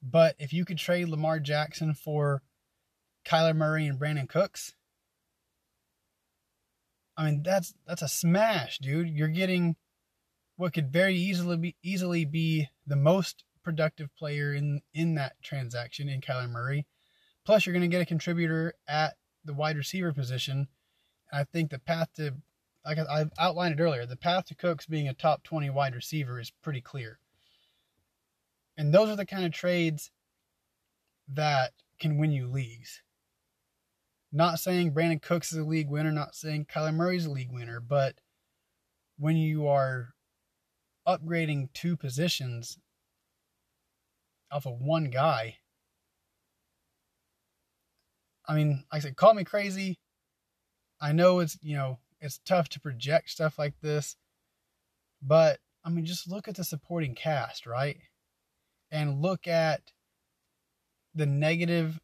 but 0.02 0.34
if 0.38 0.52
you 0.52 0.64
could 0.64 0.78
trade 0.78 1.08
Lamar 1.08 1.38
Jackson 1.38 1.94
for 1.94 2.42
Kyler 3.24 3.56
Murray 3.56 3.86
and 3.86 3.98
Brandin 3.98 4.28
Cooks, 4.28 4.74
I 7.16 7.26
mean, 7.26 7.42
that's 7.44 7.74
that's 7.86 8.02
a 8.02 8.08
smash, 8.08 8.78
dude. 8.78 9.08
You're 9.08 9.28
getting 9.28 9.76
what 10.56 10.72
could 10.72 10.92
very 10.92 11.14
easily 11.14 11.56
be 11.56 11.76
easily 11.82 12.24
be 12.24 12.68
the 12.86 12.96
most 12.96 13.44
productive 13.64 14.14
player 14.16 14.54
in 14.54 14.82
in 14.92 15.14
that 15.14 15.34
transaction 15.42 16.08
in 16.08 16.20
Kyler 16.20 16.50
Murray. 16.50 16.86
Plus, 17.44 17.66
you're 17.66 17.72
going 17.72 17.82
to 17.82 17.88
get 17.88 18.02
a 18.02 18.06
contributor 18.06 18.74
at 18.88 19.14
the 19.44 19.54
wide 19.54 19.76
receiver 19.76 20.12
position. 20.12 20.68
I 21.32 21.44
think 21.44 21.70
the 21.70 21.78
path 21.78 22.08
to, 22.16 22.34
like 22.84 22.98
I've 22.98 23.32
outlined 23.38 23.78
it 23.78 23.82
earlier, 23.82 24.06
the 24.06 24.16
path 24.16 24.46
to 24.46 24.54
Cooks 24.54 24.86
being 24.86 25.08
a 25.08 25.14
top 25.14 25.42
20 25.42 25.68
wide 25.70 25.94
receiver 25.94 26.40
is 26.40 26.50
pretty 26.50 26.80
clear. 26.80 27.18
And 28.76 28.92
those 28.92 29.08
are 29.08 29.16
the 29.16 29.26
kind 29.26 29.44
of 29.44 29.52
trades 29.52 30.10
that 31.28 31.72
can 32.00 32.18
win 32.18 32.32
you 32.32 32.46
leagues. 32.46 33.02
Not 34.32 34.58
saying 34.58 34.92
Brandin 34.92 35.22
Cooks 35.22 35.52
is 35.52 35.58
a 35.58 35.64
league 35.64 35.88
winner, 35.88 36.10
not 36.10 36.34
saying 36.34 36.66
Kyler 36.66 36.94
Murray's 36.94 37.26
a 37.26 37.30
league 37.30 37.52
winner, 37.52 37.78
but 37.78 38.16
when 39.16 39.36
you 39.36 39.68
are 39.68 40.14
upgrading 41.06 41.72
two 41.72 41.96
positions 41.96 42.78
off 44.54 44.66
of 44.66 44.80
one 44.80 45.10
guy. 45.10 45.56
I 48.46 48.54
mean, 48.54 48.84
like 48.92 49.00
I 49.00 49.00
said, 49.00 49.16
call 49.16 49.34
me 49.34 49.42
crazy. 49.42 49.98
I 51.00 51.12
know 51.12 51.40
it's, 51.40 51.58
you 51.60 51.76
know, 51.76 51.98
it's 52.20 52.38
tough 52.46 52.68
to 52.70 52.80
project 52.80 53.30
stuff 53.30 53.58
like 53.58 53.74
this, 53.82 54.16
but 55.20 55.58
I 55.84 55.90
mean, 55.90 56.04
just 56.06 56.30
look 56.30 56.46
at 56.46 56.54
the 56.54 56.64
supporting 56.64 57.14
cast, 57.14 57.66
right? 57.66 57.98
And 58.92 59.20
look 59.20 59.48
at 59.48 59.92
the 61.14 61.26
negative 61.26 62.00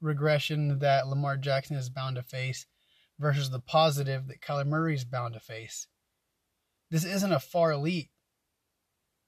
regression 0.00 0.80
that 0.80 1.06
Lamar 1.06 1.36
Jackson 1.36 1.76
is 1.76 1.88
bound 1.88 2.16
to 2.16 2.22
face 2.22 2.66
versus 3.18 3.50
the 3.50 3.60
positive 3.60 4.26
that 4.26 4.40
Kyler 4.40 4.66
Murray 4.66 4.94
is 4.94 5.04
bound 5.04 5.34
to 5.34 5.40
face. 5.40 5.86
This 6.90 7.04
isn't 7.04 7.32
a 7.32 7.40
far 7.40 7.76
leap. 7.76 8.10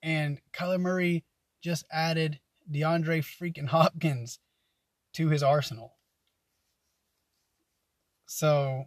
And 0.03 0.41
Kyler 0.53 0.81
Murray 0.81 1.25
just 1.63 1.85
added 1.91 2.41
DeAndre 2.71 3.21
freaking 3.21 3.69
Hopkins 3.69 4.39
to 5.15 5.29
his 5.29 5.43
arsenal. 5.43 5.95
So, 8.27 8.85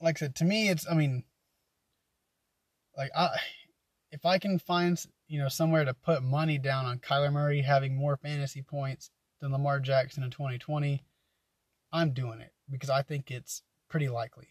like 0.00 0.16
I 0.18 0.20
said, 0.20 0.34
to 0.36 0.44
me, 0.44 0.68
it's, 0.68 0.86
I 0.88 0.94
mean, 0.94 1.24
like, 2.96 3.10
I, 3.16 3.30
if 4.10 4.26
I 4.26 4.38
can 4.38 4.58
find, 4.58 5.02
you 5.28 5.38
know, 5.40 5.48
somewhere 5.48 5.84
to 5.84 5.94
put 5.94 6.22
money 6.22 6.58
down 6.58 6.84
on 6.84 6.98
Kyler 6.98 7.32
Murray 7.32 7.62
having 7.62 7.96
more 7.96 8.18
fantasy 8.18 8.60
points 8.60 9.10
than 9.40 9.50
Lamar 9.50 9.80
Jackson 9.80 10.22
in 10.22 10.30
2020, 10.30 11.02
I'm 11.90 12.12
doing 12.12 12.40
it 12.40 12.52
because 12.70 12.90
I 12.90 13.02
think 13.02 13.30
it's 13.30 13.62
pretty 13.88 14.08
likely. 14.08 14.48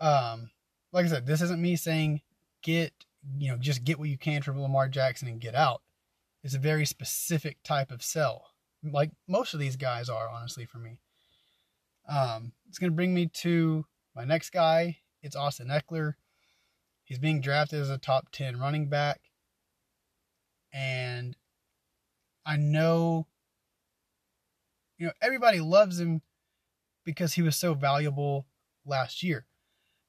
Um, 0.00 0.50
like 0.92 1.06
I 1.06 1.08
said, 1.08 1.26
this 1.26 1.40
isn't 1.40 1.60
me 1.60 1.76
saying 1.76 2.20
get, 2.62 2.92
you 3.38 3.50
know, 3.50 3.56
just 3.56 3.84
get 3.84 3.98
what 3.98 4.08
you 4.08 4.18
can 4.18 4.42
from 4.42 4.60
Lamar 4.60 4.88
Jackson 4.88 5.28
and 5.28 5.40
get 5.40 5.54
out 5.54 5.80
is 6.42 6.54
a 6.54 6.58
very 6.58 6.84
specific 6.86 7.58
type 7.62 7.90
of 7.90 8.02
sell. 8.02 8.46
Like 8.82 9.10
most 9.28 9.54
of 9.54 9.60
these 9.60 9.76
guys 9.76 10.08
are, 10.08 10.28
honestly, 10.28 10.64
for 10.64 10.78
me. 10.78 10.98
Um, 12.08 12.52
it's 12.68 12.78
going 12.78 12.90
to 12.90 12.96
bring 12.96 13.14
me 13.14 13.28
to 13.34 13.84
my 14.14 14.24
next 14.24 14.50
guy. 14.50 14.98
It's 15.22 15.36
Austin 15.36 15.68
Ekeler. 15.68 16.14
He's 17.04 17.18
being 17.18 17.40
drafted 17.40 17.80
as 17.80 17.90
a 17.90 17.98
top 17.98 18.30
10 18.32 18.58
running 18.58 18.88
back. 18.88 19.20
And 20.72 21.36
I 22.44 22.56
know, 22.56 23.26
you 24.98 25.06
know, 25.06 25.12
everybody 25.20 25.60
loves 25.60 26.00
him 26.00 26.22
because 27.04 27.34
he 27.34 27.42
was 27.42 27.56
so 27.56 27.74
valuable 27.74 28.46
last 28.84 29.22
year. 29.22 29.46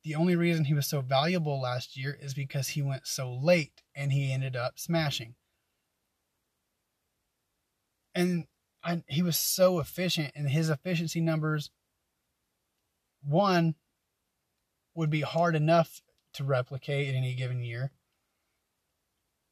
The 0.03 0.15
only 0.15 0.35
reason 0.35 0.65
he 0.65 0.73
was 0.73 0.87
so 0.87 1.01
valuable 1.01 1.61
last 1.61 1.95
year 1.95 2.17
is 2.19 2.33
because 2.33 2.69
he 2.69 2.81
went 2.81 3.07
so 3.07 3.33
late 3.33 3.81
and 3.95 4.11
he 4.11 4.31
ended 4.31 4.55
up 4.55 4.79
smashing. 4.79 5.35
And 8.15 8.45
I, 8.83 9.03
he 9.07 9.21
was 9.21 9.37
so 9.37 9.79
efficient, 9.79 10.31
and 10.35 10.49
his 10.49 10.69
efficiency 10.69 11.21
numbers, 11.21 11.71
one, 13.23 13.75
would 14.93 15.09
be 15.09 15.21
hard 15.21 15.55
enough 15.55 16.01
to 16.33 16.43
replicate 16.43 17.07
in 17.07 17.15
any 17.15 17.33
given 17.33 17.63
year. 17.63 17.91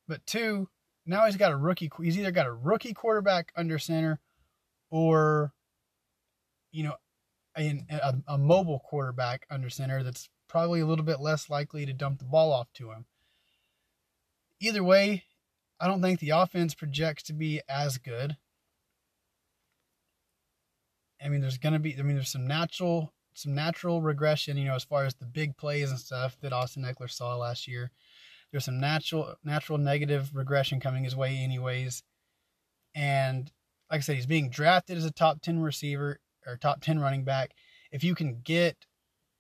But 0.07 0.26
two, 0.26 0.70
now 1.05 1.26
he's 1.26 1.38
got 1.38 1.51
a 1.51 1.57
rookie. 1.57 1.89
He's 2.01 2.20
either 2.20 2.32
got 2.32 2.45
a 2.45 2.53
rookie 2.53 2.93
quarterback 2.93 3.51
under 3.55 3.80
center, 3.80 4.20
or, 4.89 5.53
you 6.72 6.84
know, 6.84 6.95
a, 7.57 7.84
a, 7.89 8.16
a 8.28 8.38
mobile 8.38 8.80
quarterback 8.80 9.45
under 9.49 9.70
center 9.70 10.03
that's 10.03 10.30
probably 10.47 10.82
a 10.82 10.86
little 10.86 11.05
bit 11.05 11.22
less 11.22 11.49
likely 11.49 11.86
to 11.86 11.93
dump 11.93 12.20
the 12.20 12.26
ball 12.26 12.51
off 12.51 12.72
to 12.74 12.91
him. 12.91 13.05
Either 14.59 14.84
way, 14.84 15.24
I 15.80 15.88
don't 15.88 16.01
think 16.01 16.20
the 16.20 16.32
offense 16.32 16.76
projects 16.76 17.24
to 17.24 17.34
be 17.34 17.62
as 17.68 17.97
good. 17.97 18.38
I 21.24 21.30
mean, 21.30 21.41
there's 21.41 21.57
gonna 21.57 21.80
be. 21.80 21.97
I 21.97 22.01
mean, 22.01 22.15
there's 22.15 22.32
some 22.32 22.47
natural, 22.47 23.13
some 23.34 23.53
natural 23.55 24.01
regression. 24.01 24.57
You 24.57 24.65
know, 24.65 24.76
as 24.76 24.84
far 24.84 25.05
as 25.05 25.15
the 25.15 25.26
big 25.26 25.57
plays 25.57 25.89
and 25.89 25.99
stuff 25.99 26.38
that 26.41 26.53
Austin 26.53 26.84
Ekeler 26.84 27.09
saw 27.09 27.36
last 27.36 27.67
year. 27.67 27.91
There's 28.51 28.65
some 28.65 28.82
natural, 28.82 29.36
natural 29.45 29.78
negative 29.78 30.36
regression 30.36 30.82
coming 30.82 31.05
his 31.05 31.15
way, 31.15 31.38
anyways. 31.38 32.03
And 32.93 33.49
like 33.89 33.99
I 33.99 34.01
said, 34.01 34.15
he's 34.17 34.26
being 34.26 34.49
drafted 34.49 34.97
as 34.97 35.05
a 35.05 35.11
top 35.11 35.41
ten 35.41 35.59
receiver 35.59 36.19
or 36.45 36.57
top 36.57 36.82
ten 36.82 36.99
running 36.99 37.24
back. 37.24 37.51
If 37.93 38.03
you 38.03 38.13
can 38.13 38.41
get 38.43 38.76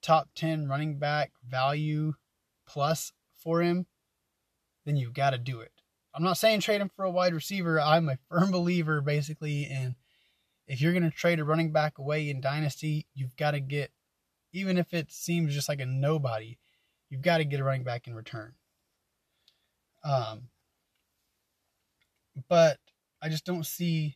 top 0.01 0.29
ten 0.33 0.69
running 0.69 0.97
back 0.97 1.31
value 1.45 2.13
plus 2.65 3.11
for 3.35 3.61
him, 3.61 3.85
then 4.85 4.95
you've 4.95 5.13
got 5.13 5.31
to 5.31 5.37
do 5.37 5.59
it. 5.59 5.71
I'm 6.13 6.23
not 6.23 6.37
saying 6.37 6.61
trade 6.61 6.81
him 6.81 6.91
for 6.95 7.03
a 7.03 7.11
wide 7.11 7.33
receiver. 7.33 7.79
I'm 7.81 8.07
a 8.07 8.17
firm 8.29 8.51
believer, 8.51 9.01
basically, 9.01 9.63
in 9.63 9.95
if 10.71 10.79
you're 10.79 10.93
going 10.93 11.03
to 11.03 11.11
trade 11.11 11.37
a 11.37 11.43
running 11.43 11.73
back 11.73 11.97
away 11.97 12.29
in 12.29 12.39
Dynasty, 12.39 13.05
you've 13.13 13.35
got 13.35 13.51
to 13.51 13.59
get, 13.59 13.91
even 14.53 14.77
if 14.77 14.93
it 14.93 15.11
seems 15.11 15.53
just 15.53 15.67
like 15.67 15.81
a 15.81 15.85
nobody, 15.85 16.57
you've 17.09 17.21
got 17.21 17.39
to 17.39 17.43
get 17.43 17.59
a 17.59 17.63
running 17.65 17.83
back 17.83 18.07
in 18.07 18.15
return. 18.15 18.53
Um, 20.05 20.43
but 22.47 22.79
I 23.21 23.27
just 23.27 23.43
don't 23.43 23.65
see 23.65 24.15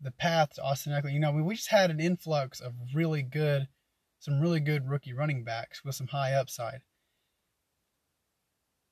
the 0.00 0.12
path 0.12 0.54
to 0.54 0.62
Austin 0.62 0.92
Ekeler. 0.92 1.12
You 1.12 1.18
know, 1.18 1.32
we 1.32 1.56
just 1.56 1.70
had 1.70 1.90
an 1.90 1.98
influx 1.98 2.60
of 2.60 2.74
really 2.94 3.22
good, 3.22 3.66
some 4.20 4.40
really 4.40 4.60
good 4.60 4.88
rookie 4.88 5.12
running 5.12 5.42
backs 5.42 5.84
with 5.84 5.96
some 5.96 6.06
high 6.06 6.34
upside. 6.34 6.82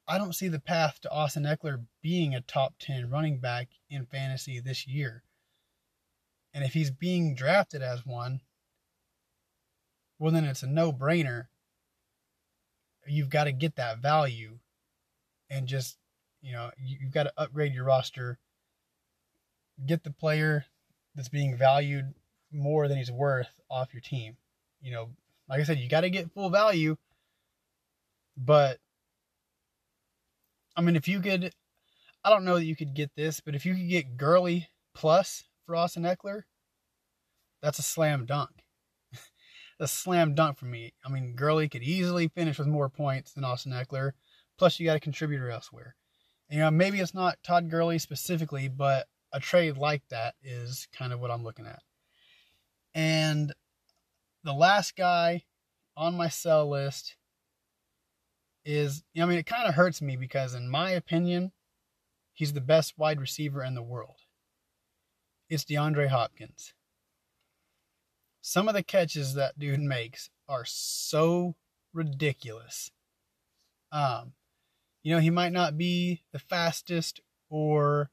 I 0.08 0.18
don't 0.18 0.34
see 0.34 0.48
the 0.48 0.58
path 0.58 1.00
to 1.02 1.12
Austin 1.12 1.44
Ekeler 1.44 1.84
being 2.02 2.34
a 2.34 2.40
top 2.40 2.74
10 2.80 3.08
running 3.08 3.38
back 3.38 3.68
in 3.88 4.04
fantasy 4.04 4.58
this 4.58 4.88
year. 4.88 5.22
And 6.54 6.64
if 6.64 6.74
he's 6.74 6.90
being 6.90 7.34
drafted 7.34 7.82
as 7.82 8.04
one, 8.04 8.40
well, 10.18 10.32
then 10.32 10.44
it's 10.44 10.62
a 10.62 10.66
no 10.66 10.92
brainer. 10.92 11.46
You've 13.06 13.30
got 13.30 13.44
to 13.44 13.52
get 13.52 13.76
that 13.76 13.98
value 13.98 14.58
and 15.50 15.66
just, 15.66 15.98
you 16.40 16.52
know, 16.52 16.70
you've 16.78 17.12
got 17.12 17.24
to 17.24 17.32
upgrade 17.36 17.74
your 17.74 17.84
roster, 17.84 18.38
get 19.84 20.04
the 20.04 20.12
player 20.12 20.66
that's 21.14 21.28
being 21.28 21.56
valued 21.56 22.14
more 22.52 22.86
than 22.86 22.98
he's 22.98 23.10
worth 23.10 23.50
off 23.70 23.92
your 23.92 24.00
team. 24.00 24.36
You 24.80 24.92
know, 24.92 25.10
like 25.48 25.60
I 25.60 25.64
said, 25.64 25.78
you 25.78 25.88
got 25.88 26.02
to 26.02 26.10
get 26.10 26.32
full 26.32 26.50
value, 26.50 26.96
but 28.36 28.78
I 30.76 30.80
mean, 30.80 30.96
if 30.96 31.08
you 31.08 31.20
could, 31.20 31.52
I 32.24 32.30
don't 32.30 32.44
know 32.44 32.54
that 32.56 32.64
you 32.64 32.76
could 32.76 32.94
get 32.94 33.10
this, 33.16 33.40
but 33.40 33.54
if 33.54 33.66
you 33.66 33.74
could 33.74 33.88
get 33.88 34.16
Gurley 34.16 34.68
plus 34.94 35.44
for 35.64 35.76
Austin 35.76 36.02
Ekeler, 36.02 36.42
that's 37.62 37.78
a 37.78 37.82
slam 37.82 38.26
dunk. 38.26 38.50
a 39.80 39.88
slam 39.88 40.34
dunk 40.34 40.58
for 40.58 40.66
me. 40.66 40.94
I 41.04 41.08
mean, 41.08 41.34
Gurley 41.34 41.68
could 41.68 41.82
easily 41.82 42.28
finish 42.28 42.58
with 42.58 42.68
more 42.68 42.88
points 42.88 43.32
than 43.32 43.44
Austin 43.44 43.72
Ekeler. 43.72 44.12
Plus, 44.58 44.78
you 44.78 44.86
got 44.86 44.96
a 44.96 45.00
contributor 45.00 45.50
elsewhere. 45.50 45.94
And, 46.48 46.58
you 46.58 46.64
know, 46.64 46.70
maybe 46.70 47.00
it's 47.00 47.14
not 47.14 47.42
Todd 47.42 47.70
Gurley 47.70 47.98
specifically, 47.98 48.68
but 48.68 49.06
a 49.32 49.40
trade 49.40 49.76
like 49.76 50.02
that 50.10 50.34
is 50.42 50.88
kind 50.92 51.12
of 51.12 51.20
what 51.20 51.30
I'm 51.30 51.44
looking 51.44 51.66
at. 51.66 51.80
And 52.94 53.54
the 54.44 54.52
last 54.52 54.96
guy 54.96 55.44
on 55.96 56.16
my 56.16 56.28
sell 56.28 56.68
list 56.68 57.16
is, 58.64 59.02
you 59.14 59.20
know, 59.20 59.26
I 59.26 59.28
mean, 59.30 59.38
it 59.38 59.46
kind 59.46 59.68
of 59.68 59.74
hurts 59.74 60.02
me 60.02 60.16
because, 60.16 60.54
in 60.54 60.68
my 60.68 60.90
opinion, 60.90 61.52
he's 62.32 62.52
the 62.52 62.60
best 62.60 62.98
wide 62.98 63.20
receiver 63.20 63.62
in 63.62 63.74
the 63.74 63.82
world. 63.82 64.16
It's 65.52 65.66
DeAndre 65.66 66.08
Hopkins. 66.08 66.72
Some 68.40 68.68
of 68.68 68.74
the 68.74 68.82
catches 68.82 69.34
that 69.34 69.58
dude 69.58 69.80
makes 69.80 70.30
are 70.48 70.64
so 70.64 71.56
ridiculous. 71.92 72.90
Um, 73.92 74.32
you 75.02 75.14
know, 75.14 75.20
he 75.20 75.28
might 75.28 75.52
not 75.52 75.76
be 75.76 76.22
the 76.32 76.38
fastest 76.38 77.20
or, 77.50 78.08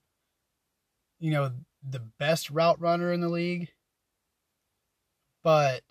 you 1.18 1.32
know, 1.32 1.52
the 1.82 2.02
best 2.02 2.50
route 2.50 2.82
runner 2.82 3.14
in 3.14 3.22
the 3.22 3.30
league, 3.30 3.70
but 5.42 5.84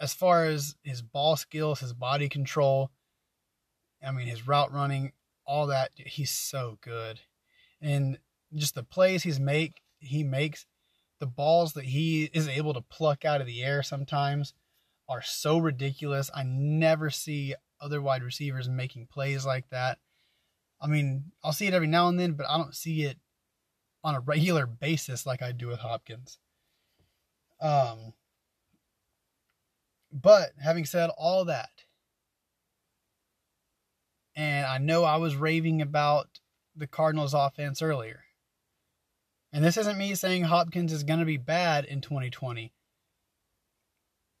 as 0.00 0.14
far 0.14 0.46
as 0.46 0.74
his 0.82 1.00
ball 1.00 1.36
skills, 1.36 1.78
his 1.78 1.92
body 1.92 2.28
control, 2.28 2.90
I 4.04 4.10
mean, 4.10 4.26
his 4.26 4.48
route 4.48 4.72
running, 4.72 5.12
all 5.46 5.68
that, 5.68 5.92
he's 5.94 6.32
so 6.32 6.76
good. 6.80 7.20
And 7.80 8.18
just 8.52 8.74
the 8.74 8.82
plays 8.82 9.22
he's 9.22 9.38
make 9.38 9.80
he 10.00 10.24
makes, 10.24 10.66
the 11.20 11.26
balls 11.26 11.74
that 11.74 11.84
he 11.84 12.24
is 12.32 12.48
able 12.48 12.74
to 12.74 12.80
pluck 12.80 13.24
out 13.24 13.40
of 13.40 13.46
the 13.46 13.62
air 13.62 13.82
sometimes 13.82 14.54
are 15.08 15.22
so 15.22 15.58
ridiculous. 15.58 16.30
I 16.34 16.42
never 16.44 17.10
see 17.10 17.54
other 17.80 18.00
wide 18.00 18.22
receivers 18.22 18.68
making 18.68 19.08
plays 19.12 19.44
like 19.44 19.68
that. 19.70 19.98
I 20.80 20.86
mean, 20.86 21.32
I'll 21.44 21.52
see 21.52 21.66
it 21.66 21.74
every 21.74 21.88
now 21.88 22.08
and 22.08 22.18
then, 22.18 22.32
but 22.32 22.46
I 22.48 22.56
don't 22.56 22.74
see 22.74 23.02
it 23.02 23.18
on 24.02 24.14
a 24.14 24.20
regular 24.20 24.66
basis 24.66 25.26
like 25.26 25.42
I 25.42 25.52
do 25.52 25.66
with 25.66 25.80
Hopkins. 25.80 26.38
Um, 27.60 28.14
but 30.10 30.52
having 30.62 30.86
said 30.86 31.10
all 31.18 31.44
that, 31.44 31.70
and 34.34 34.64
I 34.64 34.78
know 34.78 35.04
I 35.04 35.16
was 35.16 35.36
raving 35.36 35.82
about 35.82 36.40
the 36.74 36.86
Cardinals 36.86 37.34
offense 37.34 37.82
earlier. 37.82 38.22
And 39.52 39.64
this 39.64 39.76
isn't 39.76 39.98
me 39.98 40.14
saying 40.14 40.44
Hopkins 40.44 40.92
is 40.92 41.02
going 41.02 41.18
to 41.18 41.26
be 41.26 41.36
bad 41.36 41.84
in 41.84 42.00
2020. 42.00 42.72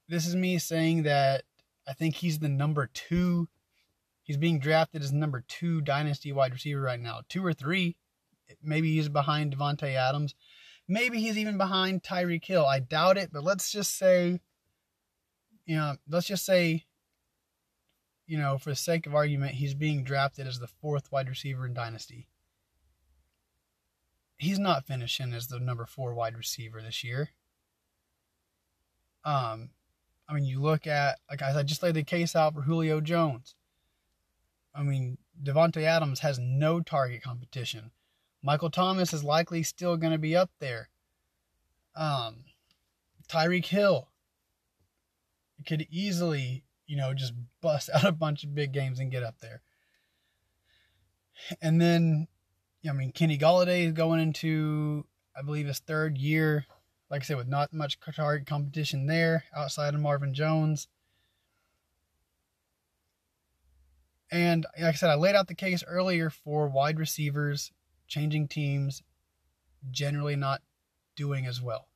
This 0.08 0.26
is 0.26 0.36
me 0.36 0.58
saying 0.58 1.02
that 1.04 1.44
I 1.86 1.92
think 1.92 2.16
he's 2.16 2.38
the 2.38 2.48
number 2.48 2.88
two. 2.92 3.48
He's 4.22 4.36
being 4.36 4.60
drafted 4.60 5.02
as 5.02 5.12
number 5.12 5.44
two 5.48 5.80
dynasty 5.80 6.32
wide 6.32 6.52
receiver 6.52 6.80
right 6.80 7.00
now. 7.00 7.22
Two 7.28 7.44
or 7.44 7.52
three. 7.52 7.96
Maybe 8.62 8.94
he's 8.94 9.08
behind 9.08 9.56
Davante 9.56 9.94
Adams. 9.94 10.34
Maybe 10.86 11.20
he's 11.20 11.38
even 11.38 11.58
behind 11.58 12.02
Tyreek 12.02 12.44
Hill. 12.44 12.66
I 12.66 12.80
doubt 12.80 13.16
it, 13.16 13.30
but 13.32 13.44
let's 13.44 13.70
just 13.70 13.96
say, 13.96 14.40
you 15.64 15.76
know, 15.76 15.96
let's 16.08 16.26
just 16.26 16.44
say, 16.44 16.84
you 18.26 18.38
know, 18.38 18.58
for 18.58 18.70
the 18.70 18.76
sake 18.76 19.06
of 19.06 19.14
argument, 19.14 19.54
he's 19.54 19.74
being 19.74 20.04
drafted 20.04 20.46
as 20.46 20.58
the 20.58 20.66
fourth 20.66 21.10
wide 21.10 21.28
receiver 21.28 21.66
in 21.66 21.74
Dynasty 21.74 22.28
he's 24.40 24.58
not 24.58 24.86
finishing 24.86 25.34
as 25.34 25.48
the 25.48 25.60
number 25.60 25.84
four 25.84 26.14
wide 26.14 26.36
receiver 26.36 26.80
this 26.80 27.04
year. 27.04 27.30
Um, 29.22 29.68
I 30.26 30.32
mean, 30.32 30.44
you 30.44 30.60
look 30.60 30.86
at 30.86 31.18
like 31.28 31.42
I 31.42 31.62
just 31.62 31.82
laid 31.82 31.94
the 31.94 32.02
case 32.02 32.34
out 32.34 32.54
for 32.54 32.62
Julio 32.62 33.02
Jones. 33.02 33.54
I 34.74 34.82
mean, 34.82 35.18
Davante 35.42 35.82
Adams 35.82 36.20
has 36.20 36.38
no 36.38 36.80
target 36.80 37.22
competition. 37.22 37.90
Michael 38.42 38.70
Thomas 38.70 39.12
is 39.12 39.22
likely 39.22 39.62
still 39.62 39.98
going 39.98 40.12
to 40.12 40.18
be 40.18 40.34
up 40.34 40.50
there. 40.58 40.88
Um, 41.94 42.44
Tyreek 43.28 43.66
Hill 43.66 44.08
could 45.66 45.86
easily, 45.90 46.64
you 46.86 46.96
know, 46.96 47.12
just 47.12 47.34
bust 47.60 47.90
out 47.94 48.04
a 48.04 48.12
bunch 48.12 48.42
of 48.42 48.54
big 48.54 48.72
games 48.72 49.00
and 49.00 49.10
get 49.10 49.22
up 49.22 49.40
there. 49.40 49.60
And 51.60 51.78
then 51.78 52.28
I 52.88 52.92
mean, 52.92 53.12
Kenny 53.12 53.36
Golladay 53.36 53.86
is 53.86 53.92
going 53.92 54.20
into, 54.20 55.04
I 55.36 55.42
believe, 55.42 55.66
his 55.66 55.80
third 55.80 56.16
year. 56.16 56.66
Like 57.10 57.22
I 57.22 57.24
said, 57.24 57.36
with 57.36 57.48
not 57.48 57.72
much 57.72 57.98
target 58.14 58.46
competition 58.46 59.06
there 59.06 59.44
outside 59.54 59.94
of 59.94 60.00
Marvin 60.00 60.32
Jones. 60.32 60.86
And 64.30 64.64
like 64.78 64.94
I 64.94 64.96
said, 64.96 65.10
I 65.10 65.16
laid 65.16 65.34
out 65.34 65.48
the 65.48 65.54
case 65.54 65.82
earlier 65.86 66.30
for 66.30 66.68
wide 66.68 66.98
receivers 66.98 67.72
changing 68.06 68.48
teams, 68.48 69.02
generally 69.90 70.36
not 70.36 70.62
doing 71.16 71.46
as 71.46 71.60
well. 71.60 71.88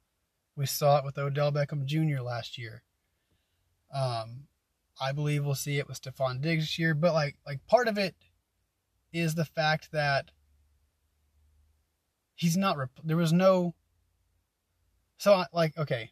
We 0.56 0.66
saw 0.66 0.98
it 0.98 1.04
with 1.04 1.18
Odell 1.18 1.52
Beckham 1.52 1.84
Jr. 1.84 2.22
last 2.22 2.58
year. 2.58 2.82
Um, 3.94 4.48
I 5.00 5.12
believe 5.12 5.44
we'll 5.44 5.54
see 5.54 5.78
it 5.78 5.88
with 5.88 6.00
Stefon 6.00 6.40
Diggs 6.40 6.64
this 6.64 6.78
year, 6.78 6.94
but 6.94 7.14
like 7.14 7.36
like 7.46 7.66
part 7.66 7.88
of 7.88 7.98
it 7.98 8.14
is 9.12 9.34
the 9.34 9.44
fact 9.44 9.90
that 9.92 10.30
he's 12.34 12.56
not. 12.56 12.76
Rep- 12.76 13.00
there 13.02 13.16
was 13.16 13.32
no. 13.32 13.74
So 15.18 15.34
I, 15.34 15.46
like 15.52 15.76
okay, 15.78 16.10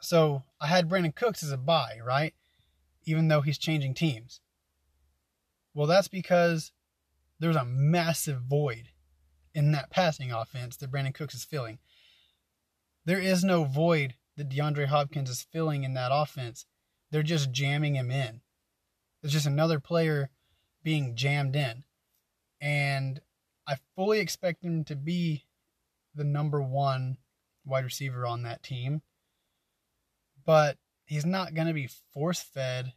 so 0.00 0.42
I 0.60 0.66
had 0.66 0.88
Brandin 0.88 1.14
Cooks 1.14 1.42
as 1.42 1.52
a 1.52 1.56
buy, 1.56 1.98
right? 2.04 2.34
Even 3.04 3.28
though 3.28 3.40
he's 3.40 3.58
changing 3.58 3.94
teams. 3.94 4.40
Well, 5.74 5.86
that's 5.86 6.08
because 6.08 6.72
there's 7.40 7.56
a 7.56 7.64
massive 7.64 8.42
void 8.42 8.88
in 9.54 9.72
that 9.72 9.90
passing 9.90 10.32
offense 10.32 10.76
that 10.76 10.90
Brandin 10.90 11.14
Cooks 11.14 11.34
is 11.34 11.44
filling. 11.44 11.78
There 13.04 13.20
is 13.20 13.44
no 13.44 13.64
void 13.64 14.14
that 14.36 14.48
DeAndre 14.48 14.86
Hopkins 14.86 15.30
is 15.30 15.46
filling 15.52 15.84
in 15.84 15.94
that 15.94 16.10
offense. 16.12 16.66
They're 17.10 17.22
just 17.22 17.52
jamming 17.52 17.96
him 17.96 18.10
in. 18.10 18.40
It's 19.22 19.32
just 19.32 19.46
another 19.46 19.80
player 19.80 20.30
being 20.82 21.16
jammed 21.16 21.56
in. 21.56 21.84
And 22.60 23.20
I 23.66 23.76
fully 23.94 24.20
expect 24.20 24.64
him 24.64 24.84
to 24.84 24.96
be 24.96 25.44
the 26.14 26.24
number 26.24 26.60
one 26.62 27.18
wide 27.64 27.84
receiver 27.84 28.26
on 28.26 28.42
that 28.42 28.62
team. 28.62 29.02
But 30.44 30.76
he's 31.06 31.24
not 31.24 31.54
going 31.54 31.68
to 31.68 31.74
be 31.74 31.88
force 32.12 32.40
fed 32.40 32.92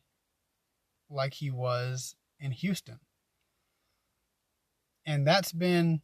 like 1.10 1.36
he 1.36 1.50
was 1.50 2.16
in 2.40 2.52
Houston. 2.52 3.00
And 5.06 5.26
that's 5.26 5.54
been 5.54 6.02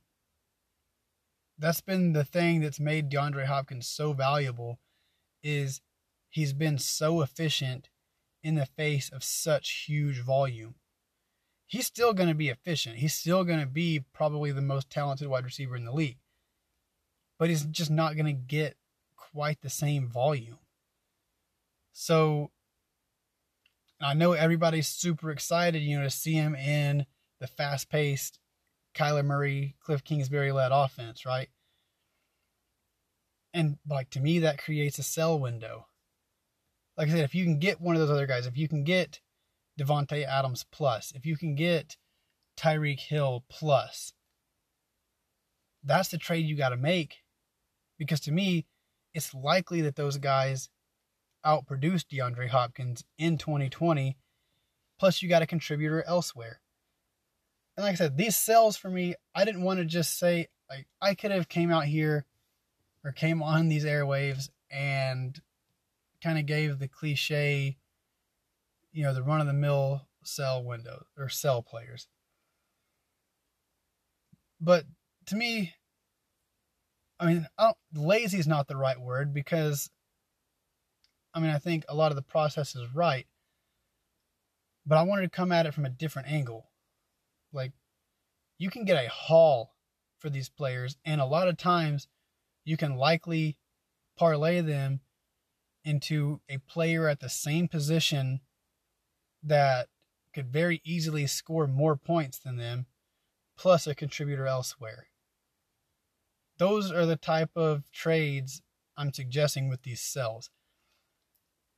that's 1.59 1.81
been 1.81 2.13
the 2.13 2.23
thing 2.23 2.61
that's 2.61 2.79
made 2.79 3.11
DeAndre 3.11 3.45
Hopkins 3.45 3.87
so 3.87 4.13
valuable 4.13 4.79
is 5.43 5.81
he's 6.29 6.53
been 6.53 6.77
so 6.77 7.21
efficient 7.21 7.89
in 8.41 8.55
the 8.55 8.65
face 8.65 9.09
of 9.09 9.23
such 9.23 9.85
huge 9.87 10.19
volume. 10.19 10.75
He's 11.73 11.87
still 11.87 12.13
going 12.13 12.29
to 12.29 12.35
be 12.35 12.49
efficient. 12.49 12.97
He's 12.97 13.15
still 13.15 13.43
going 13.43 13.59
to 13.59 13.65
be 13.65 14.03
probably 14.13 14.51
the 14.51 14.61
most 14.61 14.91
talented 14.91 15.27
wide 15.27 15.43
receiver 15.43 15.75
in 15.75 15.85
the 15.85 15.91
league. 15.91 16.19
But 17.39 17.49
he's 17.49 17.65
just 17.65 17.89
not 17.89 18.13
going 18.13 18.27
to 18.27 18.31
get 18.31 18.77
quite 19.17 19.59
the 19.61 19.71
same 19.71 20.07
volume. 20.07 20.59
So 21.91 22.51
I 23.99 24.13
know 24.13 24.33
everybody's 24.33 24.87
super 24.87 25.31
excited, 25.31 25.81
you 25.81 25.97
know, 25.97 26.03
to 26.03 26.11
see 26.11 26.33
him 26.33 26.53
in 26.53 27.07
the 27.39 27.47
fast-paced 27.47 28.37
Kyler 28.93 29.25
Murray, 29.25 29.75
Cliff 29.83 30.03
Kingsbury 30.03 30.51
led 30.51 30.71
offense, 30.71 31.25
right? 31.25 31.49
And 33.51 33.77
like 33.89 34.11
to 34.11 34.19
me, 34.19 34.37
that 34.37 34.63
creates 34.63 34.99
a 34.99 35.03
sell 35.03 35.39
window. 35.39 35.87
Like 36.99 37.07
I 37.07 37.11
said, 37.13 37.23
if 37.23 37.33
you 37.33 37.45
can 37.45 37.57
get 37.57 37.81
one 37.81 37.95
of 37.95 37.99
those 37.99 38.11
other 38.11 38.27
guys, 38.27 38.45
if 38.45 38.59
you 38.59 38.67
can 38.67 38.83
get 38.83 39.21
Davante 39.79 40.25
Adams 40.25 40.65
plus, 40.71 41.11
if 41.15 41.25
you 41.25 41.37
can 41.37 41.55
get 41.55 41.97
Tyreek 42.57 42.99
Hill 42.99 43.43
plus, 43.49 44.13
that's 45.83 46.09
the 46.09 46.17
trade 46.17 46.45
you 46.45 46.55
got 46.55 46.69
to 46.69 46.77
make. 46.77 47.23
Because 47.97 48.19
to 48.21 48.31
me, 48.31 48.65
it's 49.13 49.33
likely 49.33 49.81
that 49.81 49.95
those 49.95 50.17
guys 50.17 50.69
outproduced 51.45 52.05
DeAndre 52.11 52.49
Hopkins 52.49 53.03
in 53.17 53.37
2020. 53.37 54.17
Plus, 54.99 55.21
you 55.21 55.29
got 55.29 55.41
a 55.41 55.47
contributor 55.47 56.03
elsewhere. 56.07 56.61
And 57.75 57.83
like 57.83 57.93
I 57.93 57.95
said, 57.95 58.17
these 58.17 58.37
sells 58.37 58.77
for 58.77 58.89
me, 58.89 59.15
I 59.35 59.45
didn't 59.45 59.63
want 59.63 59.79
to 59.79 59.85
just 59.85 60.17
say 60.17 60.47
like 60.69 60.87
I 61.01 61.15
could 61.15 61.31
have 61.31 61.49
came 61.49 61.71
out 61.71 61.85
here 61.85 62.25
or 63.03 63.11
came 63.11 63.43
on 63.43 63.67
these 63.67 63.85
airwaves 63.85 64.49
and 64.71 65.39
kind 66.23 66.39
of 66.39 66.45
gave 66.45 66.79
the 66.79 66.87
cliche, 66.87 67.77
you 68.93 69.03
know, 69.03 69.13
the 69.13 69.23
run 69.23 69.41
of 69.41 69.47
the 69.47 69.53
mill 69.53 70.07
sell 70.23 70.63
window 70.63 71.05
or 71.17 71.27
sell 71.27 71.61
players. 71.61 72.07
But 74.61 74.85
to 75.27 75.35
me, 75.35 75.73
I 77.19 77.25
mean, 77.25 77.47
I 77.57 77.73
lazy 77.93 78.37
is 78.37 78.47
not 78.47 78.67
the 78.67 78.77
right 78.77 78.99
word 78.99 79.33
because, 79.33 79.89
I 81.33 81.39
mean, 81.39 81.49
I 81.49 81.59
think 81.59 81.85
a 81.89 81.95
lot 81.95 82.11
of 82.11 82.15
the 82.15 82.21
process 82.21 82.75
is 82.75 82.93
right, 82.93 83.27
but 84.85 84.97
I 84.97 85.03
wanted 85.03 85.23
to 85.23 85.35
come 85.35 85.51
at 85.51 85.65
it 85.65 85.73
from 85.73 85.85
a 85.85 85.89
different 85.89 86.29
angle. 86.29 86.69
Like, 87.51 87.71
you 88.57 88.69
can 88.69 88.85
get 88.85 89.03
a 89.03 89.09
haul 89.09 89.73
for 90.19 90.29
these 90.29 90.49
players, 90.49 90.95
and 91.03 91.19
a 91.19 91.25
lot 91.25 91.47
of 91.47 91.57
times 91.57 92.07
you 92.63 92.77
can 92.77 92.95
likely 92.95 93.57
parlay 94.17 94.61
them 94.61 95.01
into 95.83 96.39
a 96.47 96.57
player 96.59 97.07
at 97.09 97.19
the 97.19 97.29
same 97.29 97.67
position 97.67 98.39
that 99.43 99.87
could 100.33 100.51
very 100.51 100.81
easily 100.83 101.27
score 101.27 101.67
more 101.67 101.95
points 101.95 102.39
than 102.39 102.57
them, 102.57 102.87
plus 103.57 103.85
a 103.85 103.95
contributor 103.95 104.47
elsewhere. 104.47 105.07
Those 106.57 106.91
are 106.91 107.05
the 107.05 107.15
type 107.15 107.51
of 107.55 107.83
trades 107.91 108.61
I'm 108.97 109.13
suggesting 109.13 109.69
with 109.69 109.83
these 109.83 110.01
sells. 110.01 110.49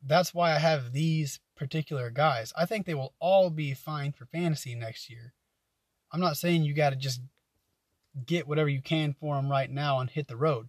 That's 0.01 0.34
why 0.34 0.53
I 0.53 0.59
have 0.59 0.91
these 0.91 1.39
particular 1.55 2.09
guys. 2.09 2.53
I 2.57 2.66
think 2.66 2.86
they 2.86 2.93
will 2.93 3.13
all 3.20 3.49
be 3.49 3.74
fine 3.74 4.11
for 4.11 4.26
fantasy 4.26 4.76
next 4.76 5.09
year. 5.09 5.34
I'm 6.11 6.20
not 6.20 6.38
saying 6.38 6.63
you 6.63 6.74
got 6.74 6.91
to 6.91 6.95
just 6.95 7.22
get 8.26 8.47
whatever 8.47 8.70
you 8.70 8.82
can 8.82 9.13
for 9.13 9.36
them 9.36 9.49
right 9.49 9.70
now 9.70 9.99
and 9.99 10.09
hit 10.09 10.28
the 10.28 10.38
road. 10.38 10.68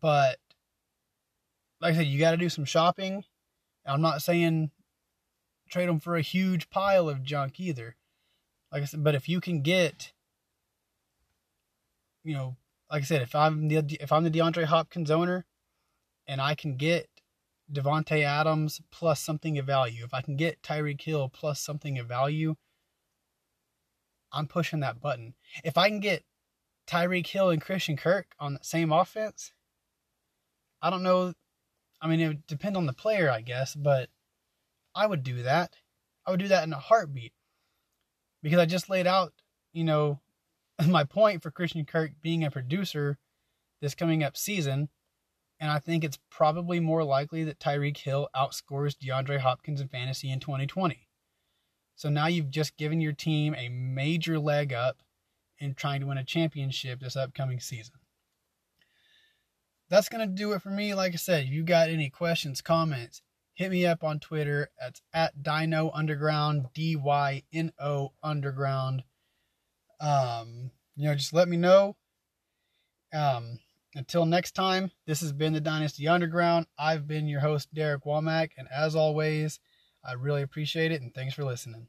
But 0.00 0.38
like 1.80 1.94
I 1.94 1.96
said, 1.98 2.06
you 2.06 2.18
got 2.18 2.30
to 2.30 2.36
do 2.36 2.48
some 2.48 2.64
shopping. 2.64 3.24
I'm 3.84 4.00
not 4.00 4.22
saying 4.22 4.70
trade 5.68 5.88
them 5.88 6.00
for 6.00 6.16
a 6.16 6.22
huge 6.22 6.70
pile 6.70 7.08
of 7.08 7.22
junk 7.22 7.58
either. 7.58 7.96
Like 8.72 8.82
I 8.82 8.86
said, 8.86 9.04
but 9.04 9.14
if 9.14 9.28
you 9.28 9.40
can 9.40 9.62
get, 9.62 10.12
you 12.22 12.34
know, 12.34 12.56
like 12.90 13.02
I 13.02 13.04
said, 13.04 13.22
if 13.22 13.34
I'm 13.34 13.68
the 13.68 13.76
if 14.00 14.12
I'm 14.12 14.24
the 14.24 14.30
DeAndre 14.30 14.64
Hopkins 14.64 15.10
owner, 15.10 15.46
and 16.26 16.40
I 16.40 16.54
can 16.54 16.76
get 16.76 17.08
Davante 17.72 18.22
Adams 18.22 18.80
plus 18.90 19.20
something 19.20 19.58
of 19.58 19.66
value, 19.66 20.04
if 20.04 20.14
I 20.14 20.22
can 20.22 20.36
get 20.36 20.62
Tyreek 20.62 21.00
Hill 21.00 21.28
plus 21.28 21.60
something 21.60 21.98
of 21.98 22.06
value, 22.06 22.56
I'm 24.32 24.46
pushing 24.48 24.80
that 24.80 25.00
button. 25.00 25.34
If 25.62 25.78
I 25.78 25.88
can 25.88 26.00
get 26.00 26.24
Tyreek 26.86 27.26
Hill 27.26 27.50
and 27.50 27.62
Christian 27.62 27.96
Kirk 27.96 28.34
on 28.38 28.54
the 28.54 28.60
same 28.62 28.92
offense, 28.92 29.52
I 30.82 30.90
don't 30.90 31.02
know. 31.02 31.34
I 32.00 32.08
mean, 32.08 32.20
it 32.20 32.28
would 32.28 32.46
depend 32.46 32.76
on 32.76 32.86
the 32.86 32.92
player, 32.92 33.30
I 33.30 33.40
guess, 33.40 33.74
but 33.74 34.10
I 34.94 35.06
would 35.06 35.22
do 35.22 35.42
that. 35.42 35.74
I 36.26 36.30
would 36.30 36.40
do 36.40 36.48
that 36.48 36.64
in 36.64 36.72
a 36.72 36.78
heartbeat 36.78 37.32
because 38.42 38.58
I 38.58 38.66
just 38.66 38.88
laid 38.88 39.06
out, 39.06 39.32
you 39.72 39.84
know, 39.84 40.20
my 40.88 41.04
point 41.04 41.42
for 41.42 41.50
Christian 41.50 41.84
Kirk 41.84 42.12
being 42.22 42.44
a 42.44 42.50
producer 42.50 43.18
this 43.80 43.94
coming 43.94 44.22
up 44.22 44.36
season. 44.36 44.88
And 45.60 45.70
I 45.70 45.78
think 45.78 46.04
it's 46.04 46.18
probably 46.30 46.80
more 46.80 47.04
likely 47.04 47.44
that 47.44 47.60
Tyreek 47.60 47.96
Hill 47.96 48.28
outscores 48.34 48.96
DeAndre 48.96 49.38
Hopkins 49.38 49.80
in 49.80 49.88
fantasy 49.88 50.30
in 50.30 50.40
2020. 50.40 51.08
So 51.96 52.08
now 52.08 52.26
you've 52.26 52.50
just 52.50 52.76
given 52.76 53.00
your 53.00 53.12
team 53.12 53.54
a 53.54 53.68
major 53.68 54.38
leg 54.38 54.72
up 54.72 54.98
in 55.58 55.74
trying 55.74 56.00
to 56.00 56.06
win 56.06 56.18
a 56.18 56.24
championship 56.24 57.00
this 57.00 57.16
upcoming 57.16 57.60
season. 57.60 57.94
That's 59.88 60.08
going 60.08 60.28
to 60.28 60.34
do 60.34 60.52
it 60.52 60.62
for 60.62 60.70
me. 60.70 60.94
Like 60.94 61.12
I 61.12 61.16
said, 61.16 61.44
if 61.44 61.50
you 61.50 61.62
got 61.62 61.88
any 61.88 62.10
questions, 62.10 62.60
comments, 62.60 63.22
hit 63.54 63.70
me 63.70 63.86
up 63.86 64.04
on 64.04 64.20
Twitter. 64.20 64.70
It's 64.80 65.00
at 65.12 65.36
Dyno 65.42 65.90
Underground, 65.94 66.66
D 66.74 66.96
Y 66.96 67.42
N 67.52 67.72
O 67.80 68.12
Underground. 68.22 69.04
Um, 70.00 70.70
you 70.96 71.08
know, 71.08 71.14
just 71.14 71.32
let 71.32 71.48
me 71.48 71.56
know. 71.56 71.96
Um, 73.12 73.60
until 73.94 74.26
next 74.26 74.52
time, 74.52 74.90
this 75.06 75.20
has 75.20 75.32
been 75.32 75.52
the 75.52 75.60
Dynasty 75.60 76.08
Underground. 76.08 76.66
I've 76.78 77.06
been 77.06 77.28
your 77.28 77.40
host, 77.40 77.72
Derek 77.72 78.04
Womack, 78.04 78.50
and 78.58 78.68
as 78.74 78.96
always, 78.96 79.60
I 80.04 80.14
really 80.14 80.42
appreciate 80.42 80.90
it, 80.92 81.00
and 81.00 81.14
thanks 81.14 81.34
for 81.34 81.44
listening. 81.44 81.88